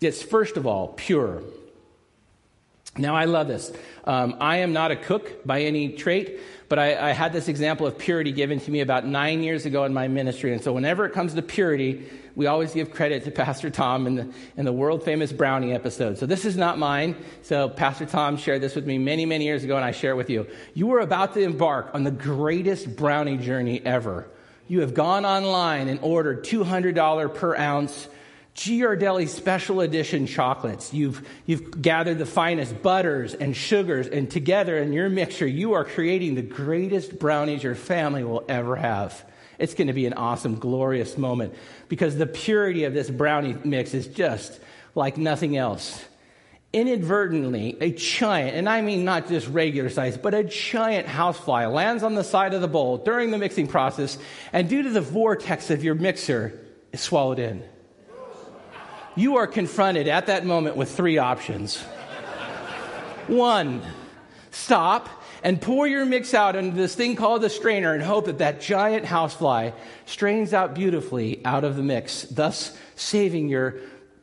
it's 0.00 0.22
first 0.22 0.56
of 0.56 0.66
all 0.66 0.88
pure. 0.88 1.42
Now, 2.96 3.14
I 3.14 3.26
love 3.26 3.48
this. 3.48 3.72
Um, 4.04 4.36
I 4.40 4.58
am 4.58 4.72
not 4.72 4.90
a 4.90 4.96
cook 4.96 5.46
by 5.46 5.62
any 5.62 5.90
trait, 5.90 6.40
but 6.68 6.78
I, 6.78 7.10
I, 7.10 7.12
had 7.12 7.32
this 7.32 7.48
example 7.48 7.86
of 7.86 7.96
purity 7.96 8.30
given 8.30 8.60
to 8.60 8.70
me 8.70 8.80
about 8.80 9.06
nine 9.06 9.42
years 9.42 9.64
ago 9.64 9.84
in 9.84 9.94
my 9.94 10.06
ministry. 10.08 10.52
And 10.52 10.62
so, 10.62 10.72
whenever 10.72 11.06
it 11.06 11.12
comes 11.12 11.34
to 11.34 11.42
purity, 11.42 12.06
we 12.34 12.46
always 12.46 12.74
give 12.74 12.90
credit 12.92 13.24
to 13.24 13.30
Pastor 13.44 13.70
Tom 13.70 14.06
in 14.06 14.14
the, 14.16 14.32
in 14.56 14.64
the 14.64 14.72
world 14.72 15.02
famous 15.02 15.32
brownie 15.32 15.72
episode. 15.72 16.18
So, 16.18 16.26
this 16.26 16.44
is 16.44 16.56
not 16.56 16.78
mine. 16.78 17.16
So, 17.42 17.68
Pastor 17.68 18.06
Tom 18.06 18.36
shared 18.36 18.60
this 18.60 18.74
with 18.74 18.86
me 18.86 18.98
many, 18.98 19.24
many 19.24 19.44
years 19.44 19.64
ago, 19.64 19.76
and 19.76 19.84
I 19.84 19.92
share 19.92 20.12
it 20.12 20.16
with 20.16 20.30
you. 20.30 20.46
You 20.74 20.86
were 20.86 21.00
about 21.00 21.34
to 21.34 21.40
embark 21.40 21.94
on 21.94 22.04
the 22.04 22.10
greatest 22.10 22.96
brownie 22.96 23.38
journey 23.38 23.80
ever. 23.84 24.28
You 24.66 24.80
have 24.80 24.92
gone 24.92 25.24
online 25.24 25.88
and 25.88 25.98
ordered 26.02 26.44
$200 26.44 27.34
per 27.34 27.56
ounce 27.56 28.08
Ghirardelli 28.58 29.28
special 29.28 29.80
edition 29.82 30.26
chocolates. 30.26 30.92
You've, 30.92 31.24
you've 31.46 31.80
gathered 31.80 32.18
the 32.18 32.26
finest 32.26 32.82
butters 32.82 33.32
and 33.32 33.56
sugars, 33.56 34.08
and 34.08 34.28
together 34.28 34.76
in 34.78 34.92
your 34.92 35.08
mixture, 35.08 35.46
you 35.46 35.74
are 35.74 35.84
creating 35.84 36.34
the 36.34 36.42
greatest 36.42 37.20
brownies 37.20 37.62
your 37.62 37.76
family 37.76 38.24
will 38.24 38.44
ever 38.48 38.74
have. 38.74 39.24
It's 39.60 39.74
going 39.74 39.86
to 39.86 39.92
be 39.92 40.06
an 40.06 40.14
awesome, 40.14 40.56
glorious 40.56 41.16
moment 41.16 41.54
because 41.88 42.16
the 42.16 42.26
purity 42.26 42.82
of 42.82 42.94
this 42.94 43.08
brownie 43.08 43.56
mix 43.62 43.94
is 43.94 44.08
just 44.08 44.58
like 44.96 45.16
nothing 45.16 45.56
else. 45.56 46.04
Inadvertently, 46.72 47.76
a 47.80 47.92
giant, 47.92 48.56
and 48.56 48.68
I 48.68 48.82
mean 48.82 49.04
not 49.04 49.28
just 49.28 49.46
regular 49.46 49.88
size, 49.88 50.18
but 50.18 50.34
a 50.34 50.42
giant 50.42 51.06
housefly 51.06 51.66
lands 51.66 52.02
on 52.02 52.16
the 52.16 52.24
side 52.24 52.54
of 52.54 52.60
the 52.60 52.68
bowl 52.68 52.98
during 52.98 53.30
the 53.30 53.38
mixing 53.38 53.68
process, 53.68 54.18
and 54.52 54.68
due 54.68 54.82
to 54.82 54.90
the 54.90 55.00
vortex 55.00 55.70
of 55.70 55.84
your 55.84 55.94
mixer, 55.94 56.60
is 56.92 57.00
swallowed 57.00 57.38
in 57.38 57.62
you 59.18 59.36
are 59.36 59.46
confronted 59.46 60.06
at 60.08 60.26
that 60.26 60.46
moment 60.46 60.76
with 60.76 60.94
three 60.94 61.18
options. 61.18 61.82
One, 63.26 63.82
stop 64.50 65.08
and 65.42 65.60
pour 65.60 65.86
your 65.86 66.04
mix 66.04 66.34
out 66.34 66.56
into 66.56 66.76
this 66.76 66.94
thing 66.94 67.16
called 67.16 67.42
the 67.42 67.50
strainer 67.50 67.94
and 67.94 68.02
hope 68.02 68.26
that 68.26 68.38
that 68.38 68.60
giant 68.60 69.04
housefly 69.04 69.70
strains 70.06 70.54
out 70.54 70.74
beautifully 70.74 71.44
out 71.44 71.64
of 71.64 71.76
the 71.76 71.82
mix, 71.82 72.22
thus 72.22 72.76
saving 72.96 73.48
your 73.48 73.76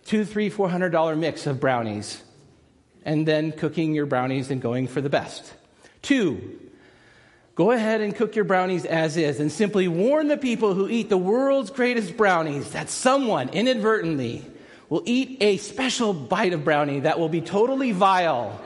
two, 0.05 0.25
three, 0.25 0.49
four 0.49 0.69
hundred 0.69 0.89
dollar 0.89 1.15
mix 1.15 1.45
of 1.45 1.59
brownies, 1.59 2.21
and 3.03 3.27
then 3.27 3.51
cooking 3.51 3.93
your 3.93 4.05
brownies 4.05 4.49
and 4.49 4.61
going 4.61 4.87
for 4.87 5.01
the 5.01 5.09
best. 5.09 5.53
Two, 6.01 6.59
go 7.55 7.71
ahead 7.71 8.01
and 8.01 8.15
cook 8.15 8.35
your 8.35 8.45
brownies 8.45 8.85
as 8.85 9.17
is 9.17 9.39
and 9.39 9.51
simply 9.51 9.87
warn 9.87 10.27
the 10.27 10.37
people 10.37 10.73
who 10.73 10.89
eat 10.89 11.09
the 11.09 11.17
world's 11.17 11.69
greatest 11.69 12.17
brownies 12.17 12.71
that 12.71 12.89
someone 12.89 13.49
inadvertently 13.49 14.45
will 14.89 15.03
eat 15.05 15.37
a 15.41 15.57
special 15.57 16.13
bite 16.13 16.53
of 16.53 16.63
brownie 16.63 17.01
that 17.01 17.19
will 17.19 17.29
be 17.29 17.41
totally 17.41 17.91
vile. 17.91 18.59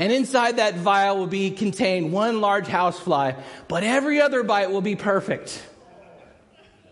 And 0.00 0.12
inside 0.12 0.56
that 0.56 0.74
vial 0.74 1.16
will 1.16 1.28
be 1.28 1.50
contained 1.50 2.12
one 2.12 2.40
large 2.40 2.66
housefly, 2.66 3.32
but 3.68 3.84
every 3.84 4.20
other 4.20 4.42
bite 4.42 4.70
will 4.70 4.80
be 4.80 4.96
perfect. 4.96 5.62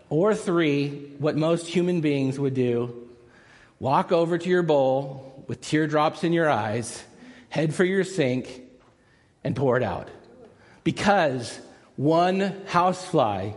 Or 0.09 0.35
three, 0.35 1.15
what 1.19 1.37
most 1.37 1.67
human 1.67 2.01
beings 2.01 2.39
would 2.39 2.55
do 2.55 3.09
walk 3.81 4.13
over 4.13 4.39
to 4.39 4.49
your 4.49 4.63
bowl 4.63 5.45
with 5.49 5.61
teardrops 5.61 6.23
in 6.23 6.33
your 6.33 6.49
eyes, 6.49 7.03
head 7.49 7.75
for 7.75 7.85
your 7.85 8.05
sink, 8.05 8.63
and 9.43 9.57
pour 9.57 9.77
it 9.77 9.83
out. 9.83 10.09
Because 10.85 11.59
one 11.97 12.63
housefly, 12.67 13.51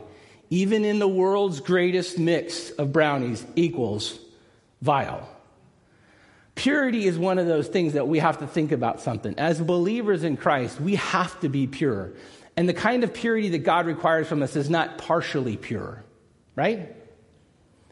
even 0.49 0.83
in 0.83 0.97
the 0.97 1.07
world's 1.07 1.59
greatest 1.59 2.17
mix 2.17 2.71
of 2.71 2.91
brownies, 2.91 3.45
equals 3.55 4.17
vile. 4.81 5.29
Purity 6.55 7.05
is 7.05 7.17
one 7.19 7.37
of 7.37 7.47
those 7.47 7.67
things 7.67 7.93
that 7.93 8.07
we 8.07 8.19
have 8.19 8.39
to 8.39 8.47
think 8.47 8.71
about 8.71 9.01
something. 9.01 9.37
As 9.37 9.59
believers 9.59 10.23
in 10.23 10.37
Christ, 10.37 10.79
we 10.79 10.95
have 10.95 11.37
to 11.41 11.49
be 11.49 11.67
pure. 11.67 12.13
And 12.55 12.69
the 12.69 12.73
kind 12.73 13.03
of 13.03 13.13
purity 13.13 13.49
that 13.49 13.59
God 13.59 13.85
requires 13.85 14.27
from 14.27 14.41
us 14.41 14.55
is 14.55 14.69
not 14.69 14.97
partially 14.97 15.57
pure, 15.57 16.03
right? 16.55 16.95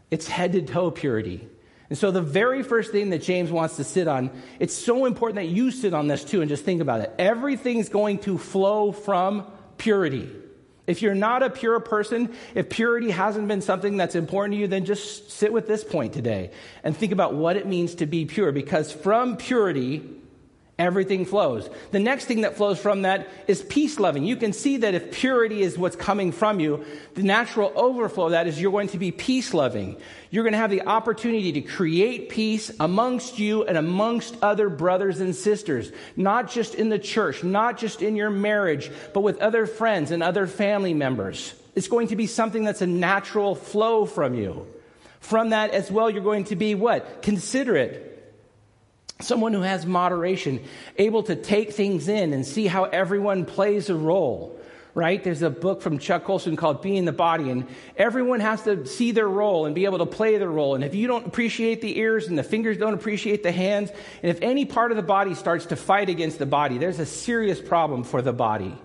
It's 0.09 0.27
head 0.27 0.53
to 0.53 0.61
toe 0.61 0.91
purity. 0.91 1.47
And 1.89 1.97
so, 1.97 2.11
the 2.11 2.21
very 2.21 2.63
first 2.63 2.91
thing 2.91 3.09
that 3.09 3.21
James 3.21 3.51
wants 3.51 3.75
to 3.75 3.83
sit 3.83 4.07
on, 4.07 4.31
it's 4.59 4.73
so 4.73 5.05
important 5.05 5.35
that 5.35 5.49
you 5.49 5.69
sit 5.69 5.93
on 5.93 6.07
this 6.07 6.23
too 6.23 6.41
and 6.41 6.49
just 6.49 6.63
think 6.63 6.81
about 6.81 7.01
it. 7.01 7.13
Everything's 7.19 7.89
going 7.89 8.19
to 8.19 8.37
flow 8.37 8.93
from 8.93 9.45
purity. 9.77 10.31
If 10.85 11.01
you're 11.01 11.15
not 11.15 11.43
a 11.43 11.49
pure 11.49 11.79
person, 11.79 12.33
if 12.55 12.69
purity 12.69 13.11
hasn't 13.11 13.47
been 13.47 13.61
something 13.61 13.95
that's 13.95 14.15
important 14.15 14.55
to 14.55 14.59
you, 14.59 14.67
then 14.67 14.83
just 14.83 15.31
sit 15.31 15.53
with 15.53 15.67
this 15.67 15.83
point 15.83 16.13
today 16.13 16.51
and 16.83 16.95
think 16.95 17.13
about 17.13 17.33
what 17.33 17.55
it 17.55 17.65
means 17.65 17.95
to 17.95 18.05
be 18.05 18.25
pure. 18.25 18.51
Because 18.51 18.91
from 18.91 19.37
purity, 19.37 20.01
everything 20.79 21.25
flows. 21.25 21.69
The 21.91 21.99
next 21.99 22.25
thing 22.25 22.41
that 22.41 22.57
flows 22.57 22.79
from 22.79 23.03
that 23.03 23.27
is 23.47 23.61
peace 23.61 23.99
loving. 23.99 24.23
You 24.23 24.35
can 24.35 24.53
see 24.53 24.77
that 24.77 24.95
if 24.95 25.11
purity 25.11 25.61
is 25.61 25.77
what's 25.77 25.95
coming 25.95 26.31
from 26.31 26.59
you, 26.59 26.83
the 27.13 27.23
natural 27.23 27.71
overflow 27.75 28.25
of 28.25 28.31
that 28.31 28.47
is 28.47 28.59
you're 28.59 28.71
going 28.71 28.87
to 28.89 28.97
be 28.97 29.11
peace 29.11 29.53
loving. 29.53 29.97
You're 30.31 30.43
going 30.43 30.53
to 30.53 30.59
have 30.59 30.71
the 30.71 30.87
opportunity 30.87 31.51
to 31.53 31.61
create 31.61 32.29
peace 32.29 32.71
amongst 32.79 33.37
you 33.37 33.63
and 33.65 33.77
amongst 33.77 34.35
other 34.41 34.67
brothers 34.67 35.19
and 35.19 35.35
sisters, 35.35 35.91
not 36.15 36.49
just 36.49 36.73
in 36.73 36.89
the 36.89 36.99
church, 36.99 37.43
not 37.43 37.77
just 37.77 38.01
in 38.01 38.15
your 38.15 38.31
marriage, 38.31 38.89
but 39.13 39.21
with 39.21 39.37
other 39.39 39.67
friends 39.67 40.09
and 40.09 40.23
other 40.23 40.47
family 40.47 40.95
members. 40.95 41.53
It's 41.75 41.87
going 41.87 42.07
to 42.07 42.15
be 42.15 42.27
something 42.27 42.63
that's 42.63 42.81
a 42.81 42.87
natural 42.87 43.55
flow 43.55 44.05
from 44.05 44.33
you. 44.33 44.67
From 45.19 45.51
that 45.51 45.71
as 45.71 45.89
well, 45.89 46.09
you're 46.09 46.23
going 46.23 46.45
to 46.45 46.55
be 46.55 46.75
what? 46.75 47.21
Considerate. 47.21 48.12
Someone 49.21 49.53
who 49.53 49.61
has 49.61 49.85
moderation, 49.85 50.63
able 50.97 51.23
to 51.23 51.35
take 51.35 51.73
things 51.73 52.07
in 52.07 52.33
and 52.33 52.45
see 52.45 52.67
how 52.67 52.85
everyone 52.85 53.45
plays 53.45 53.89
a 53.89 53.95
role 53.95 54.59
right? 54.95 55.23
There's 55.23 55.41
a 55.41 55.49
book 55.49 55.81
from 55.81 55.97
Chuck 55.97 56.23
Colson 56.23 56.55
called 56.55 56.81
Being 56.81 57.05
the 57.05 57.11
Body, 57.11 57.49
and 57.49 57.67
everyone 57.97 58.39
has 58.41 58.63
to 58.63 58.85
see 58.85 59.11
their 59.11 59.27
role 59.27 59.65
and 59.65 59.73
be 59.73 59.85
able 59.85 59.97
to 59.99 60.05
play 60.05 60.37
their 60.37 60.49
role. 60.49 60.75
And 60.75 60.83
if 60.83 60.93
you 60.93 61.07
don't 61.07 61.25
appreciate 61.25 61.81
the 61.81 61.97
ears 61.97 62.27
and 62.27 62.37
the 62.37 62.43
fingers 62.43 62.77
don't 62.77 62.93
appreciate 62.93 63.43
the 63.43 63.51
hands, 63.51 63.89
and 64.21 64.29
if 64.29 64.39
any 64.41 64.65
part 64.65 64.91
of 64.91 64.97
the 64.97 65.03
body 65.03 65.33
starts 65.33 65.67
to 65.67 65.75
fight 65.75 66.09
against 66.09 66.37
the 66.37 66.45
body, 66.45 66.77
there's 66.77 66.99
a 66.99 67.05
serious 67.05 67.59
problem 67.59 68.03
for 68.03 68.21
the 68.21 68.33
body. 68.33 68.77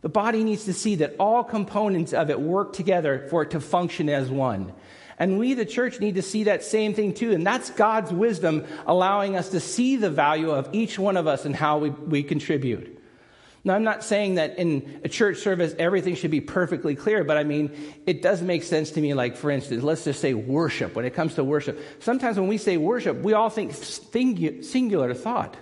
The 0.00 0.08
body 0.08 0.44
needs 0.44 0.64
to 0.66 0.74
see 0.74 0.96
that 0.96 1.16
all 1.18 1.42
components 1.42 2.12
of 2.12 2.30
it 2.30 2.40
work 2.40 2.72
together 2.72 3.26
for 3.30 3.42
it 3.42 3.50
to 3.52 3.60
function 3.60 4.08
as 4.08 4.30
one. 4.30 4.72
And 5.18 5.38
we, 5.38 5.54
the 5.54 5.66
church, 5.66 5.98
need 6.00 6.14
to 6.14 6.22
see 6.22 6.44
that 6.44 6.62
same 6.62 6.94
thing 6.94 7.12
too. 7.12 7.32
And 7.32 7.46
that's 7.46 7.70
God's 7.70 8.12
wisdom 8.12 8.64
allowing 8.86 9.36
us 9.36 9.48
to 9.50 9.60
see 9.60 9.96
the 9.96 10.10
value 10.10 10.50
of 10.50 10.68
each 10.72 10.98
one 10.98 11.16
of 11.16 11.26
us 11.26 11.44
and 11.44 11.56
how 11.56 11.78
we, 11.78 11.90
we 11.90 12.22
contribute. 12.22 12.98
Now, 13.64 13.74
I'm 13.74 13.82
not 13.82 14.04
saying 14.04 14.36
that 14.36 14.58
in 14.58 15.00
a 15.04 15.08
church 15.08 15.38
service 15.38 15.74
everything 15.78 16.14
should 16.14 16.30
be 16.30 16.40
perfectly 16.40 16.94
clear, 16.94 17.24
but 17.24 17.36
I 17.36 17.42
mean, 17.42 17.72
it 18.06 18.22
does 18.22 18.40
make 18.40 18.62
sense 18.62 18.92
to 18.92 19.00
me. 19.00 19.12
Like, 19.14 19.36
for 19.36 19.50
instance, 19.50 19.82
let's 19.82 20.04
just 20.04 20.20
say 20.20 20.32
worship. 20.34 20.94
When 20.94 21.04
it 21.04 21.14
comes 21.14 21.34
to 21.34 21.44
worship, 21.44 21.80
sometimes 21.98 22.38
when 22.38 22.48
we 22.48 22.56
say 22.56 22.76
worship, 22.76 23.18
we 23.18 23.32
all 23.32 23.50
think 23.50 23.74
singular 23.74 25.12
thought. 25.12 25.56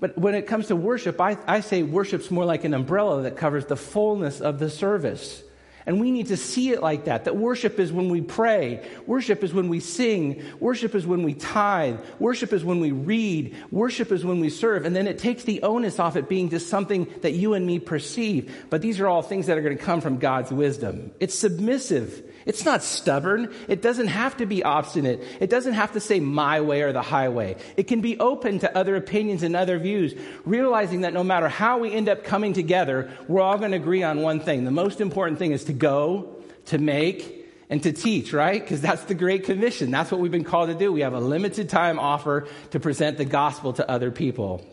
But 0.00 0.18
when 0.18 0.34
it 0.34 0.48
comes 0.48 0.66
to 0.66 0.76
worship, 0.76 1.20
I, 1.20 1.38
I 1.46 1.60
say 1.60 1.84
worship's 1.84 2.30
more 2.30 2.44
like 2.44 2.64
an 2.64 2.74
umbrella 2.74 3.22
that 3.22 3.36
covers 3.36 3.66
the 3.66 3.76
fullness 3.76 4.40
of 4.40 4.58
the 4.58 4.68
service. 4.68 5.43
And 5.86 6.00
we 6.00 6.10
need 6.10 6.28
to 6.28 6.36
see 6.36 6.70
it 6.70 6.82
like 6.82 7.04
that. 7.04 7.24
That 7.24 7.36
worship 7.36 7.78
is 7.78 7.92
when 7.92 8.08
we 8.08 8.22
pray. 8.22 8.86
Worship 9.06 9.44
is 9.44 9.52
when 9.52 9.68
we 9.68 9.80
sing. 9.80 10.42
Worship 10.58 10.94
is 10.94 11.06
when 11.06 11.22
we 11.22 11.34
tithe. 11.34 11.98
Worship 12.18 12.52
is 12.52 12.64
when 12.64 12.80
we 12.80 12.90
read. 12.92 13.54
Worship 13.70 14.10
is 14.10 14.24
when 14.24 14.40
we 14.40 14.48
serve. 14.48 14.86
And 14.86 14.96
then 14.96 15.06
it 15.06 15.18
takes 15.18 15.44
the 15.44 15.62
onus 15.62 15.98
off 15.98 16.16
it 16.16 16.28
being 16.28 16.48
just 16.48 16.68
something 16.68 17.06
that 17.20 17.32
you 17.32 17.52
and 17.52 17.66
me 17.66 17.78
perceive. 17.78 18.66
But 18.70 18.80
these 18.80 18.98
are 18.98 19.06
all 19.06 19.22
things 19.22 19.46
that 19.46 19.58
are 19.58 19.62
going 19.62 19.76
to 19.76 19.82
come 19.82 20.00
from 20.00 20.18
God's 20.18 20.50
wisdom. 20.50 21.12
It's 21.20 21.34
submissive. 21.34 22.33
It's 22.46 22.64
not 22.64 22.82
stubborn. 22.82 23.52
It 23.68 23.80
doesn't 23.80 24.08
have 24.08 24.36
to 24.36 24.46
be 24.46 24.62
obstinate. 24.62 25.22
It 25.40 25.48
doesn't 25.48 25.74
have 25.74 25.92
to 25.92 26.00
say 26.00 26.20
my 26.20 26.60
way 26.60 26.82
or 26.82 26.92
the 26.92 27.02
highway. 27.02 27.56
It 27.76 27.84
can 27.84 28.00
be 28.00 28.18
open 28.18 28.58
to 28.60 28.76
other 28.76 28.96
opinions 28.96 29.42
and 29.42 29.56
other 29.56 29.78
views, 29.78 30.14
realizing 30.44 31.02
that 31.02 31.14
no 31.14 31.24
matter 31.24 31.48
how 31.48 31.78
we 31.78 31.92
end 31.92 32.08
up 32.08 32.24
coming 32.24 32.52
together, 32.52 33.10
we're 33.28 33.40
all 33.40 33.58
going 33.58 33.70
to 33.70 33.76
agree 33.76 34.02
on 34.02 34.20
one 34.20 34.40
thing. 34.40 34.64
The 34.64 34.70
most 34.70 35.00
important 35.00 35.38
thing 35.38 35.52
is 35.52 35.64
to 35.64 35.72
go, 35.72 36.36
to 36.66 36.78
make, 36.78 37.44
and 37.70 37.82
to 37.82 37.92
teach, 37.92 38.32
right? 38.32 38.60
Because 38.60 38.80
that's 38.80 39.04
the 39.04 39.14
Great 39.14 39.44
Commission. 39.44 39.90
That's 39.90 40.10
what 40.10 40.20
we've 40.20 40.30
been 40.30 40.44
called 40.44 40.68
to 40.68 40.74
do. 40.74 40.92
We 40.92 41.00
have 41.00 41.14
a 41.14 41.20
limited 41.20 41.68
time 41.68 41.98
offer 41.98 42.46
to 42.70 42.80
present 42.80 43.16
the 43.16 43.24
gospel 43.24 43.72
to 43.74 43.90
other 43.90 44.10
people. 44.10 44.64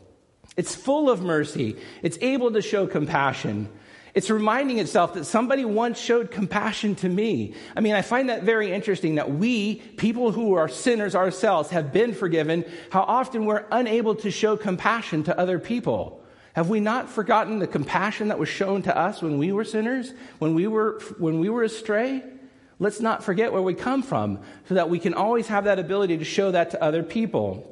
It's 0.57 0.75
full 0.75 1.09
of 1.09 1.21
mercy. 1.21 1.77
It's 2.03 2.17
able 2.21 2.51
to 2.51 2.61
show 2.61 2.85
compassion. 2.85 3.69
It's 4.13 4.29
reminding 4.29 4.79
itself 4.79 5.13
that 5.13 5.25
somebody 5.25 5.63
once 5.63 5.99
showed 5.99 6.31
compassion 6.31 6.95
to 6.95 7.09
me. 7.09 7.53
I 7.75 7.79
mean, 7.79 7.93
I 7.93 8.01
find 8.01 8.29
that 8.29 8.43
very 8.43 8.71
interesting 8.71 9.15
that 9.15 9.31
we, 9.31 9.75
people 9.75 10.31
who 10.31 10.53
are 10.55 10.67
sinners 10.67 11.15
ourselves, 11.15 11.69
have 11.69 11.93
been 11.93 12.13
forgiven, 12.13 12.65
how 12.89 13.01
often 13.01 13.45
we're 13.45 13.65
unable 13.71 14.15
to 14.15 14.31
show 14.31 14.57
compassion 14.57 15.23
to 15.23 15.39
other 15.39 15.59
people. 15.59 16.21
Have 16.53 16.69
we 16.69 16.81
not 16.81 17.09
forgotten 17.09 17.59
the 17.59 17.67
compassion 17.67 18.27
that 18.27 18.37
was 18.37 18.49
shown 18.49 18.81
to 18.81 18.97
us 18.97 19.21
when 19.21 19.37
we 19.37 19.53
were 19.53 19.63
sinners, 19.63 20.13
when 20.39 20.53
we 20.53 20.67
were, 20.67 20.99
when 21.17 21.39
we 21.39 21.47
were 21.47 21.63
astray? 21.63 22.21
Let's 22.79 22.99
not 22.99 23.23
forget 23.23 23.53
where 23.53 23.61
we 23.61 23.75
come 23.75 24.03
from 24.03 24.39
so 24.67 24.73
that 24.73 24.89
we 24.89 24.99
can 24.99 25.13
always 25.13 25.47
have 25.47 25.63
that 25.65 25.79
ability 25.79 26.17
to 26.17 26.25
show 26.25 26.51
that 26.51 26.71
to 26.71 26.83
other 26.83 27.03
people. 27.03 27.70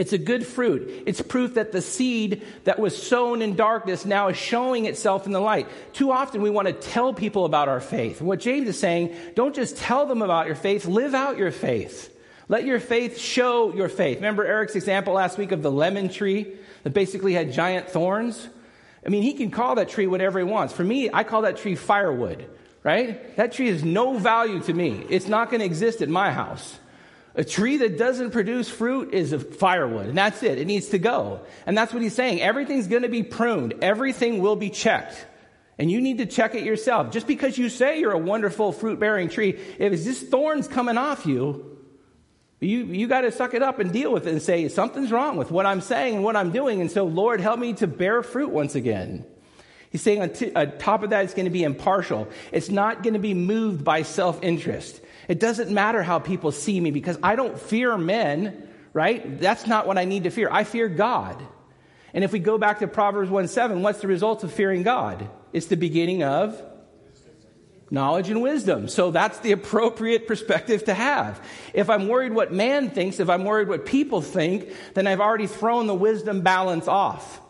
It's 0.00 0.14
a 0.14 0.18
good 0.18 0.46
fruit. 0.46 1.02
It's 1.04 1.20
proof 1.20 1.56
that 1.56 1.72
the 1.72 1.82
seed 1.82 2.42
that 2.64 2.78
was 2.78 2.96
sown 2.96 3.42
in 3.42 3.54
darkness 3.54 4.06
now 4.06 4.28
is 4.28 4.36
showing 4.38 4.86
itself 4.86 5.26
in 5.26 5.32
the 5.32 5.40
light. 5.40 5.68
Too 5.92 6.10
often 6.10 6.40
we 6.40 6.48
want 6.48 6.68
to 6.68 6.72
tell 6.72 7.12
people 7.12 7.44
about 7.44 7.68
our 7.68 7.82
faith. 7.82 8.20
And 8.20 8.26
what 8.26 8.40
James 8.40 8.66
is 8.66 8.78
saying, 8.78 9.14
don't 9.34 9.54
just 9.54 9.76
tell 9.76 10.06
them 10.06 10.22
about 10.22 10.46
your 10.46 10.54
faith, 10.54 10.86
live 10.86 11.14
out 11.14 11.36
your 11.36 11.50
faith. 11.50 12.16
Let 12.48 12.64
your 12.64 12.80
faith 12.80 13.18
show 13.18 13.74
your 13.74 13.90
faith. 13.90 14.16
Remember 14.16 14.42
Eric's 14.42 14.74
example 14.74 15.12
last 15.12 15.36
week 15.36 15.52
of 15.52 15.62
the 15.62 15.70
lemon 15.70 16.08
tree 16.08 16.50
that 16.82 16.94
basically 16.94 17.34
had 17.34 17.52
giant 17.52 17.90
thorns? 17.90 18.48
I 19.04 19.10
mean, 19.10 19.22
he 19.22 19.34
can 19.34 19.50
call 19.50 19.74
that 19.74 19.90
tree 19.90 20.06
whatever 20.06 20.38
he 20.38 20.46
wants. 20.46 20.72
For 20.72 20.82
me, 20.82 21.10
I 21.12 21.24
call 21.24 21.42
that 21.42 21.58
tree 21.58 21.74
firewood, 21.74 22.48
right? 22.82 23.36
That 23.36 23.52
tree 23.52 23.68
has 23.68 23.84
no 23.84 24.16
value 24.16 24.60
to 24.60 24.72
me. 24.72 25.04
It's 25.10 25.28
not 25.28 25.50
going 25.50 25.60
to 25.60 25.66
exist 25.66 26.00
at 26.00 26.08
my 26.08 26.32
house. 26.32 26.79
A 27.34 27.44
tree 27.44 27.76
that 27.78 27.96
doesn't 27.96 28.32
produce 28.32 28.68
fruit 28.68 29.14
is 29.14 29.32
a 29.32 29.38
firewood, 29.38 30.06
and 30.06 30.18
that's 30.18 30.42
it. 30.42 30.58
It 30.58 30.66
needs 30.66 30.88
to 30.88 30.98
go. 30.98 31.40
And 31.64 31.78
that's 31.78 31.92
what 31.92 32.02
he's 32.02 32.14
saying. 32.14 32.40
Everything's 32.40 32.88
going 32.88 33.02
to 33.02 33.08
be 33.08 33.22
pruned. 33.22 33.74
Everything 33.82 34.40
will 34.40 34.56
be 34.56 34.70
checked. 34.70 35.26
And 35.78 35.90
you 35.90 36.00
need 36.00 36.18
to 36.18 36.26
check 36.26 36.54
it 36.54 36.64
yourself. 36.64 37.12
Just 37.12 37.26
because 37.26 37.56
you 37.56 37.68
say 37.68 38.00
you're 38.00 38.12
a 38.12 38.18
wonderful 38.18 38.72
fruit 38.72 38.98
bearing 38.98 39.28
tree, 39.28 39.50
if 39.78 39.92
it's 39.92 40.04
just 40.04 40.26
thorns 40.26 40.68
coming 40.68 40.98
off 40.98 41.24
you, 41.24 41.78
you, 42.60 42.84
you 42.84 43.08
got 43.08 43.22
to 43.22 43.32
suck 43.32 43.54
it 43.54 43.62
up 43.62 43.78
and 43.78 43.90
deal 43.92 44.12
with 44.12 44.26
it 44.26 44.32
and 44.32 44.42
say, 44.42 44.68
something's 44.68 45.10
wrong 45.10 45.36
with 45.36 45.50
what 45.50 45.64
I'm 45.64 45.80
saying 45.80 46.16
and 46.16 46.24
what 46.24 46.36
I'm 46.36 46.50
doing. 46.50 46.82
And 46.82 46.90
so, 46.90 47.04
Lord, 47.04 47.40
help 47.40 47.58
me 47.58 47.72
to 47.74 47.86
bear 47.86 48.22
fruit 48.22 48.50
once 48.50 48.74
again. 48.74 49.24
He's 49.90 50.02
saying 50.02 50.22
on, 50.22 50.30
t- 50.30 50.52
on 50.52 50.76
top 50.78 51.02
of 51.02 51.10
that, 51.10 51.24
it's 51.24 51.34
going 51.34 51.46
to 51.46 51.50
be 51.50 51.64
impartial. 51.64 52.28
It's 52.52 52.68
not 52.68 53.02
going 53.02 53.14
to 53.14 53.20
be 53.20 53.34
moved 53.34 53.82
by 53.82 54.02
self 54.02 54.42
interest. 54.42 55.00
It 55.30 55.38
doesn't 55.38 55.70
matter 55.70 56.02
how 56.02 56.18
people 56.18 56.50
see 56.50 56.80
me 56.80 56.90
because 56.90 57.16
I 57.22 57.36
don't 57.36 57.56
fear 57.56 57.96
men, 57.96 58.68
right? 58.92 59.38
That's 59.38 59.64
not 59.64 59.86
what 59.86 59.96
I 59.96 60.04
need 60.04 60.24
to 60.24 60.30
fear. 60.30 60.48
I 60.50 60.64
fear 60.64 60.88
God. 60.88 61.40
And 62.12 62.24
if 62.24 62.32
we 62.32 62.40
go 62.40 62.58
back 62.58 62.80
to 62.80 62.88
Proverbs 62.88 63.30
1 63.30 63.46
7, 63.46 63.80
what's 63.80 64.00
the 64.00 64.08
result 64.08 64.42
of 64.42 64.52
fearing 64.52 64.82
God? 64.82 65.30
It's 65.52 65.66
the 65.66 65.76
beginning 65.76 66.24
of 66.24 66.60
knowledge 67.92 68.28
and 68.28 68.42
wisdom. 68.42 68.88
So 68.88 69.12
that's 69.12 69.38
the 69.38 69.52
appropriate 69.52 70.26
perspective 70.26 70.86
to 70.86 70.94
have. 70.94 71.40
If 71.74 71.90
I'm 71.90 72.08
worried 72.08 72.32
what 72.32 72.52
man 72.52 72.90
thinks, 72.90 73.20
if 73.20 73.30
I'm 73.30 73.44
worried 73.44 73.68
what 73.68 73.86
people 73.86 74.22
think, 74.22 74.72
then 74.94 75.06
I've 75.06 75.20
already 75.20 75.46
thrown 75.46 75.86
the 75.86 75.94
wisdom 75.94 76.40
balance 76.40 76.88
off. 76.88 77.40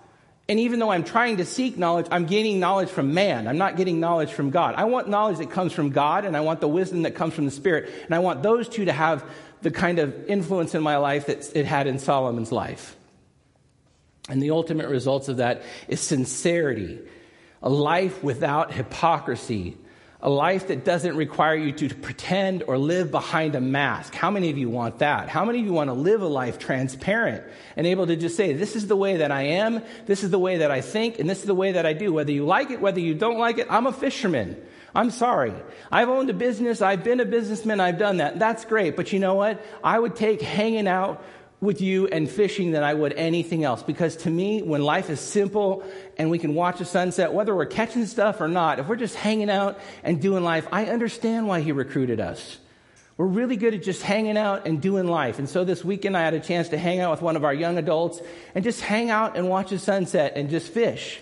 And 0.51 0.59
even 0.59 0.81
though 0.81 0.91
I'm 0.91 1.05
trying 1.05 1.37
to 1.37 1.45
seek 1.45 1.79
knowledge, 1.79 2.09
I'm 2.11 2.27
gaining 2.27 2.59
knowledge 2.59 2.89
from 2.89 3.15
man. 3.15 3.47
I'm 3.47 3.57
not 3.57 3.77
getting 3.77 4.01
knowledge 4.01 4.33
from 4.33 4.51
God. 4.51 4.75
I 4.75 4.83
want 4.83 5.09
knowledge 5.09 5.39
that 5.39 5.53
comes 5.53 5.73
from 5.73 5.91
God, 5.91 6.25
and 6.25 6.37
I 6.37 6.41
want 6.41 6.61
the 6.61 6.67
wisdom 6.67 7.03
that 7.03 7.15
comes 7.15 7.35
from 7.35 7.45
the 7.45 7.53
Spirit. 7.53 7.89
And 8.05 8.13
I 8.13 8.19
want 8.19 8.43
those 8.43 8.69
two 8.69 8.87
to 8.87 8.93
have 8.93 9.25
the 9.63 9.71
kind 9.71 10.01
of 10.01 10.27
influence 10.27 10.75
in 10.75 10.83
my 10.83 10.97
life 10.97 11.27
that 11.27 11.57
it 11.57 11.67
had 11.67 11.87
in 11.87 12.01
Solomon's 12.01 12.51
life. 12.51 12.97
And 14.29 14.43
the 14.43 14.51
ultimate 14.51 14.89
results 14.89 15.29
of 15.29 15.37
that 15.37 15.63
is 15.87 16.01
sincerity, 16.01 16.99
a 17.63 17.71
life 17.71 18.21
without 18.25 18.73
hypocrisy, 18.73 19.77
a 20.23 20.29
life 20.29 20.69
that 20.69 20.85
doesn't 20.85 21.17
require 21.17 21.55
you 21.55 21.73
to 21.73 21.95
pretend 21.95 22.63
or 22.65 22.77
live 22.77 23.11
behind 23.11 23.55
a 23.55 23.61
mask. 23.61 24.15
How 24.15 24.31
many 24.31 24.51
of 24.51 24.59
you 24.59 24.69
want 24.69 24.99
that? 24.99 25.29
How 25.29 25.45
many 25.45 25.61
of 25.61 25.65
you 25.65 25.73
want 25.73 25.89
to 25.89 25.95
live 25.95 26.21
a 26.21 26.27
life 26.27 26.59
transparent 26.59 27.43
and 27.77 27.87
able 27.87 28.07
to 28.07 28.17
just 28.17 28.37
say, 28.37 28.53
this 28.53 28.77
is 28.77 28.87
the 28.87 28.97
way 28.97 29.19
that 29.19 29.33
I 29.33 29.43
am, 29.43 29.83
this 30.07 30.23
is 30.23 30.31
the 30.31 30.39
way 30.39 30.59
that 30.59 30.71
I 30.71 30.83
think, 30.83 31.19
and 31.19 31.29
this 31.29 31.41
is 31.41 31.47
the 31.47 31.55
way 31.55 31.73
that 31.73 31.87
I 31.87 31.95
do. 31.95 32.13
Whether 32.13 32.33
you 32.33 32.45
like 32.45 32.71
it, 32.71 32.81
whether 32.81 33.01
you 33.01 33.15
don't 33.15 33.39
like 33.39 33.59
it, 33.59 33.67
I'm 33.71 33.87
a 33.87 33.93
fisherman. 33.93 34.61
I'm 34.95 35.11
sorry. 35.11 35.55
I've 35.91 36.09
owned 36.09 36.31
a 36.31 36.35
business, 36.35 36.83
I've 36.83 37.05
been 37.05 37.21
a 37.21 37.25
businessman, 37.25 37.81
I've 37.81 37.99
done 37.99 38.19
that. 38.19 38.39
That's 38.39 38.65
great. 38.65 38.97
But 38.97 39.13
you 39.13 39.21
know 39.21 39.35
what? 39.35 39.65
I 39.83 39.99
would 39.99 40.17
take 40.17 40.43
hanging 40.43 40.89
out 40.89 41.25
with 41.61 41.81
you 41.81 42.07
and 42.07 42.29
fishing 42.29 42.73
than 42.73 42.83
I 42.83 42.95
would 42.95 43.13
anything 43.13 43.65
else. 43.65 43.83
Because 43.83 44.17
to 44.19 44.31
me, 44.31 44.63
when 44.63 44.83
life 44.83 45.11
is 45.11 45.21
simple 45.21 45.85
and 46.17 46.31
we 46.31 46.39
can 46.39 46.55
watch 46.55 46.81
a 46.81 46.85
sunset, 46.85 47.33
whether 47.33 47.55
we're 47.55 47.67
catching 47.67 48.07
stuff 48.07 48.41
or 48.41 48.49
not, 48.49 48.79
if 48.79 48.89
we're 48.89 48.97
just 48.97 49.15
hanging 49.15 49.51
out 49.51 49.79
and 50.03 50.21
doing 50.21 50.43
life, 50.43 50.67
I 50.73 50.87
understand 50.87 51.47
why 51.47 51.61
he 51.61 51.73
recruited 51.73 52.21
us. 52.21 52.59
We're 53.19 53.27
really 53.27 53.57
good 53.57 53.75
at 53.75 53.83
just 53.83 54.01
hanging 54.01 54.39
out 54.39 54.67
and 54.67 54.81
doing 54.81 55.07
life. 55.07 55.39
And 55.39 55.47
so 55.47 55.63
this 55.63 55.85
weekend 55.85 56.17
I 56.17 56.23
had 56.23 56.33
a 56.33 56.41
chance 56.41 56.71
to 56.71 56.79
hang 56.79 57.01
out 57.01 57.11
with 57.11 57.21
one 57.21 57.37
of 57.37 57.45
our 57.45 57.53
young 57.53 57.77
adults 57.77 58.19
and 58.55 58.65
just 58.65 58.81
hang 58.81 59.11
out 59.11 59.37
and 59.37 59.51
watch 59.51 59.73
a 59.73 59.79
sunset 59.79 60.33
and 60.37 60.49
just 60.49 60.73
fish. 60.73 61.21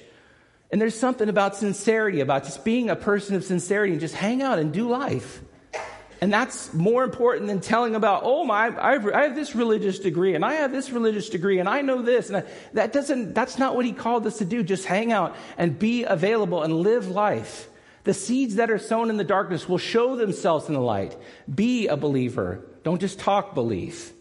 And 0.70 0.80
there's 0.80 0.94
something 0.94 1.28
about 1.28 1.56
sincerity, 1.56 2.20
about 2.20 2.44
just 2.44 2.64
being 2.64 2.88
a 2.88 2.94
person 2.94 3.34
of 3.34 3.42
sincerity 3.42 3.92
and 3.92 4.00
just 4.00 4.14
hang 4.14 4.42
out 4.42 4.60
and 4.60 4.72
do 4.72 4.88
life. 4.88 5.40
And 6.20 6.32
that's 6.32 6.74
more 6.74 7.04
important 7.04 7.46
than 7.46 7.60
telling 7.60 7.94
about, 7.94 8.22
oh 8.24 8.44
my, 8.44 8.66
I've, 8.66 9.06
I 9.06 9.22
have 9.22 9.36
this 9.36 9.54
religious 9.54 10.00
degree 10.00 10.34
and 10.34 10.44
I 10.44 10.54
have 10.54 10.72
this 10.72 10.90
religious 10.90 11.28
degree 11.28 11.60
and 11.60 11.68
I 11.68 11.82
know 11.82 12.02
this. 12.02 12.28
And 12.30 12.44
that 12.72 12.92
doesn't, 12.92 13.34
that's 13.34 13.56
not 13.56 13.76
what 13.76 13.84
he 13.84 13.92
called 13.92 14.26
us 14.26 14.38
to 14.38 14.44
do. 14.44 14.62
Just 14.64 14.84
hang 14.84 15.12
out 15.12 15.36
and 15.56 15.78
be 15.78 16.02
available 16.02 16.62
and 16.62 16.74
live 16.74 17.08
life. 17.08 17.68
The 18.02 18.14
seeds 18.14 18.56
that 18.56 18.70
are 18.70 18.78
sown 18.78 19.10
in 19.10 19.16
the 19.16 19.24
darkness 19.24 19.68
will 19.68 19.78
show 19.78 20.16
themselves 20.16 20.66
in 20.66 20.74
the 20.74 20.80
light. 20.80 21.16
Be 21.52 21.86
a 21.86 21.96
believer. 21.96 22.64
Don't 22.82 23.00
just 23.00 23.20
talk 23.20 23.54
belief. 23.54 24.12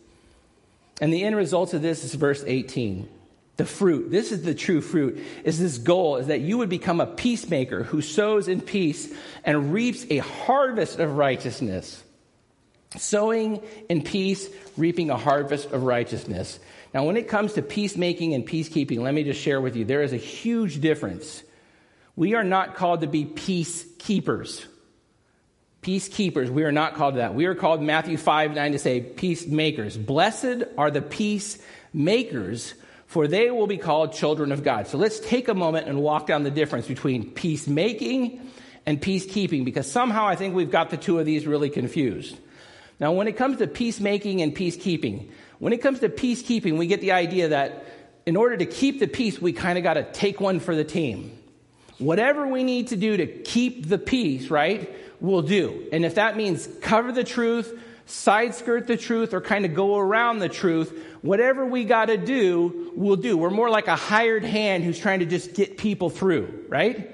And 1.02 1.12
the 1.12 1.24
end 1.24 1.36
result 1.36 1.74
of 1.74 1.82
this 1.82 2.04
is 2.04 2.14
verse 2.14 2.44
18 2.46 3.10
the 3.58 3.66
fruit. 3.66 4.12
This 4.12 4.32
is 4.32 4.44
the 4.44 4.54
true 4.54 4.82
fruit 4.82 5.20
is 5.44 5.60
this 5.60 5.80
goal 5.80 6.18
is 6.18 6.28
that 6.28 6.42
you 6.42 6.60
would 6.60 6.70
become 6.70 7.02
a 7.02 7.08
peacemaker 7.08 7.84
who 7.84 8.02
sows 8.02 8.48
in 8.48 8.62
peace 8.62 9.12
and 9.44 9.74
reaps 9.74 10.06
a 10.10 10.20
harvest 10.20 11.00
of 11.00 11.18
righteousness. 11.18 12.04
Sowing 12.96 13.62
in 13.90 14.04
peace 14.04 14.48
reaping 14.78 15.10
a 15.10 15.18
harvest 15.18 15.72
of 15.72 15.84
righteousness. 15.84 16.60
Now 16.94 17.06
when 17.06 17.18
it 17.18 17.28
comes 17.28 17.54
to 17.54 17.64
peacemaking 17.64 18.36
and 18.36 18.48
peacekeeping 18.48 19.00
let 19.00 19.14
me 19.14 19.24
just 19.24 19.42
share 19.42 19.60
with 19.60 19.76
you 19.76 19.86
there 19.86 20.04
is 20.04 20.14
a 20.14 20.18
huge 20.18 20.80
difference. 20.80 21.44
We 22.16 22.36
are 22.36 22.44
not 22.44 22.76
called 22.76 23.02
to 23.02 23.08
be 23.08 23.26
peacekeepers. 23.26 24.66
Peacekeepers 25.82 26.50
we 26.50 26.64
are 26.64 26.72
not 26.72 26.94
called 26.94 27.16
to 27.16 27.22
that. 27.22 27.34
We 27.34 27.46
are 27.46 27.56
called 27.56 27.82
matthew 27.82 28.18
5 28.18 28.54
9 28.54 28.72
to 28.74 28.80
say 28.80 29.02
peacemakers. 29.02 29.98
Blessed 29.98 30.64
are 30.78 30.92
the 30.92 31.02
peacemakers 31.02 32.76
for 33.08 33.28
they 33.28 33.50
will 33.50 33.68
be 33.68 33.78
called 33.78 34.14
children 34.14 34.52
of 34.52 34.64
God. 34.64 34.88
So 34.88 34.98
let's 34.98 35.20
take 35.20 35.48
a 35.48 35.54
moment 35.54 35.88
and 35.88 36.02
walk 36.02 36.28
down 36.28 36.44
the 36.44 36.52
difference 36.52 36.88
between 36.88 37.32
peacemaking 37.32 38.40
and 38.86 39.02
peacekeeping, 39.02 39.66
because 39.66 39.90
somehow 39.92 40.28
I 40.28 40.36
think 40.36 40.54
we've 40.54 40.72
got 40.72 40.92
the 40.92 40.98
two 40.98 41.20
of 41.20 41.26
these 41.26 41.48
really 41.48 41.70
confused. 41.70 42.38
Now, 43.00 43.14
when 43.14 43.28
it 43.28 43.38
comes 43.38 43.58
to 43.58 43.68
peacemaking 43.68 44.42
and 44.42 44.56
peacekeeping, 44.56 45.30
when 45.60 45.74
it 45.74 45.82
comes 45.82 46.00
to 46.00 46.10
peacekeeping, 46.10 46.78
we 46.78 46.88
get 46.88 47.02
the 47.02 47.14
idea 47.14 47.50
that 47.50 47.86
in 48.26 48.36
order 48.36 48.58
to 48.58 48.66
keep 48.66 49.00
the 49.00 49.08
peace, 49.08 49.42
we 49.42 49.54
kind 49.54 49.78
of 49.78 49.84
got 49.84 49.96
to 49.96 50.04
take 50.04 50.42
one 50.42 50.60
for 50.60 50.76
the 50.76 50.84
team. 50.84 51.32
Whatever 51.98 52.48
we 52.48 52.64
need 52.64 52.88
to 52.88 52.96
do 52.96 53.18
to 53.18 53.26
keep 53.26 53.88
the 53.88 53.98
peace, 53.98 54.50
right, 54.50 54.94
we'll 55.20 55.42
do. 55.42 55.88
And 55.92 56.06
if 56.06 56.16
that 56.16 56.38
means 56.38 56.68
cover 56.82 57.12
the 57.12 57.24
truth, 57.24 57.78
side 58.08 58.56
skirt 58.56 58.88
the 58.88 58.98
truth 58.98 59.34
or 59.34 59.42
kind 59.42 59.66
of 59.66 59.74
go 59.74 59.98
around 59.98 60.40
the 60.40 60.50
truth. 60.50 61.06
Whatever 61.22 61.66
we 61.66 61.84
got 61.84 62.06
to 62.06 62.18
do, 62.18 62.92
we'll 62.96 63.18
do. 63.18 63.38
We're 63.38 63.50
more 63.50 63.70
like 63.70 63.88
a 63.88 63.96
hired 63.96 64.44
hand 64.44 64.84
who's 64.84 64.98
trying 64.98 65.20
to 65.20 65.26
just 65.26 65.54
get 65.54 65.78
people 65.78 66.10
through, 66.10 66.66
right? 66.70 67.14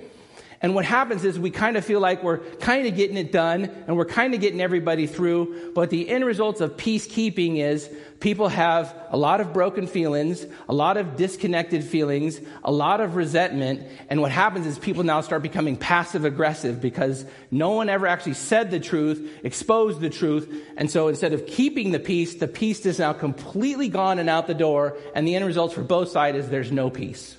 And 0.63 0.73
what 0.73 0.85
happens 0.85 1.25
is 1.25 1.37
we 1.37 1.51
kind 1.51 1.75
of 1.75 1.83
feel 1.83 1.99
like 1.99 2.23
we're 2.23 2.37
kind 2.37 2.87
of 2.87 2.95
getting 2.95 3.17
it 3.17 3.33
done 3.33 3.65
and 3.85 3.97
we're 3.97 4.05
kind 4.05 4.33
of 4.33 4.39
getting 4.39 4.61
everybody 4.61 5.07
through. 5.07 5.73
But 5.75 5.89
the 5.89 6.07
end 6.07 6.23
results 6.23 6.61
of 6.61 6.77
peacekeeping 6.77 7.57
is 7.57 7.89
people 8.21 8.47
have 8.47 8.95
a 9.09 9.17
lot 9.17 9.41
of 9.41 9.51
broken 9.51 9.87
feelings, 9.87 10.45
a 10.69 10.73
lot 10.73 10.95
of 10.95 11.17
disconnected 11.17 11.83
feelings, 11.83 12.39
a 12.63 12.71
lot 12.71 13.01
of 13.01 13.17
resentment. 13.17 13.85
And 14.09 14.21
what 14.21 14.31
happens 14.31 14.65
is 14.65 14.79
people 14.79 15.03
now 15.03 15.19
start 15.19 15.43
becoming 15.43 15.75
passive 15.75 16.23
aggressive 16.23 16.79
because 16.79 17.25
no 17.51 17.71
one 17.71 17.89
ever 17.89 18.07
actually 18.07 18.35
said 18.35 18.71
the 18.71 18.79
truth, 18.79 19.41
exposed 19.43 19.99
the 19.99 20.09
truth. 20.09 20.49
And 20.77 20.89
so 20.89 21.09
instead 21.09 21.33
of 21.33 21.45
keeping 21.45 21.91
the 21.91 21.99
peace, 21.99 22.35
the 22.35 22.47
peace 22.47 22.85
is 22.85 22.99
now 22.99 23.11
completely 23.11 23.89
gone 23.89 24.17
and 24.17 24.29
out 24.29 24.47
the 24.47 24.53
door. 24.53 24.95
And 25.13 25.27
the 25.27 25.35
end 25.35 25.45
results 25.45 25.73
for 25.73 25.83
both 25.83 26.07
sides 26.07 26.37
is 26.37 26.47
there's 26.47 26.71
no 26.71 26.89
peace. 26.89 27.35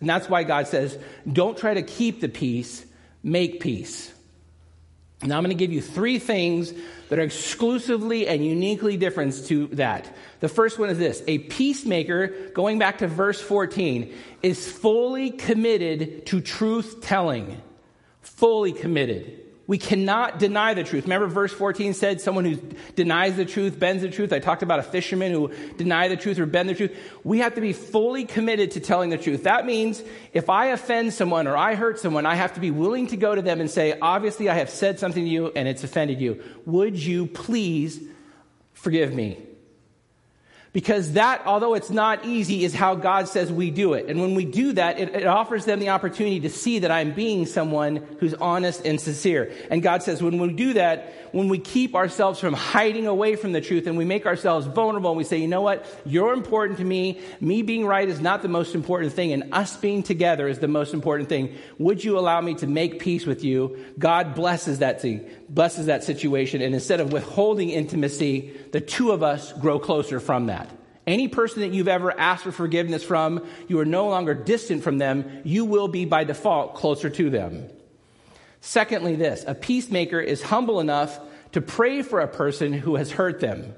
And 0.00 0.08
that's 0.08 0.28
why 0.28 0.44
God 0.44 0.66
says, 0.66 0.98
don't 1.30 1.56
try 1.56 1.74
to 1.74 1.82
keep 1.82 2.20
the 2.20 2.28
peace, 2.28 2.84
make 3.22 3.60
peace. 3.60 4.12
Now 5.22 5.38
I'm 5.38 5.44
going 5.44 5.56
to 5.56 5.58
give 5.58 5.72
you 5.72 5.80
three 5.80 6.18
things 6.18 6.74
that 7.08 7.18
are 7.18 7.22
exclusively 7.22 8.28
and 8.28 8.44
uniquely 8.44 8.98
different 8.98 9.46
to 9.46 9.68
that. 9.68 10.14
The 10.40 10.48
first 10.48 10.78
one 10.78 10.90
is 10.90 10.98
this 10.98 11.22
a 11.26 11.38
peacemaker, 11.38 12.50
going 12.52 12.78
back 12.78 12.98
to 12.98 13.08
verse 13.08 13.40
14, 13.40 14.12
is 14.42 14.70
fully 14.70 15.30
committed 15.30 16.26
to 16.26 16.40
truth 16.40 17.00
telling. 17.00 17.60
Fully 18.20 18.72
committed. 18.72 19.45
We 19.68 19.78
cannot 19.78 20.38
deny 20.38 20.74
the 20.74 20.84
truth. 20.84 21.04
Remember, 21.04 21.26
verse 21.26 21.52
14 21.52 21.94
said 21.94 22.20
someone 22.20 22.44
who 22.44 22.56
denies 22.94 23.36
the 23.36 23.44
truth 23.44 23.78
bends 23.78 24.02
the 24.02 24.10
truth. 24.10 24.32
I 24.32 24.38
talked 24.38 24.62
about 24.62 24.78
a 24.78 24.84
fisherman 24.84 25.32
who 25.32 25.52
denied 25.76 26.12
the 26.12 26.16
truth 26.16 26.38
or 26.38 26.46
bend 26.46 26.68
the 26.68 26.74
truth. 26.74 26.96
We 27.24 27.40
have 27.40 27.56
to 27.56 27.60
be 27.60 27.72
fully 27.72 28.24
committed 28.24 28.72
to 28.72 28.80
telling 28.80 29.10
the 29.10 29.18
truth. 29.18 29.42
That 29.42 29.66
means 29.66 30.04
if 30.32 30.48
I 30.48 30.66
offend 30.66 31.14
someone 31.14 31.48
or 31.48 31.56
I 31.56 31.74
hurt 31.74 31.98
someone, 31.98 32.26
I 32.26 32.36
have 32.36 32.54
to 32.54 32.60
be 32.60 32.70
willing 32.70 33.08
to 33.08 33.16
go 33.16 33.34
to 33.34 33.42
them 33.42 33.60
and 33.60 33.68
say, 33.68 33.98
obviously, 34.00 34.48
I 34.48 34.54
have 34.54 34.70
said 34.70 35.00
something 35.00 35.24
to 35.24 35.30
you 35.30 35.50
and 35.56 35.66
it's 35.66 35.82
offended 35.82 36.20
you. 36.20 36.42
Would 36.64 36.96
you 36.96 37.26
please 37.26 38.00
forgive 38.72 39.12
me? 39.12 39.38
Because 40.76 41.12
that, 41.12 41.40
although 41.46 41.72
it's 41.72 41.88
not 41.88 42.26
easy, 42.26 42.62
is 42.62 42.74
how 42.74 42.96
God 42.96 43.28
says 43.28 43.50
we 43.50 43.70
do 43.70 43.94
it. 43.94 44.10
And 44.10 44.20
when 44.20 44.34
we 44.34 44.44
do 44.44 44.74
that, 44.74 45.00
it, 45.00 45.14
it, 45.14 45.26
offers 45.26 45.64
them 45.64 45.78
the 45.78 45.88
opportunity 45.88 46.40
to 46.40 46.50
see 46.50 46.80
that 46.80 46.90
I'm 46.90 47.12
being 47.12 47.46
someone 47.46 48.06
who's 48.20 48.34
honest 48.34 48.84
and 48.84 49.00
sincere. 49.00 49.50
And 49.70 49.82
God 49.82 50.02
says 50.02 50.22
when 50.22 50.38
we 50.38 50.52
do 50.52 50.74
that, 50.74 51.14
when 51.32 51.48
we 51.48 51.58
keep 51.58 51.94
ourselves 51.94 52.40
from 52.40 52.52
hiding 52.52 53.06
away 53.06 53.36
from 53.36 53.52
the 53.52 53.60
truth 53.62 53.86
and 53.86 53.96
we 53.96 54.04
make 54.04 54.26
ourselves 54.26 54.66
vulnerable 54.66 55.10
and 55.10 55.18
we 55.18 55.24
say, 55.24 55.38
you 55.38 55.48
know 55.48 55.62
what, 55.62 55.86
you're 56.04 56.34
important 56.34 56.78
to 56.78 56.84
me. 56.84 57.20
Me 57.40 57.62
being 57.62 57.86
right 57.86 58.08
is 58.08 58.20
not 58.20 58.42
the 58.42 58.48
most 58.48 58.74
important 58.74 59.12
thing, 59.12 59.32
and 59.32 59.54
us 59.54 59.76
being 59.76 60.02
together 60.02 60.46
is 60.48 60.58
the 60.58 60.68
most 60.68 60.92
important 60.92 61.28
thing. 61.28 61.54
Would 61.78 62.04
you 62.04 62.18
allow 62.18 62.40
me 62.40 62.54
to 62.56 62.66
make 62.66 63.00
peace 63.00 63.24
with 63.26 63.44
you? 63.44 63.82
God 63.98 64.34
blesses 64.34 64.80
that 64.80 65.00
thing, 65.00 65.28
blesses 65.48 65.86
that 65.86 66.04
situation, 66.04 66.60
and 66.60 66.74
instead 66.74 67.00
of 67.00 67.12
withholding 67.12 67.70
intimacy, 67.70 68.52
the 68.72 68.80
two 68.80 69.10
of 69.12 69.22
us 69.22 69.52
grow 69.54 69.78
closer 69.78 70.20
from 70.20 70.46
that. 70.46 70.65
Any 71.06 71.28
person 71.28 71.60
that 71.60 71.72
you've 71.72 71.88
ever 71.88 72.18
asked 72.18 72.42
for 72.42 72.52
forgiveness 72.52 73.04
from, 73.04 73.46
you 73.68 73.78
are 73.78 73.84
no 73.84 74.08
longer 74.08 74.34
distant 74.34 74.82
from 74.82 74.98
them. 74.98 75.40
You 75.44 75.64
will 75.64 75.86
be 75.86 76.04
by 76.04 76.24
default 76.24 76.74
closer 76.74 77.08
to 77.10 77.30
them. 77.30 77.68
Secondly, 78.60 79.14
this 79.14 79.44
a 79.46 79.54
peacemaker 79.54 80.18
is 80.18 80.42
humble 80.42 80.80
enough 80.80 81.18
to 81.52 81.60
pray 81.60 82.02
for 82.02 82.20
a 82.20 82.26
person 82.26 82.72
who 82.72 82.96
has 82.96 83.12
hurt 83.12 83.38
them. 83.38 83.72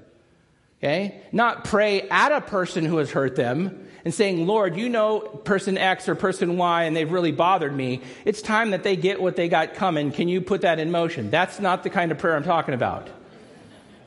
Okay? 0.78 1.20
Not 1.30 1.64
pray 1.64 2.08
at 2.08 2.32
a 2.32 2.40
person 2.40 2.86
who 2.86 2.96
has 2.96 3.10
hurt 3.10 3.36
them 3.36 3.86
and 4.06 4.14
saying, 4.14 4.46
Lord, 4.46 4.76
you 4.76 4.88
know 4.88 5.20
person 5.20 5.76
X 5.76 6.08
or 6.08 6.14
person 6.14 6.56
Y 6.56 6.84
and 6.84 6.96
they've 6.96 7.10
really 7.10 7.32
bothered 7.32 7.74
me. 7.74 8.00
It's 8.24 8.40
time 8.40 8.70
that 8.70 8.84
they 8.84 8.96
get 8.96 9.20
what 9.20 9.36
they 9.36 9.50
got 9.50 9.74
coming. 9.74 10.12
Can 10.12 10.28
you 10.28 10.40
put 10.40 10.62
that 10.62 10.78
in 10.78 10.90
motion? 10.90 11.30
That's 11.30 11.60
not 11.60 11.82
the 11.82 11.90
kind 11.90 12.10
of 12.10 12.16
prayer 12.16 12.36
I'm 12.36 12.44
talking 12.44 12.74
about. 12.74 13.08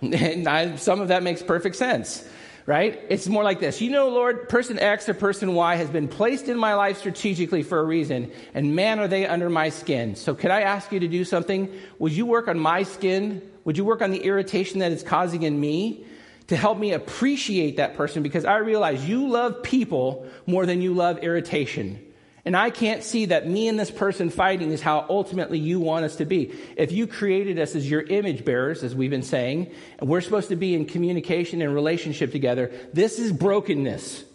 And 0.01 0.47
I, 0.47 0.77
some 0.77 0.99
of 0.99 1.09
that 1.09 1.21
makes 1.21 1.43
perfect 1.43 1.75
sense 1.75 2.27
right? 2.65 2.99
It's 3.09 3.27
more 3.27 3.43
like 3.43 3.59
this. 3.59 3.81
You 3.81 3.89
know, 3.89 4.09
Lord, 4.09 4.49
person 4.49 4.79
X 4.79 5.09
or 5.09 5.13
person 5.13 5.53
Y 5.53 5.75
has 5.75 5.89
been 5.89 6.07
placed 6.07 6.47
in 6.47 6.57
my 6.57 6.75
life 6.75 6.97
strategically 6.97 7.63
for 7.63 7.79
a 7.79 7.83
reason, 7.83 8.31
and 8.53 8.75
man, 8.75 8.99
are 8.99 9.07
they 9.07 9.25
under 9.25 9.49
my 9.49 9.69
skin. 9.69 10.15
So, 10.15 10.35
could 10.35 10.51
I 10.51 10.61
ask 10.61 10.91
you 10.91 10.99
to 10.99 11.07
do 11.07 11.23
something? 11.23 11.71
Would 11.99 12.13
you 12.13 12.25
work 12.25 12.47
on 12.47 12.59
my 12.59 12.83
skin? 12.83 13.41
Would 13.65 13.77
you 13.77 13.85
work 13.85 14.01
on 14.01 14.11
the 14.11 14.23
irritation 14.23 14.79
that 14.79 14.91
it's 14.91 15.03
causing 15.03 15.43
in 15.43 15.59
me 15.59 16.05
to 16.47 16.55
help 16.55 16.77
me 16.77 16.93
appreciate 16.93 17.77
that 17.77 17.95
person? 17.95 18.23
Because 18.23 18.45
I 18.45 18.57
realize 18.57 19.07
you 19.07 19.29
love 19.29 19.63
people 19.63 20.27
more 20.45 20.65
than 20.65 20.81
you 20.81 20.93
love 20.93 21.19
irritation. 21.19 21.99
And 22.43 22.57
I 22.57 22.71
can't 22.71 23.03
see 23.03 23.25
that 23.25 23.47
me 23.47 23.67
and 23.67 23.79
this 23.79 23.91
person 23.91 24.31
fighting 24.31 24.71
is 24.71 24.81
how 24.81 25.05
ultimately 25.09 25.59
you 25.59 25.79
want 25.79 26.05
us 26.05 26.15
to 26.15 26.25
be. 26.25 26.51
If 26.75 26.91
you 26.91 27.05
created 27.05 27.59
us 27.59 27.75
as 27.75 27.89
your 27.89 28.01
image 28.01 28.43
bearers, 28.43 28.83
as 28.83 28.95
we've 28.95 29.11
been 29.11 29.21
saying, 29.21 29.71
and 29.99 30.09
we're 30.09 30.21
supposed 30.21 30.49
to 30.49 30.55
be 30.55 30.73
in 30.73 30.85
communication 30.85 31.61
and 31.61 31.73
relationship 31.73 32.31
together, 32.31 32.71
this 32.93 33.19
is 33.19 33.31
brokenness. 33.31 34.25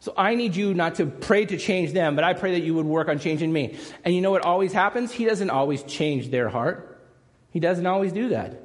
So 0.00 0.12
I 0.16 0.34
need 0.34 0.56
you 0.56 0.74
not 0.74 0.96
to 0.96 1.06
pray 1.06 1.46
to 1.46 1.56
change 1.56 1.92
them, 1.92 2.14
but 2.16 2.24
I 2.24 2.34
pray 2.34 2.52
that 2.52 2.64
you 2.64 2.74
would 2.74 2.86
work 2.86 3.08
on 3.08 3.18
changing 3.18 3.52
me. 3.52 3.78
And 4.04 4.14
you 4.14 4.20
know 4.20 4.30
what 4.30 4.44
always 4.44 4.72
happens? 4.72 5.10
He 5.10 5.24
doesn't 5.24 5.50
always 5.50 5.82
change 5.84 6.30
their 6.30 6.50
heart. 6.50 7.02
He 7.50 7.60
doesn't 7.60 7.86
always 7.86 8.12
do 8.12 8.28
that. 8.28 8.62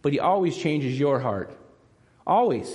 But 0.00 0.12
he 0.12 0.20
always 0.20 0.56
changes 0.56 0.98
your 0.98 1.18
heart. 1.18 1.56
Always. 2.26 2.72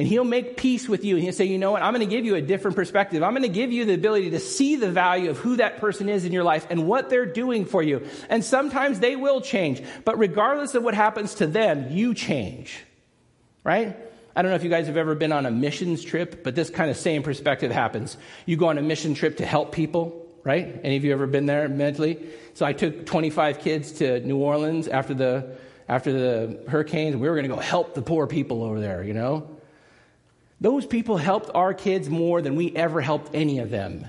And 0.00 0.08
he'll 0.08 0.24
make 0.24 0.56
peace 0.56 0.88
with 0.88 1.04
you 1.04 1.16
and 1.16 1.22
he'll 1.22 1.34
say, 1.34 1.44
you 1.44 1.58
know 1.58 1.72
what? 1.72 1.82
I'm 1.82 1.92
going 1.92 2.08
to 2.08 2.10
give 2.10 2.24
you 2.24 2.34
a 2.34 2.40
different 2.40 2.74
perspective. 2.74 3.22
I'm 3.22 3.32
going 3.32 3.42
to 3.42 3.50
give 3.50 3.70
you 3.70 3.84
the 3.84 3.92
ability 3.92 4.30
to 4.30 4.40
see 4.40 4.76
the 4.76 4.90
value 4.90 5.28
of 5.28 5.36
who 5.36 5.56
that 5.56 5.76
person 5.76 6.08
is 6.08 6.24
in 6.24 6.32
your 6.32 6.42
life 6.42 6.66
and 6.70 6.86
what 6.86 7.10
they're 7.10 7.26
doing 7.26 7.66
for 7.66 7.82
you. 7.82 8.06
And 8.30 8.42
sometimes 8.42 9.00
they 9.00 9.14
will 9.14 9.42
change. 9.42 9.82
But 10.06 10.18
regardless 10.18 10.74
of 10.74 10.82
what 10.84 10.94
happens 10.94 11.34
to 11.34 11.46
them, 11.46 11.88
you 11.90 12.14
change. 12.14 12.82
Right? 13.62 13.94
I 14.34 14.40
don't 14.40 14.50
know 14.50 14.56
if 14.56 14.64
you 14.64 14.70
guys 14.70 14.86
have 14.86 14.96
ever 14.96 15.14
been 15.14 15.32
on 15.32 15.44
a 15.44 15.50
missions 15.50 16.02
trip, 16.02 16.44
but 16.44 16.54
this 16.54 16.70
kind 16.70 16.90
of 16.90 16.96
same 16.96 17.22
perspective 17.22 17.70
happens. 17.70 18.16
You 18.46 18.56
go 18.56 18.68
on 18.68 18.78
a 18.78 18.82
mission 18.82 19.12
trip 19.12 19.36
to 19.36 19.44
help 19.44 19.70
people, 19.70 20.26
right? 20.44 20.80
Any 20.82 20.96
of 20.96 21.04
you 21.04 21.12
ever 21.12 21.26
been 21.26 21.44
there 21.44 21.68
mentally? 21.68 22.26
So 22.54 22.64
I 22.64 22.72
took 22.72 23.04
25 23.04 23.58
kids 23.58 23.92
to 23.98 24.20
New 24.20 24.38
Orleans 24.38 24.88
after 24.88 25.12
the 25.12 25.58
after 25.90 26.10
the 26.10 26.70
hurricanes. 26.70 27.16
We 27.16 27.28
were 27.28 27.34
going 27.34 27.50
to 27.50 27.54
go 27.54 27.60
help 27.60 27.94
the 27.94 28.00
poor 28.00 28.26
people 28.26 28.62
over 28.62 28.80
there, 28.80 29.04
you 29.04 29.12
know? 29.12 29.59
Those 30.60 30.84
people 30.84 31.16
helped 31.16 31.50
our 31.54 31.72
kids 31.72 32.10
more 32.10 32.42
than 32.42 32.54
we 32.54 32.74
ever 32.76 33.00
helped 33.00 33.34
any 33.34 33.60
of 33.60 33.70
them. 33.70 34.06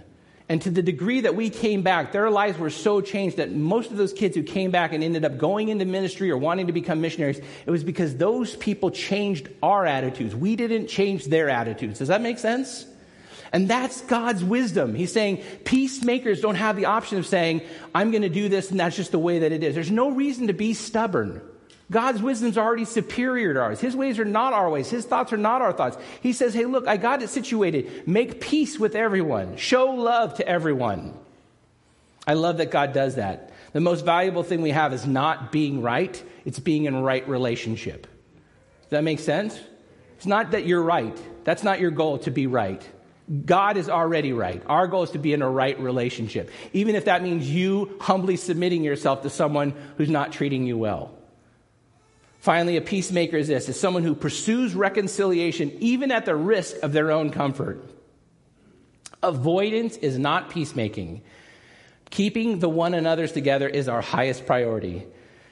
And 0.49 0.61
to 0.63 0.69
the 0.69 0.81
degree 0.81 1.21
that 1.21 1.33
we 1.33 1.49
came 1.49 1.81
back, 1.81 2.11
their 2.11 2.29
lives 2.29 2.57
were 2.57 2.69
so 2.69 2.99
changed 2.99 3.37
that 3.37 3.53
most 3.53 3.89
of 3.89 3.95
those 3.95 4.11
kids 4.11 4.35
who 4.35 4.43
came 4.43 4.69
back 4.69 4.91
and 4.91 5.01
ended 5.01 5.23
up 5.23 5.37
going 5.37 5.69
into 5.69 5.85
ministry 5.85 6.29
or 6.29 6.37
wanting 6.37 6.67
to 6.67 6.73
become 6.73 6.99
missionaries, 6.99 7.39
it 7.65 7.71
was 7.71 7.85
because 7.85 8.17
those 8.17 8.57
people 8.57 8.91
changed 8.91 9.47
our 9.63 9.85
attitudes. 9.85 10.35
We 10.35 10.57
didn't 10.57 10.87
change 10.87 11.27
their 11.27 11.49
attitudes. 11.49 11.99
Does 11.99 12.09
that 12.09 12.21
make 12.21 12.37
sense? 12.37 12.85
And 13.53 13.69
that's 13.69 14.01
God's 14.01 14.43
wisdom. 14.43 14.93
He's 14.93 15.13
saying 15.13 15.41
peacemakers 15.63 16.41
don't 16.41 16.55
have 16.55 16.75
the 16.75 16.85
option 16.85 17.17
of 17.17 17.25
saying, 17.25 17.61
I'm 17.95 18.11
going 18.11 18.23
to 18.23 18.29
do 18.29 18.49
this 18.49 18.71
and 18.71 18.79
that's 18.79 18.97
just 18.97 19.11
the 19.11 19.19
way 19.19 19.39
that 19.39 19.53
it 19.53 19.63
is. 19.63 19.73
There's 19.73 19.89
no 19.89 20.11
reason 20.11 20.47
to 20.47 20.53
be 20.53 20.73
stubborn. 20.73 21.41
God's 21.91 22.21
wisdom 22.21 22.49
is 22.49 22.57
already 22.57 22.85
superior 22.85 23.53
to 23.53 23.59
ours. 23.59 23.81
His 23.81 23.97
ways 23.97 24.17
are 24.17 24.25
not 24.25 24.53
our 24.53 24.69
ways. 24.69 24.89
His 24.89 25.05
thoughts 25.05 25.33
are 25.33 25.37
not 25.37 25.61
our 25.61 25.73
thoughts. 25.73 25.97
He 26.21 26.31
says, 26.31 26.53
Hey, 26.53 26.63
look, 26.63 26.87
I 26.87 26.95
got 26.95 27.21
it 27.21 27.29
situated. 27.29 28.07
Make 28.07 28.39
peace 28.39 28.79
with 28.79 28.95
everyone. 28.95 29.57
Show 29.57 29.91
love 29.91 30.35
to 30.35 30.47
everyone. 30.47 31.13
I 32.25 32.35
love 32.35 32.57
that 32.57 32.71
God 32.71 32.93
does 32.93 33.15
that. 33.15 33.51
The 33.73 33.81
most 33.81 34.05
valuable 34.05 34.43
thing 34.43 34.61
we 34.61 34.71
have 34.71 34.93
is 34.93 35.05
not 35.05 35.51
being 35.51 35.81
right, 35.81 36.21
it's 36.45 36.59
being 36.59 36.85
in 36.85 36.95
right 37.01 37.27
relationship. 37.27 38.03
Does 38.03 38.91
that 38.91 39.03
make 39.03 39.19
sense? 39.19 39.59
It's 40.15 40.25
not 40.25 40.51
that 40.51 40.65
you're 40.65 40.81
right. 40.81 41.17
That's 41.43 41.63
not 41.63 41.81
your 41.81 41.91
goal 41.91 42.19
to 42.19 42.31
be 42.31 42.47
right. 42.47 42.81
God 43.45 43.75
is 43.75 43.89
already 43.89 44.33
right. 44.33 44.61
Our 44.67 44.87
goal 44.87 45.03
is 45.03 45.11
to 45.11 45.19
be 45.19 45.33
in 45.33 45.41
a 45.41 45.49
right 45.49 45.77
relationship, 45.79 46.51
even 46.71 46.95
if 46.95 47.05
that 47.05 47.21
means 47.21 47.49
you 47.49 47.97
humbly 47.99 48.37
submitting 48.37 48.83
yourself 48.83 49.23
to 49.23 49.29
someone 49.29 49.73
who's 49.97 50.09
not 50.09 50.31
treating 50.31 50.65
you 50.65 50.77
well. 50.77 51.11
Finally, 52.41 52.75
a 52.75 52.81
peacemaker 52.81 53.37
is 53.37 53.47
this 53.47 53.69
is 53.69 53.79
someone 53.79 54.01
who 54.01 54.15
pursues 54.15 54.73
reconciliation 54.73 55.71
even 55.79 56.11
at 56.11 56.25
the 56.25 56.35
risk 56.35 56.75
of 56.81 56.91
their 56.91 57.11
own 57.11 57.29
comfort. 57.29 57.87
Avoidance 59.21 59.95
is 59.97 60.17
not 60.17 60.49
peacemaking. 60.49 61.21
Keeping 62.09 62.57
the 62.57 62.67
one 62.67 62.95
another's 62.95 63.31
together 63.31 63.69
is 63.69 63.87
our 63.87 64.01
highest 64.01 64.47
priority. 64.47 65.05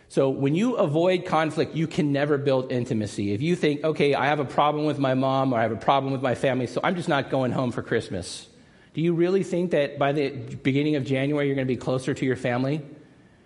So 0.07 0.31
when 0.31 0.55
you 0.55 0.77
avoid 0.77 1.27
conflict, 1.27 1.75
you 1.75 1.85
can 1.85 2.11
never 2.11 2.39
build 2.39 2.71
intimacy. 2.71 3.33
If 3.33 3.43
you 3.43 3.55
think, 3.55 3.83
okay, 3.83 4.15
I 4.15 4.25
have 4.25 4.39
a 4.39 4.45
problem 4.45 4.85
with 4.85 4.97
my 4.97 5.13
mom 5.13 5.53
or 5.53 5.59
I 5.59 5.61
have 5.61 5.71
a 5.71 5.75
problem 5.75 6.11
with 6.11 6.23
my 6.23 6.33
family, 6.33 6.65
so 6.65 6.81
I'm 6.83 6.95
just 6.95 7.07
not 7.07 7.29
going 7.29 7.51
home 7.51 7.71
for 7.71 7.83
Christmas. 7.83 8.47
Do 8.95 9.01
you 9.01 9.13
really 9.13 9.43
think 9.43 9.69
that 9.71 9.99
by 9.99 10.11
the 10.11 10.31
beginning 10.31 10.95
of 10.95 11.05
January 11.05 11.45
you're 11.45 11.55
going 11.55 11.67
to 11.67 11.71
be 11.71 11.77
closer 11.77 12.15
to 12.15 12.25
your 12.25 12.35
family? 12.35 12.81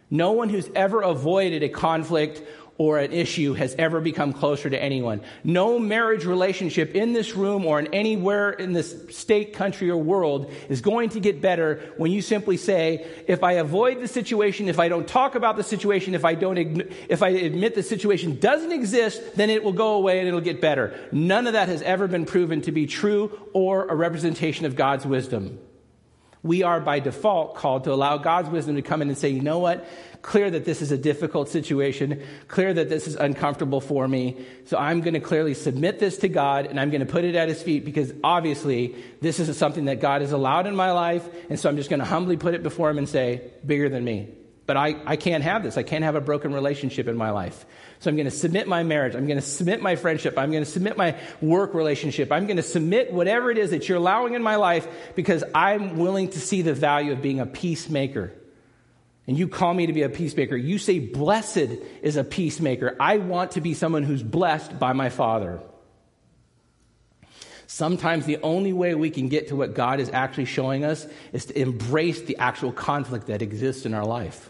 No 0.09 0.31
one 0.33 0.47
who's 0.47 0.69
ever 0.75 1.01
avoided 1.01 1.63
a 1.63 1.69
conflict 1.69 2.41
or 2.77 2.97
an 2.97 3.11
issue 3.11 3.53
has 3.53 3.75
ever 3.75 4.01
become 4.01 4.33
closer 4.33 4.69
to 4.69 4.81
anyone. 4.81 5.21
No 5.43 5.77
marriage 5.77 6.25
relationship 6.25 6.95
in 6.95 7.13
this 7.13 7.35
room 7.35 7.65
or 7.65 7.79
in 7.79 7.87
anywhere 7.93 8.49
in 8.49 8.73
this 8.73 8.95
state, 9.09 9.53
country, 9.53 9.89
or 9.89 9.97
world 9.97 10.51
is 10.69 10.81
going 10.81 11.09
to 11.09 11.19
get 11.19 11.39
better 11.39 11.93
when 11.97 12.11
you 12.11 12.21
simply 12.21 12.57
say, 12.57 13.05
if 13.27 13.43
I 13.43 13.53
avoid 13.53 14.01
the 14.01 14.07
situation, 14.07 14.69
if 14.69 14.79
I 14.79 14.87
don't 14.87 15.07
talk 15.07 15.35
about 15.35 15.55
the 15.55 15.63
situation, 15.63 16.15
if 16.15 16.25
I 16.25 16.33
don't, 16.33 16.57
if 17.09 17.21
I 17.21 17.29
admit 17.29 17.75
the 17.75 17.83
situation 17.83 18.39
doesn't 18.39 18.71
exist, 18.71 19.35
then 19.35 19.51
it 19.51 19.63
will 19.63 19.73
go 19.73 19.93
away 19.93 20.19
and 20.19 20.27
it'll 20.27 20.41
get 20.41 20.59
better. 20.59 20.99
None 21.11 21.45
of 21.45 21.53
that 21.53 21.67
has 21.67 21.83
ever 21.83 22.07
been 22.07 22.25
proven 22.25 22.61
to 22.61 22.71
be 22.71 22.87
true 22.87 23.39
or 23.53 23.87
a 23.87 23.95
representation 23.95 24.65
of 24.65 24.75
God's 24.75 25.05
wisdom 25.05 25.59
we 26.43 26.61
are 26.61 26.81
by 26.81 26.99
default 26.99 27.55
called 27.55 27.85
to 27.85 27.93
allow 27.93 28.17
God's 28.17 28.49
wisdom 28.49 28.75
to 28.75 28.81
come 28.81 29.01
in 29.01 29.07
and 29.07 29.17
say, 29.17 29.29
you 29.29 29.41
know 29.41 29.59
what? 29.59 29.87
Clear 30.23 30.49
that 30.49 30.63
this 30.63 30.81
is 30.81 30.93
a 30.93 30.97
difficult 30.97 31.49
situation, 31.49 32.23
clear 32.47 32.73
that 32.73 32.87
this 32.87 33.07
is 33.07 33.15
uncomfortable 33.15 33.81
for 33.81 34.07
me. 34.07 34.37
So 34.65 34.77
I'm 34.77 35.01
going 35.01 35.15
to 35.15 35.19
clearly 35.19 35.53
submit 35.53 35.99
this 35.99 36.17
to 36.19 36.29
God 36.29 36.65
and 36.65 36.79
I'm 36.79 36.91
going 36.91 37.05
to 37.05 37.11
put 37.11 37.25
it 37.25 37.35
at 37.35 37.49
his 37.49 37.61
feet 37.61 37.83
because 37.83 38.13
obviously 38.23 38.95
this 39.19 39.41
is 39.41 39.55
something 39.57 39.85
that 39.85 39.99
God 39.99 40.21
has 40.21 40.31
allowed 40.31 40.65
in 40.65 40.77
my 40.77 40.93
life. 40.93 41.27
And 41.49 41.59
so 41.59 41.67
I'm 41.67 41.75
just 41.75 41.89
going 41.89 41.99
to 41.99 42.05
humbly 42.05 42.37
put 42.37 42.53
it 42.53 42.63
before 42.63 42.89
him 42.89 42.99
and 42.99 43.07
say, 43.07 43.51
bigger 43.65 43.89
than 43.89 44.05
me. 44.05 44.29
But 44.65 44.77
I, 44.77 44.95
I 45.05 45.17
can't 45.17 45.43
have 45.43 45.61
this. 45.61 45.75
I 45.75 45.83
can't 45.83 46.05
have 46.05 46.15
a 46.15 46.21
broken 46.21 46.53
relationship 46.53 47.09
in 47.09 47.17
my 47.17 47.31
life. 47.31 47.65
So 47.99 48.09
I'm 48.09 48.15
going 48.15 48.23
to 48.23 48.31
submit 48.31 48.65
my 48.65 48.83
marriage. 48.83 49.15
I'm 49.15 49.27
going 49.27 49.39
to 49.39 49.45
submit 49.45 49.81
my 49.81 49.97
friendship. 49.97 50.37
I'm 50.37 50.51
going 50.51 50.63
to 50.63 50.69
submit 50.69 50.95
my 50.95 51.17
work 51.41 51.73
relationship. 51.73 52.31
I'm 52.31 52.47
going 52.47 52.57
to 52.57 52.63
submit 52.63 53.11
whatever 53.11 53.51
it 53.51 53.57
is 53.57 53.71
that 53.71 53.89
you're 53.89 53.97
allowing 53.97 54.35
in 54.35 54.41
my 54.41 54.55
life 54.55 54.87
because 55.15 55.43
I'm 55.53 55.97
willing 55.97 56.29
to 56.29 56.39
see 56.39 56.61
the 56.61 56.73
value 56.73 57.11
of 57.11 57.21
being 57.21 57.41
a 57.41 57.45
peacemaker. 57.45 58.31
And 59.25 59.37
you 59.37 59.47
call 59.47 59.73
me 59.73 59.85
to 59.85 59.93
be 59.93 60.01
a 60.01 60.09
peacemaker. 60.09 60.57
You 60.57 60.77
say, 60.77 60.99
blessed 60.99 61.69
is 62.01 62.17
a 62.17 62.23
peacemaker. 62.23 62.95
I 62.99 63.17
want 63.17 63.51
to 63.51 63.61
be 63.61 63.73
someone 63.73 64.03
who's 64.03 64.21
blessed 64.21 64.77
by 64.79 64.93
my 64.93 65.09
Father. 65.09 65.61
Sometimes 67.67 68.25
the 68.25 68.37
only 68.43 68.73
way 68.73 68.95
we 68.95 69.09
can 69.09 69.29
get 69.29 69.47
to 69.47 69.55
what 69.55 69.73
God 69.73 69.99
is 69.99 70.09
actually 70.09 70.45
showing 70.45 70.83
us 70.83 71.07
is 71.31 71.45
to 71.45 71.57
embrace 71.57 72.21
the 72.21 72.37
actual 72.37 72.71
conflict 72.71 73.27
that 73.27 73.41
exists 73.41 73.85
in 73.85 73.93
our 73.93 74.05
life. 74.05 74.49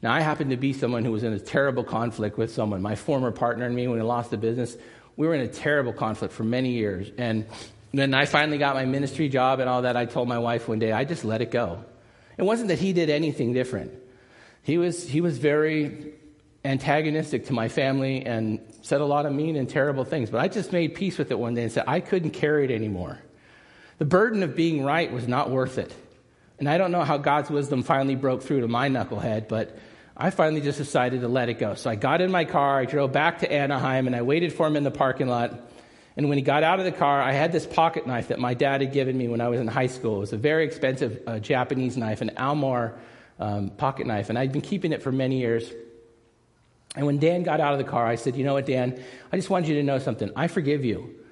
Now, 0.00 0.12
I 0.12 0.20
happen 0.20 0.48
to 0.48 0.56
be 0.56 0.72
someone 0.72 1.04
who 1.04 1.12
was 1.12 1.22
in 1.22 1.32
a 1.32 1.38
terrible 1.38 1.84
conflict 1.84 2.36
with 2.38 2.50
someone. 2.52 2.82
My 2.82 2.96
former 2.96 3.30
partner 3.30 3.66
and 3.66 3.76
me, 3.76 3.86
when 3.86 3.98
we 3.98 4.02
lost 4.02 4.30
the 4.30 4.36
business, 4.36 4.76
we 5.16 5.28
were 5.28 5.34
in 5.34 5.42
a 5.42 5.48
terrible 5.48 5.92
conflict 5.92 6.34
for 6.34 6.42
many 6.42 6.70
years. 6.70 7.08
And 7.18 7.46
when 7.92 8.14
I 8.14 8.24
finally 8.24 8.58
got 8.58 8.74
my 8.74 8.86
ministry 8.86 9.28
job 9.28 9.60
and 9.60 9.68
all 9.68 9.82
that, 9.82 9.96
I 9.96 10.06
told 10.06 10.26
my 10.26 10.38
wife 10.38 10.66
one 10.66 10.80
day, 10.80 10.90
I 10.90 11.04
just 11.04 11.24
let 11.24 11.40
it 11.42 11.50
go. 11.52 11.84
It 12.36 12.42
wasn't 12.42 12.68
that 12.68 12.78
he 12.78 12.92
did 12.92 13.10
anything 13.10 13.52
different. 13.52 13.92
He 14.62 14.78
was, 14.78 15.08
he 15.08 15.20
was 15.20 15.38
very 15.38 16.14
antagonistic 16.64 17.46
to 17.46 17.52
my 17.52 17.68
family 17.68 18.24
and 18.24 18.60
said 18.82 19.00
a 19.00 19.04
lot 19.04 19.26
of 19.26 19.32
mean 19.32 19.56
and 19.56 19.68
terrible 19.68 20.04
things. 20.04 20.30
But 20.30 20.40
I 20.40 20.48
just 20.48 20.72
made 20.72 20.94
peace 20.94 21.18
with 21.18 21.30
it 21.30 21.38
one 21.38 21.54
day 21.54 21.64
and 21.64 21.72
said, 21.72 21.84
I 21.86 22.00
couldn't 22.00 22.30
carry 22.30 22.64
it 22.64 22.70
anymore. 22.70 23.18
The 23.98 24.04
burden 24.04 24.42
of 24.42 24.56
being 24.56 24.84
right 24.84 25.12
was 25.12 25.28
not 25.28 25.50
worth 25.50 25.78
it. 25.78 25.92
And 26.58 26.68
I 26.68 26.78
don't 26.78 26.92
know 26.92 27.02
how 27.02 27.18
God's 27.18 27.50
wisdom 27.50 27.82
finally 27.82 28.14
broke 28.14 28.42
through 28.42 28.60
to 28.60 28.68
my 28.68 28.88
knucklehead, 28.88 29.48
but 29.48 29.76
I 30.16 30.30
finally 30.30 30.60
just 30.60 30.78
decided 30.78 31.22
to 31.22 31.28
let 31.28 31.48
it 31.48 31.58
go. 31.58 31.74
So 31.74 31.90
I 31.90 31.96
got 31.96 32.20
in 32.20 32.30
my 32.30 32.44
car, 32.44 32.78
I 32.78 32.84
drove 32.84 33.12
back 33.12 33.40
to 33.40 33.50
Anaheim, 33.50 34.06
and 34.06 34.14
I 34.14 34.22
waited 34.22 34.52
for 34.52 34.66
him 34.66 34.76
in 34.76 34.84
the 34.84 34.90
parking 34.90 35.26
lot. 35.26 35.58
And 36.16 36.28
when 36.28 36.38
he 36.38 36.42
got 36.42 36.62
out 36.62 36.78
of 36.78 36.84
the 36.84 36.92
car, 36.92 37.20
I 37.20 37.32
had 37.32 37.52
this 37.52 37.66
pocket 37.66 38.06
knife 38.06 38.28
that 38.28 38.38
my 38.38 38.54
dad 38.54 38.82
had 38.82 38.92
given 38.92 39.16
me 39.16 39.28
when 39.28 39.40
I 39.40 39.48
was 39.48 39.60
in 39.60 39.66
high 39.66 39.86
school. 39.86 40.16
It 40.16 40.20
was 40.20 40.32
a 40.32 40.36
very 40.36 40.64
expensive 40.64 41.22
uh, 41.26 41.38
Japanese 41.38 41.96
knife, 41.96 42.20
an 42.20 42.30
Al 42.36 42.54
Mar 42.54 42.98
um, 43.38 43.70
pocket 43.70 44.06
knife, 44.06 44.28
and 44.28 44.38
I'd 44.38 44.52
been 44.52 44.60
keeping 44.60 44.92
it 44.92 45.02
for 45.02 45.10
many 45.10 45.40
years. 45.40 45.70
And 46.94 47.06
when 47.06 47.18
Dan 47.18 47.42
got 47.42 47.60
out 47.60 47.72
of 47.72 47.78
the 47.78 47.90
car, 47.90 48.06
I 48.06 48.16
said, 48.16 48.36
You 48.36 48.44
know 48.44 48.54
what, 48.54 48.66
Dan? 48.66 49.02
I 49.32 49.36
just 49.36 49.48
want 49.48 49.66
you 49.66 49.74
to 49.74 49.82
know 49.82 49.98
something. 49.98 50.30
I 50.36 50.48
forgive 50.48 50.84
you 50.84 51.22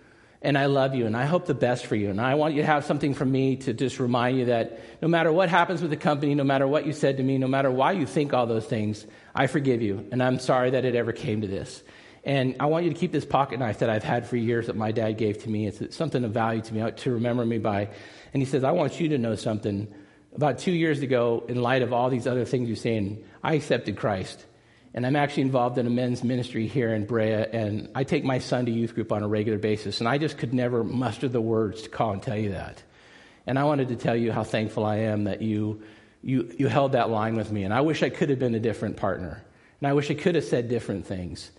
and 0.43 0.57
I 0.57 0.66
love 0.66 0.95
you, 0.95 1.07
and 1.07 1.16
I 1.16 1.26
hope 1.26 1.45
the 1.45 1.55
best 1.55 1.85
for 1.85 1.97
you. 1.97 2.09
And 2.09 2.20
I 2.20 2.35
want 2.35 2.55
you 2.55 2.62
to 2.62 2.66
have 2.66 2.87
something 2.87 3.12
from 3.12 3.31
me 3.31 3.57
to 3.57 3.74
just 3.74 4.01
remind 4.01 4.39
you 4.39 4.47
that 4.47 4.81
no 5.03 5.09
matter 5.09 5.31
what 5.31 5.51
happens 5.51 5.83
with 5.83 5.91
the 5.91 5.99
company, 5.99 6.35
no 6.35 6.45
matter 6.45 6.66
what 6.66 6.87
you 6.87 6.93
said 6.93 7.18
to 7.18 7.22
me, 7.22 7.37
no 7.37 7.47
matter 7.47 7.70
why 7.70 7.93
you 7.93 8.07
think 8.07 8.33
all 8.33 8.47
those 8.47 8.64
things, 8.64 9.07
I 9.35 9.49
forgive 9.49 9.83
you, 9.83 10.09
and 10.11 10.22
I'm 10.22 10.39
sorry 10.39 10.70
that 10.70 10.87
it 10.87 10.95
ever 10.95 11.12
came 11.12 11.43
to 11.43 11.47
this. 11.47 11.83
And 12.24 12.56
I 12.60 12.66
want 12.66 12.84
you 12.84 12.92
to 12.92 12.98
keep 12.98 13.12
this 13.12 13.24
pocket 13.24 13.58
knife 13.58 13.78
that 13.78 13.88
I've 13.88 14.04
had 14.04 14.26
for 14.26 14.36
years 14.36 14.66
that 14.66 14.76
my 14.76 14.92
dad 14.92 15.16
gave 15.16 15.42
to 15.44 15.50
me. 15.50 15.66
It's 15.66 15.96
something 15.96 16.22
of 16.22 16.32
value 16.32 16.60
to 16.60 16.74
me 16.74 16.90
to 16.90 17.12
remember 17.12 17.46
me 17.46 17.58
by. 17.58 17.88
And 18.32 18.42
he 18.42 18.44
says, 18.44 18.62
I 18.62 18.72
want 18.72 19.00
you 19.00 19.08
to 19.10 19.18
know 19.18 19.36
something. 19.36 19.92
About 20.36 20.58
two 20.58 20.72
years 20.72 21.00
ago, 21.00 21.44
in 21.48 21.60
light 21.62 21.82
of 21.82 21.92
all 21.92 22.10
these 22.10 22.26
other 22.26 22.44
things 22.44 22.68
you're 22.68 22.76
saying, 22.76 23.24
I 23.42 23.54
accepted 23.54 23.96
Christ. 23.96 24.44
And 24.92 25.06
I'm 25.06 25.16
actually 25.16 25.44
involved 25.44 25.78
in 25.78 25.86
a 25.86 25.90
men's 25.90 26.24
ministry 26.24 26.66
here 26.66 26.92
in 26.92 27.06
Brea, 27.06 27.46
and 27.52 27.88
I 27.94 28.02
take 28.02 28.24
my 28.24 28.38
son 28.38 28.66
to 28.66 28.72
youth 28.72 28.94
group 28.94 29.12
on 29.12 29.22
a 29.22 29.28
regular 29.28 29.58
basis. 29.58 30.00
And 30.00 30.08
I 30.08 30.18
just 30.18 30.36
could 30.36 30.52
never 30.52 30.82
muster 30.82 31.28
the 31.28 31.40
words 31.40 31.82
to 31.82 31.88
call 31.88 32.12
and 32.12 32.22
tell 32.22 32.36
you 32.36 32.50
that. 32.50 32.82
And 33.46 33.58
I 33.58 33.64
wanted 33.64 33.88
to 33.88 33.96
tell 33.96 34.16
you 34.16 34.32
how 34.32 34.42
thankful 34.42 34.84
I 34.84 34.96
am 34.96 35.24
that 35.24 35.42
you, 35.42 35.82
you, 36.22 36.52
you 36.58 36.66
held 36.66 36.92
that 36.92 37.08
line 37.08 37.36
with 37.36 37.50
me. 37.52 37.62
And 37.62 37.72
I 37.72 37.80
wish 37.80 38.02
I 38.02 38.10
could 38.10 38.30
have 38.30 38.38
been 38.38 38.54
a 38.54 38.60
different 38.60 38.96
partner. 38.96 39.44
And 39.80 39.88
I 39.88 39.92
wish 39.92 40.10
I 40.10 40.14
could 40.14 40.34
have 40.34 40.44
said 40.44 40.68
different 40.68 41.06
things. 41.06 41.50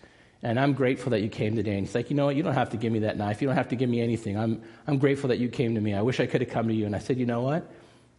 And 0.44 0.60
I'm 0.60 0.74
grateful 0.74 1.12
that 1.12 1.22
you 1.22 1.30
came 1.30 1.56
today. 1.56 1.78
And 1.78 1.86
he's 1.86 1.94
like, 1.94 2.10
you 2.10 2.16
know 2.16 2.26
what? 2.26 2.36
You 2.36 2.44
don't 2.44 2.54
have 2.54 2.72
to 2.72 2.78
give 2.78 2.92
me 2.92 3.00
that 3.00 3.18
knife. 3.18 3.42
You 3.42 3.48
don't 3.48 3.58
have 3.58 3.70
to 3.70 3.76
give 3.76 3.90
me 3.90 4.02
anything. 4.02 4.38
I'm, 4.38 4.62
I'm 4.88 4.98
grateful 4.98 5.30
that 5.30 5.38
you 5.38 5.50
came 5.50 5.76
to 5.76 5.82
me. 5.82 5.94
I 5.94 6.02
wish 6.02 6.20
I 6.20 6.26
could 6.26 6.42
have 6.42 6.50
come 6.50 6.68
to 6.68 6.74
you. 6.74 6.86
And 6.86 6.96
I 6.96 7.00
said, 7.00 7.18
you 7.18 7.26
know 7.28 7.42
what? 7.42 7.70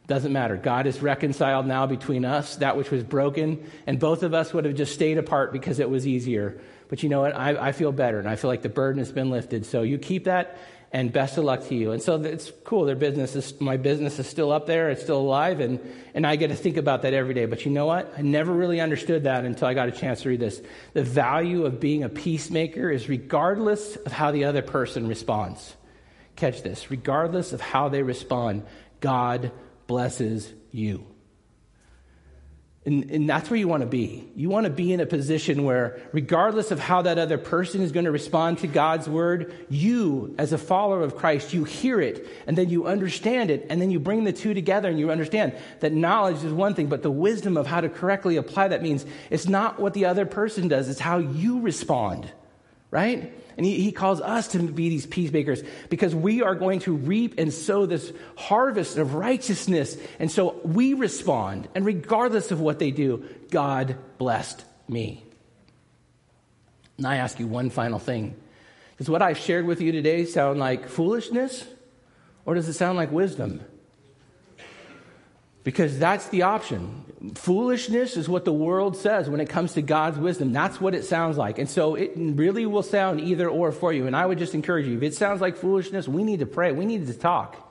Doesn't 0.07 0.33
matter. 0.33 0.57
God 0.57 0.87
is 0.87 1.01
reconciled 1.01 1.67
now 1.67 1.87
between 1.87 2.25
us, 2.25 2.57
that 2.57 2.77
which 2.77 2.91
was 2.91 3.05
broken, 3.05 3.71
and 3.87 4.01
both 4.01 4.25
of 4.25 4.35
us 4.35 4.53
would 4.53 4.65
have 4.65 4.75
just 4.75 4.93
stayed 4.93 5.17
apart 5.17 5.53
because 5.53 5.79
it 5.79 5.89
was 5.89 6.07
easier. 6.09 6.61
But 6.89 7.05
you 7.05 7.09
know 7.09 7.21
what? 7.21 7.37
I, 7.37 7.69
I 7.69 7.73
feel 7.73 7.93
better, 7.93 8.19
and 8.19 8.29
I 8.29 8.35
feel 8.35 8.51
like 8.51 8.63
the 8.63 8.69
burden 8.69 8.99
has 8.99 9.13
been 9.13 9.31
lifted. 9.31 9.65
So 9.65 9.83
you 9.83 9.99
keep 9.99 10.25
that, 10.25 10.59
and 10.93 11.11
best 11.11 11.39
of 11.39 11.45
luck 11.45 11.67
to 11.69 11.75
you. 11.75 11.93
And 11.93 12.03
so 12.03 12.21
it's 12.23 12.53
cool. 12.65 12.85
Their 12.85 12.97
business 12.97 13.35
is, 13.35 13.59
my 13.61 13.79
business 13.79 14.19
is 14.19 14.27
still 14.27 14.53
up 14.53 14.67
there. 14.67 14.91
It's 14.91 15.03
still 15.03 15.21
alive, 15.21 15.61
and, 15.61 15.81
and 16.13 16.27
I 16.27 16.37
get 16.37 16.49
to 16.49 16.55
think 16.55 16.77
about 16.77 17.03
that 17.03 17.15
every 17.15 17.33
day. 17.33 17.47
But 17.47 17.65
you 17.65 17.71
know 17.71 17.87
what? 17.87 18.13
I 18.17 18.21
never 18.21 18.53
really 18.53 18.81
understood 18.81 19.25
that 19.25 19.45
until 19.45 19.69
I 19.69 19.75
got 19.75 19.89
a 19.89 19.93
chance 19.93 20.23
to 20.23 20.29
read 20.29 20.41
this. 20.41 20.61
The 20.93 21.03
value 21.03 21.65
of 21.65 21.81
being 21.81 22.03
a 22.03 22.11
peacemaker 22.11 22.91
is 22.91 23.09
regardless 23.09 23.97
of 23.97 24.13
how 24.13 24.33
the 24.33 24.45
other 24.45 24.63
person 24.63 25.09
responds. 25.09 25.75
Catch 26.37 26.63
this. 26.63 26.91
Regardless 26.91 27.55
of 27.55 27.61
how 27.63 27.89
they 27.89 28.03
respond, 28.03 28.65
God 29.01 29.51
blesses 29.87 30.53
you. 30.71 31.07
And, 32.85 33.13
and, 33.13 33.31
that's 33.31 33.49
where 33.49 33.59
you 33.59 33.69
want 33.69 33.83
to 33.83 33.87
be. 33.87 34.29
You 34.35 34.49
want 34.49 34.65
to 34.65 34.71
be 34.71 34.93
in 34.93 34.99
a 34.99 35.07
position 35.07 35.63
where, 35.63 36.01
regardless 36.11 36.73
of 36.73 36.81
how 36.81 37.03
that 37.03 37.17
other 37.17 37.39
person 37.39 37.81
is 37.81 37.93
going 37.93 38.07
to 38.07 38.11
respond 38.11 38.59
to 38.59 38.67
God's 38.67 39.09
word, 39.09 39.55
you, 39.71 40.35
as 40.37 40.53
a 40.53 40.59
follower 40.59 41.03
of 41.03 41.15
Christ, 41.15 41.55
you 41.55 41.63
hear 41.63 42.01
it 42.01 42.27
and 42.45 42.59
then 42.59 42.71
you 42.71 42.87
understand 42.87 43.53
it 43.53 43.69
and 43.71 43.81
then 43.81 43.93
you 43.93 44.01
bring 44.01 44.25
the 44.25 44.33
two 44.33 44.53
together 44.53 44.89
and 44.89 44.99
you 44.99 45.13
understand 45.13 45.55
that 45.79 45.93
knowledge 45.93 46.43
is 46.43 46.53
one 46.53 46.75
thing, 46.75 46.89
but 46.89 47.05
the 47.05 47.11
wisdom 47.11 47.57
of 47.57 47.69
how 47.69 47.81
to 47.81 47.89
correctly 47.89 48.37
apply 48.37 48.67
that 48.67 48.83
means 48.83 49.07
it's 49.31 49.47
not 49.47 49.79
what 49.79 49.95
the 49.95 50.07
other 50.07 50.27
person 50.27 50.67
does, 50.67 50.89
it's 50.89 50.99
how 50.99 51.19
you 51.19 51.61
respond, 51.61 52.33
right? 52.93 53.33
And 53.57 53.67
he, 53.67 53.81
he 53.81 53.91
calls 53.91 54.21
us 54.21 54.49
to 54.49 54.59
be 54.59 54.91
these 54.91 55.07
peacemakers 55.07 55.63
because 55.89 56.15
we 56.15 56.43
are 56.43 56.55
going 56.55 56.81
to 56.81 56.95
reap 56.95 57.35
and 57.39 57.53
sow 57.53 57.87
this 57.87 58.13
harvest 58.37 58.99
of 58.99 59.15
righteousness. 59.15 59.97
And 60.21 60.31
so 60.31 60.61
we 60.63 60.95
respond. 60.95 61.69
And 61.75 61.85
regardless 61.85 62.53
of 62.53 62.61
what 62.61 62.79
they 62.79 62.93
do, 62.93 63.25
God 63.51 63.97
blessed 64.19 64.65
me. 64.89 65.25
And 66.99 67.07
I 67.07 67.17
ask 67.17 67.41
you 67.41 67.47
one 67.47 67.71
final 67.71 67.99
thing. 67.99 68.37
Does 68.99 69.09
what 69.09 69.23
I've 69.23 69.39
shared 69.39 69.67
with 69.67 69.81
you 69.81 69.91
today 69.91 70.27
sound 70.27 70.61
like 70.61 70.89
foolishness 70.89 71.65
or 72.45 72.55
does 72.55 72.69
it 72.69 72.75
sound 72.75 72.99
like 72.99 73.11
wisdom? 73.11 73.63
Because 75.65 75.99
that's 75.99 76.29
the 76.29 76.43
option. 76.43 77.05
Foolishness 77.35 78.17
is 78.17 78.29
what 78.29 78.45
the 78.45 78.53
world 78.53 78.97
says 78.97 79.31
when 79.31 79.41
it 79.41 79.49
comes 79.49 79.75
to 79.75 79.83
God's 79.83 80.19
wisdom. 80.19 80.53
That's 80.53 80.81
what 80.81 80.95
it 80.95 81.05
sounds 81.05 81.37
like. 81.37 81.59
And 81.59 81.71
so 81.71 81.95
it 81.95 82.13
really 82.17 82.67
will 82.67 82.83
sound 82.83 83.21
either 83.21 83.49
or 83.49 83.71
for 83.71 83.93
you. 83.93 84.07
And 84.09 84.17
I 84.17 84.27
would 84.27 84.39
just 84.39 84.55
encourage 84.55 84.87
you 84.87 84.97
if 84.97 85.03
it 85.03 85.15
sounds 85.15 85.41
like 85.41 85.57
foolishness, 85.57 86.09
we 86.09 86.25
need 86.25 86.41
to 86.41 86.47
pray. 86.47 86.73
We 86.73 86.85
need 86.85 87.07
to 87.07 87.15
talk. 87.15 87.69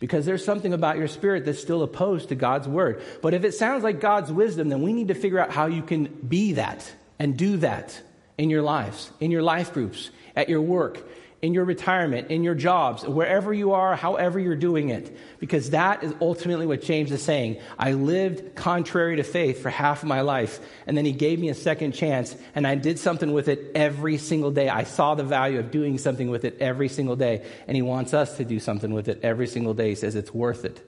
Because 0.00 0.26
there's 0.26 0.44
something 0.44 0.72
about 0.72 0.98
your 0.98 1.06
spirit 1.06 1.44
that's 1.44 1.60
still 1.60 1.82
opposed 1.82 2.30
to 2.30 2.34
God's 2.34 2.66
word. 2.66 3.00
But 3.22 3.32
if 3.32 3.44
it 3.44 3.52
sounds 3.52 3.84
like 3.84 4.00
God's 4.00 4.32
wisdom, 4.32 4.68
then 4.68 4.82
we 4.82 4.92
need 4.92 5.08
to 5.08 5.14
figure 5.14 5.38
out 5.38 5.52
how 5.52 5.66
you 5.66 5.82
can 5.82 6.06
be 6.06 6.54
that 6.54 6.92
and 7.18 7.36
do 7.36 7.58
that 7.58 8.00
in 8.36 8.50
your 8.50 8.62
lives, 8.62 9.10
in 9.20 9.30
your 9.30 9.42
life 9.42 9.72
groups, 9.72 10.10
at 10.34 10.48
your 10.48 10.60
work, 10.60 10.98
in 11.44 11.52
your 11.52 11.66
retirement, 11.66 12.30
in 12.30 12.42
your 12.42 12.54
jobs, 12.54 13.06
wherever 13.06 13.52
you 13.52 13.72
are, 13.72 13.94
however 13.94 14.38
you're 14.38 14.56
doing 14.56 14.88
it. 14.88 15.14
Because 15.38 15.70
that 15.70 16.02
is 16.02 16.14
ultimately 16.18 16.64
what 16.64 16.80
James 16.80 17.12
is 17.12 17.22
saying. 17.22 17.60
I 17.78 17.92
lived 17.92 18.54
contrary 18.54 19.16
to 19.16 19.24
faith 19.24 19.60
for 19.60 19.68
half 19.68 20.02
of 20.02 20.08
my 20.08 20.22
life, 20.22 20.58
and 20.86 20.96
then 20.96 21.04
he 21.04 21.12
gave 21.12 21.38
me 21.38 21.50
a 21.50 21.54
second 21.54 21.92
chance, 21.92 22.34
and 22.54 22.66
I 22.66 22.76
did 22.76 22.98
something 22.98 23.30
with 23.34 23.48
it 23.48 23.72
every 23.74 24.16
single 24.16 24.52
day. 24.52 24.70
I 24.70 24.84
saw 24.84 25.14
the 25.14 25.22
value 25.22 25.58
of 25.58 25.70
doing 25.70 25.98
something 25.98 26.30
with 26.30 26.46
it 26.46 26.56
every 26.60 26.88
single 26.88 27.14
day, 27.14 27.44
and 27.68 27.76
he 27.76 27.82
wants 27.82 28.14
us 28.14 28.38
to 28.38 28.44
do 28.46 28.58
something 28.58 28.94
with 28.94 29.08
it 29.08 29.20
every 29.22 29.46
single 29.46 29.74
day. 29.74 29.90
He 29.90 29.96
says 29.96 30.14
it's 30.14 30.32
worth 30.32 30.64
it. 30.64 30.80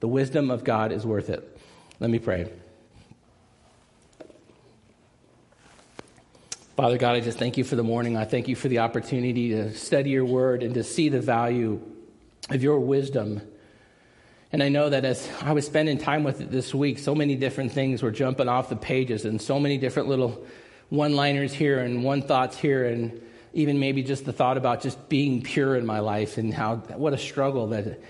The 0.00 0.08
wisdom 0.08 0.50
of 0.50 0.64
God 0.64 0.90
is 0.90 1.04
worth 1.04 1.28
it. 1.28 1.54
Let 2.00 2.08
me 2.08 2.18
pray. 2.18 2.50
Father 6.74 6.96
God, 6.96 7.16
I 7.16 7.20
just 7.20 7.38
thank 7.38 7.58
you 7.58 7.64
for 7.64 7.76
the 7.76 7.82
morning. 7.82 8.16
I 8.16 8.24
thank 8.24 8.48
you 8.48 8.56
for 8.56 8.68
the 8.68 8.78
opportunity 8.78 9.50
to 9.50 9.74
study 9.74 10.08
your 10.08 10.24
word 10.24 10.62
and 10.62 10.72
to 10.72 10.82
see 10.82 11.10
the 11.10 11.20
value 11.20 11.82
of 12.48 12.62
your 12.62 12.80
wisdom. 12.80 13.42
And 14.52 14.62
I 14.62 14.70
know 14.70 14.88
that 14.88 15.04
as 15.04 15.28
I 15.42 15.52
was 15.52 15.66
spending 15.66 15.98
time 15.98 16.24
with 16.24 16.40
it 16.40 16.50
this 16.50 16.74
week, 16.74 16.98
so 16.98 17.14
many 17.14 17.36
different 17.36 17.72
things 17.72 18.02
were 18.02 18.10
jumping 18.10 18.48
off 18.48 18.70
the 18.70 18.76
pages 18.76 19.26
and 19.26 19.40
so 19.40 19.60
many 19.60 19.76
different 19.76 20.08
little 20.08 20.46
one 20.88 21.14
liners 21.14 21.52
here 21.52 21.78
and 21.80 22.04
one 22.04 22.22
thoughts 22.22 22.56
here, 22.56 22.86
and 22.86 23.20
even 23.52 23.78
maybe 23.78 24.02
just 24.02 24.24
the 24.24 24.32
thought 24.32 24.56
about 24.56 24.80
just 24.80 25.10
being 25.10 25.42
pure 25.42 25.76
in 25.76 25.84
my 25.84 25.98
life 25.98 26.38
and 26.38 26.54
how 26.54 26.76
what 26.76 27.12
a 27.12 27.18
struggle 27.18 27.66
that 27.68 28.00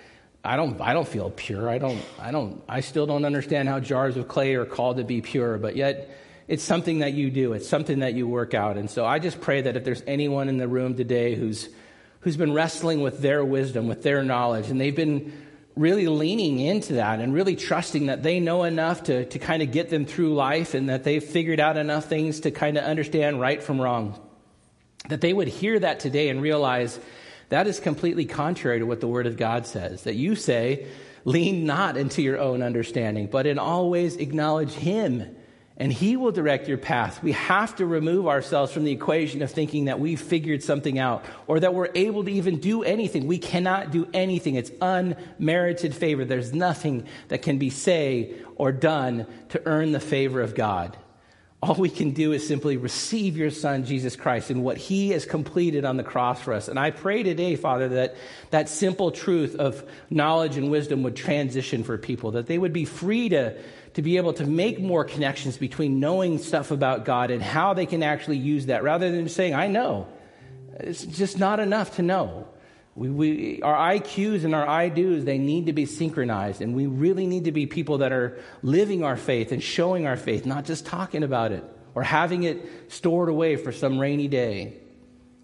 I 0.45 0.55
don't 0.55 0.81
I 0.81 0.93
don't 0.93 1.09
feel 1.09 1.31
pure. 1.31 1.69
I 1.69 1.79
don't 1.79 2.01
I 2.21 2.31
don't 2.31 2.63
I 2.69 2.81
still 2.81 3.07
don't 3.07 3.25
understand 3.25 3.69
how 3.69 3.81
jars 3.81 4.17
of 4.17 4.29
clay 4.29 4.55
are 4.55 4.65
called 4.65 4.99
to 4.99 5.05
be 5.05 5.21
pure, 5.21 5.59
but 5.59 5.75
yet 5.75 6.09
it's 6.49 6.63
something 6.63 7.01
that 7.01 7.13
you 7.13 7.31
do, 7.31 7.53
it's 7.53 7.69
something 7.69 8.01
that 8.01 8.15
you 8.15 8.27
work 8.27 8.55
out. 8.55 8.77
And 8.77 8.91
so 8.91 9.05
I 9.05 9.19
just 9.19 9.41
pray 9.41 9.63
that 9.63 9.77
if 9.77 9.85
there's 9.85 10.03
anyone 10.07 10.49
in 10.49 10.59
the 10.59 10.69
room 10.69 10.97
today 10.97 11.35
who's, 11.35 11.69
who's 12.21 12.37
been 12.37 12.53
wrestling 12.53 13.01
with 13.01 13.21
their 13.21 13.45
wisdom, 13.45 13.89
with 13.89 14.03
their 14.03 14.23
knowledge, 14.23 14.69
and 14.69 14.81
they've 14.81 14.95
been 14.95 15.33
really 15.75 16.07
leaning 16.07 16.59
into 16.59 16.95
that 16.95 17.21
and 17.21 17.33
really 17.33 17.57
trusting 17.57 18.07
that 18.07 18.23
they 18.23 18.41
know 18.41 18.65
enough 18.65 19.05
to, 19.05 19.25
to 19.27 19.39
kind 19.39 19.63
of 19.63 19.73
get 19.73 19.89
them 19.89 20.05
through 20.05 20.35
life 20.35 20.75
and 20.75 20.89
that 20.89 21.05
they've 21.05 21.25
figured 21.25 21.61
out 21.61 21.77
enough 21.77 22.07
things 22.07 22.41
to 22.41 22.51
kind 22.51 22.77
of 22.77 22.85
understand 22.85 23.41
right 23.41 23.63
from 23.63 23.81
wrong, 23.81 24.19
that 25.09 25.21
they 25.21 25.33
would 25.33 25.49
hear 25.49 25.79
that 25.79 26.01
today 26.01 26.29
and 26.29 26.43
realize 26.43 26.99
that 27.49 27.67
is 27.67 27.81
completely 27.81 28.25
contrary 28.25 28.79
to 28.79 28.87
what 28.87 29.01
the 29.01 29.09
Word 29.09 29.27
of 29.27 29.37
God 29.37 29.67
says. 29.67 30.05
That 30.05 30.15
you 30.15 30.35
say, 30.35 30.87
lean 31.25 31.65
not 31.65 31.97
into 31.97 32.23
your 32.23 32.39
own 32.39 32.63
understanding, 32.63 33.27
but 33.27 33.47
in 33.47 33.59
all 33.59 33.89
ways 33.91 34.17
acknowledge 34.17 34.73
Him 34.73 35.37
and 35.83 35.93
He 35.93 36.17
will 36.17 36.31
direct 36.31 36.69
your 36.69 36.79
path. 36.79 37.25
We 37.25 37.33
have 37.33 37.75
to 37.75 37.87
remove 37.87 38.29
ourselves 38.29 38.71
from 38.71 38.85
the 38.85 38.93
equation 38.93 39.43
of 39.43 39.51
thinking 39.51 39.87
that 39.87 39.99
we've 39.99 40.21
figured 40.21 40.63
something 40.63 40.97
out 40.97 41.25
or 41.49 41.59
that 41.59 41.75
we're 41.75 41.91
able 41.97 42.23
to 42.23 42.31
even 42.31 42.61
do 42.61 42.85
anything. 42.85 43.27
We 43.27 43.39
cannot 43.39 43.91
do 43.91 44.07
anything. 44.15 44.55
It's 44.55 44.71
unmerited 44.81 45.93
favor. 45.93 46.25
There's 46.25 46.53
nothing 46.53 47.09
that 47.27 47.43
can 47.43 47.59
be 47.59 47.69
say 47.69 48.33
or 48.55 48.71
done 48.71 49.27
to 49.49 49.63
earn 49.67 49.91
the 49.91 49.99
favor 49.99 50.41
of 50.41 50.55
God. 50.55 50.97
All 51.61 51.75
we 51.75 51.91
can 51.91 52.13
do 52.13 52.31
is 52.31 52.47
simply 52.47 52.77
receive 52.77 53.37
your 53.37 53.51
Son, 53.51 53.85
Jesus 53.85 54.15
Christ, 54.15 54.51
and 54.51 54.63
what 54.63 54.77
He 54.77 55.11
has 55.11 55.25
completed 55.25 55.85
on 55.85 55.97
the 55.97 56.05
cross 56.05 56.41
for 56.41 56.53
us. 56.53 56.69
And 56.69 56.79
I 56.79 56.93
pray 56.93 57.25
today, 57.25 57.57
Father, 57.57 57.89
that 57.89 58.15
that 58.51 58.69
simple 58.69 59.11
truth 59.11 59.57
of 59.57 59.83
knowledge 60.11 60.57
and 60.57 60.71
wisdom 60.71 61.03
would 61.03 61.17
transition 61.17 61.83
for 61.83 61.99
people, 61.99 62.33
that 62.33 62.47
they 62.47 62.59
would 62.59 62.73
be 62.73 62.85
free 62.85 63.29
to 63.31 63.57
to 63.95 64.03
be 64.03 64.17
able 64.17 64.33
to 64.35 64.47
make 64.47 64.81
more 64.81 65.05
connections 65.05 65.57
between 65.59 66.01
knowing 66.01 66.39
stuff 66.39 66.71
about 66.71 67.05
God 67.05 67.31
and 67.31 67.43
how 67.43 67.75
they 67.75 67.87
can 67.87 68.03
actually 68.03 68.39
use 68.39 68.67
that 68.67 68.83
rather 68.83 69.11
than 69.11 69.29
saying, 69.29 69.55
I 69.55 69.67
know. 69.67 70.07
It's 70.81 71.05
just 71.05 71.39
not 71.39 71.61
enough 71.61 71.97
to 71.97 72.03
know. 72.03 72.49
We, 72.95 73.09
we, 73.09 73.63
our 73.63 73.95
IQs 73.95 74.45
and 74.45 74.55
our 74.55 74.67
I 74.67 74.89
do's, 74.89 75.25
they 75.25 75.39
need 75.39 75.67
to 75.67 75.73
be 75.73 75.87
synchronized. 75.87 76.61
And 76.63 76.75
we 76.75 76.87
really 76.87 77.27
need 77.27 77.45
to 77.45 77.53
be 77.53 77.67
people 77.67 77.99
that 77.99 78.13
are 78.13 78.39
living 78.63 79.05
our 79.05 79.17
faith 79.17 79.53
and 79.53 79.63
showing 79.63 80.07
our 80.07 80.17
faith, 80.17 80.47
not 80.47 80.65
just 80.65 80.87
talking 80.87 81.23
about 81.23 81.53
it 81.53 81.65
or 81.95 82.03
having 82.03 82.43
it 82.43 82.93
stored 82.93 83.29
away 83.29 83.57
for 83.57 83.73
some 83.73 83.99
rainy 83.99 84.29
day. 84.29 84.79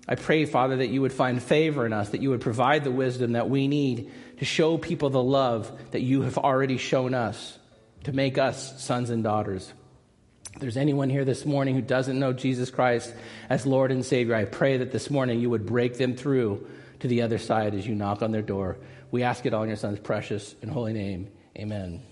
I 0.07 0.15
pray, 0.15 0.47
Father, 0.47 0.77
that 0.77 0.89
you 0.89 1.03
would 1.03 1.13
find 1.13 1.43
favor 1.43 1.85
in 1.85 1.93
us, 1.93 2.11
that 2.11 2.23
you 2.23 2.31
would 2.31 2.41
provide 2.41 2.85
the 2.85 2.91
wisdom 2.91 3.33
that 3.33 3.51
we 3.51 3.69
need 3.69 4.11
to 4.39 4.47
show 4.47 4.79
people 4.79 5.11
the 5.11 5.23
love 5.23 5.71
that 5.91 6.01
you 6.01 6.23
have 6.23 6.39
already 6.39 6.79
shown 6.79 7.13
us 7.13 7.58
to 8.05 8.13
make 8.13 8.39
us 8.39 8.83
sons 8.83 9.11
and 9.11 9.23
daughters. 9.23 9.73
If 10.55 10.61
there's 10.61 10.77
anyone 10.77 11.11
here 11.11 11.25
this 11.25 11.45
morning 11.45 11.75
who 11.75 11.83
doesn't 11.83 12.19
know 12.19 12.33
Jesus 12.33 12.71
Christ 12.71 13.15
as 13.49 13.67
Lord 13.67 13.93
and 13.93 14.05
Savior, 14.05 14.35
I 14.35 14.45
pray 14.45 14.79
that 14.79 14.93
this 14.93 15.11
morning 15.11 15.41
you 15.41 15.51
would 15.51 15.67
break 15.67 15.99
them 15.99 16.17
through 16.17 16.67
to 17.01 17.09
the 17.09 17.23
other 17.23 17.39
side 17.39 17.75
as 17.75 17.87
you 17.87 17.95
knock 17.95 18.23
on 18.23 18.33
their 18.33 18.43
door. 18.43 18.79
We 19.11 19.23
ask 19.23 19.47
it 19.47 19.55
all 19.55 19.63
in 19.63 19.69
your 19.69 19.77
Son's 19.77 20.01
precious 20.01 20.55
and 20.63 20.71
holy 20.71 20.93
name. 20.93 21.31
Amen. 21.57 22.03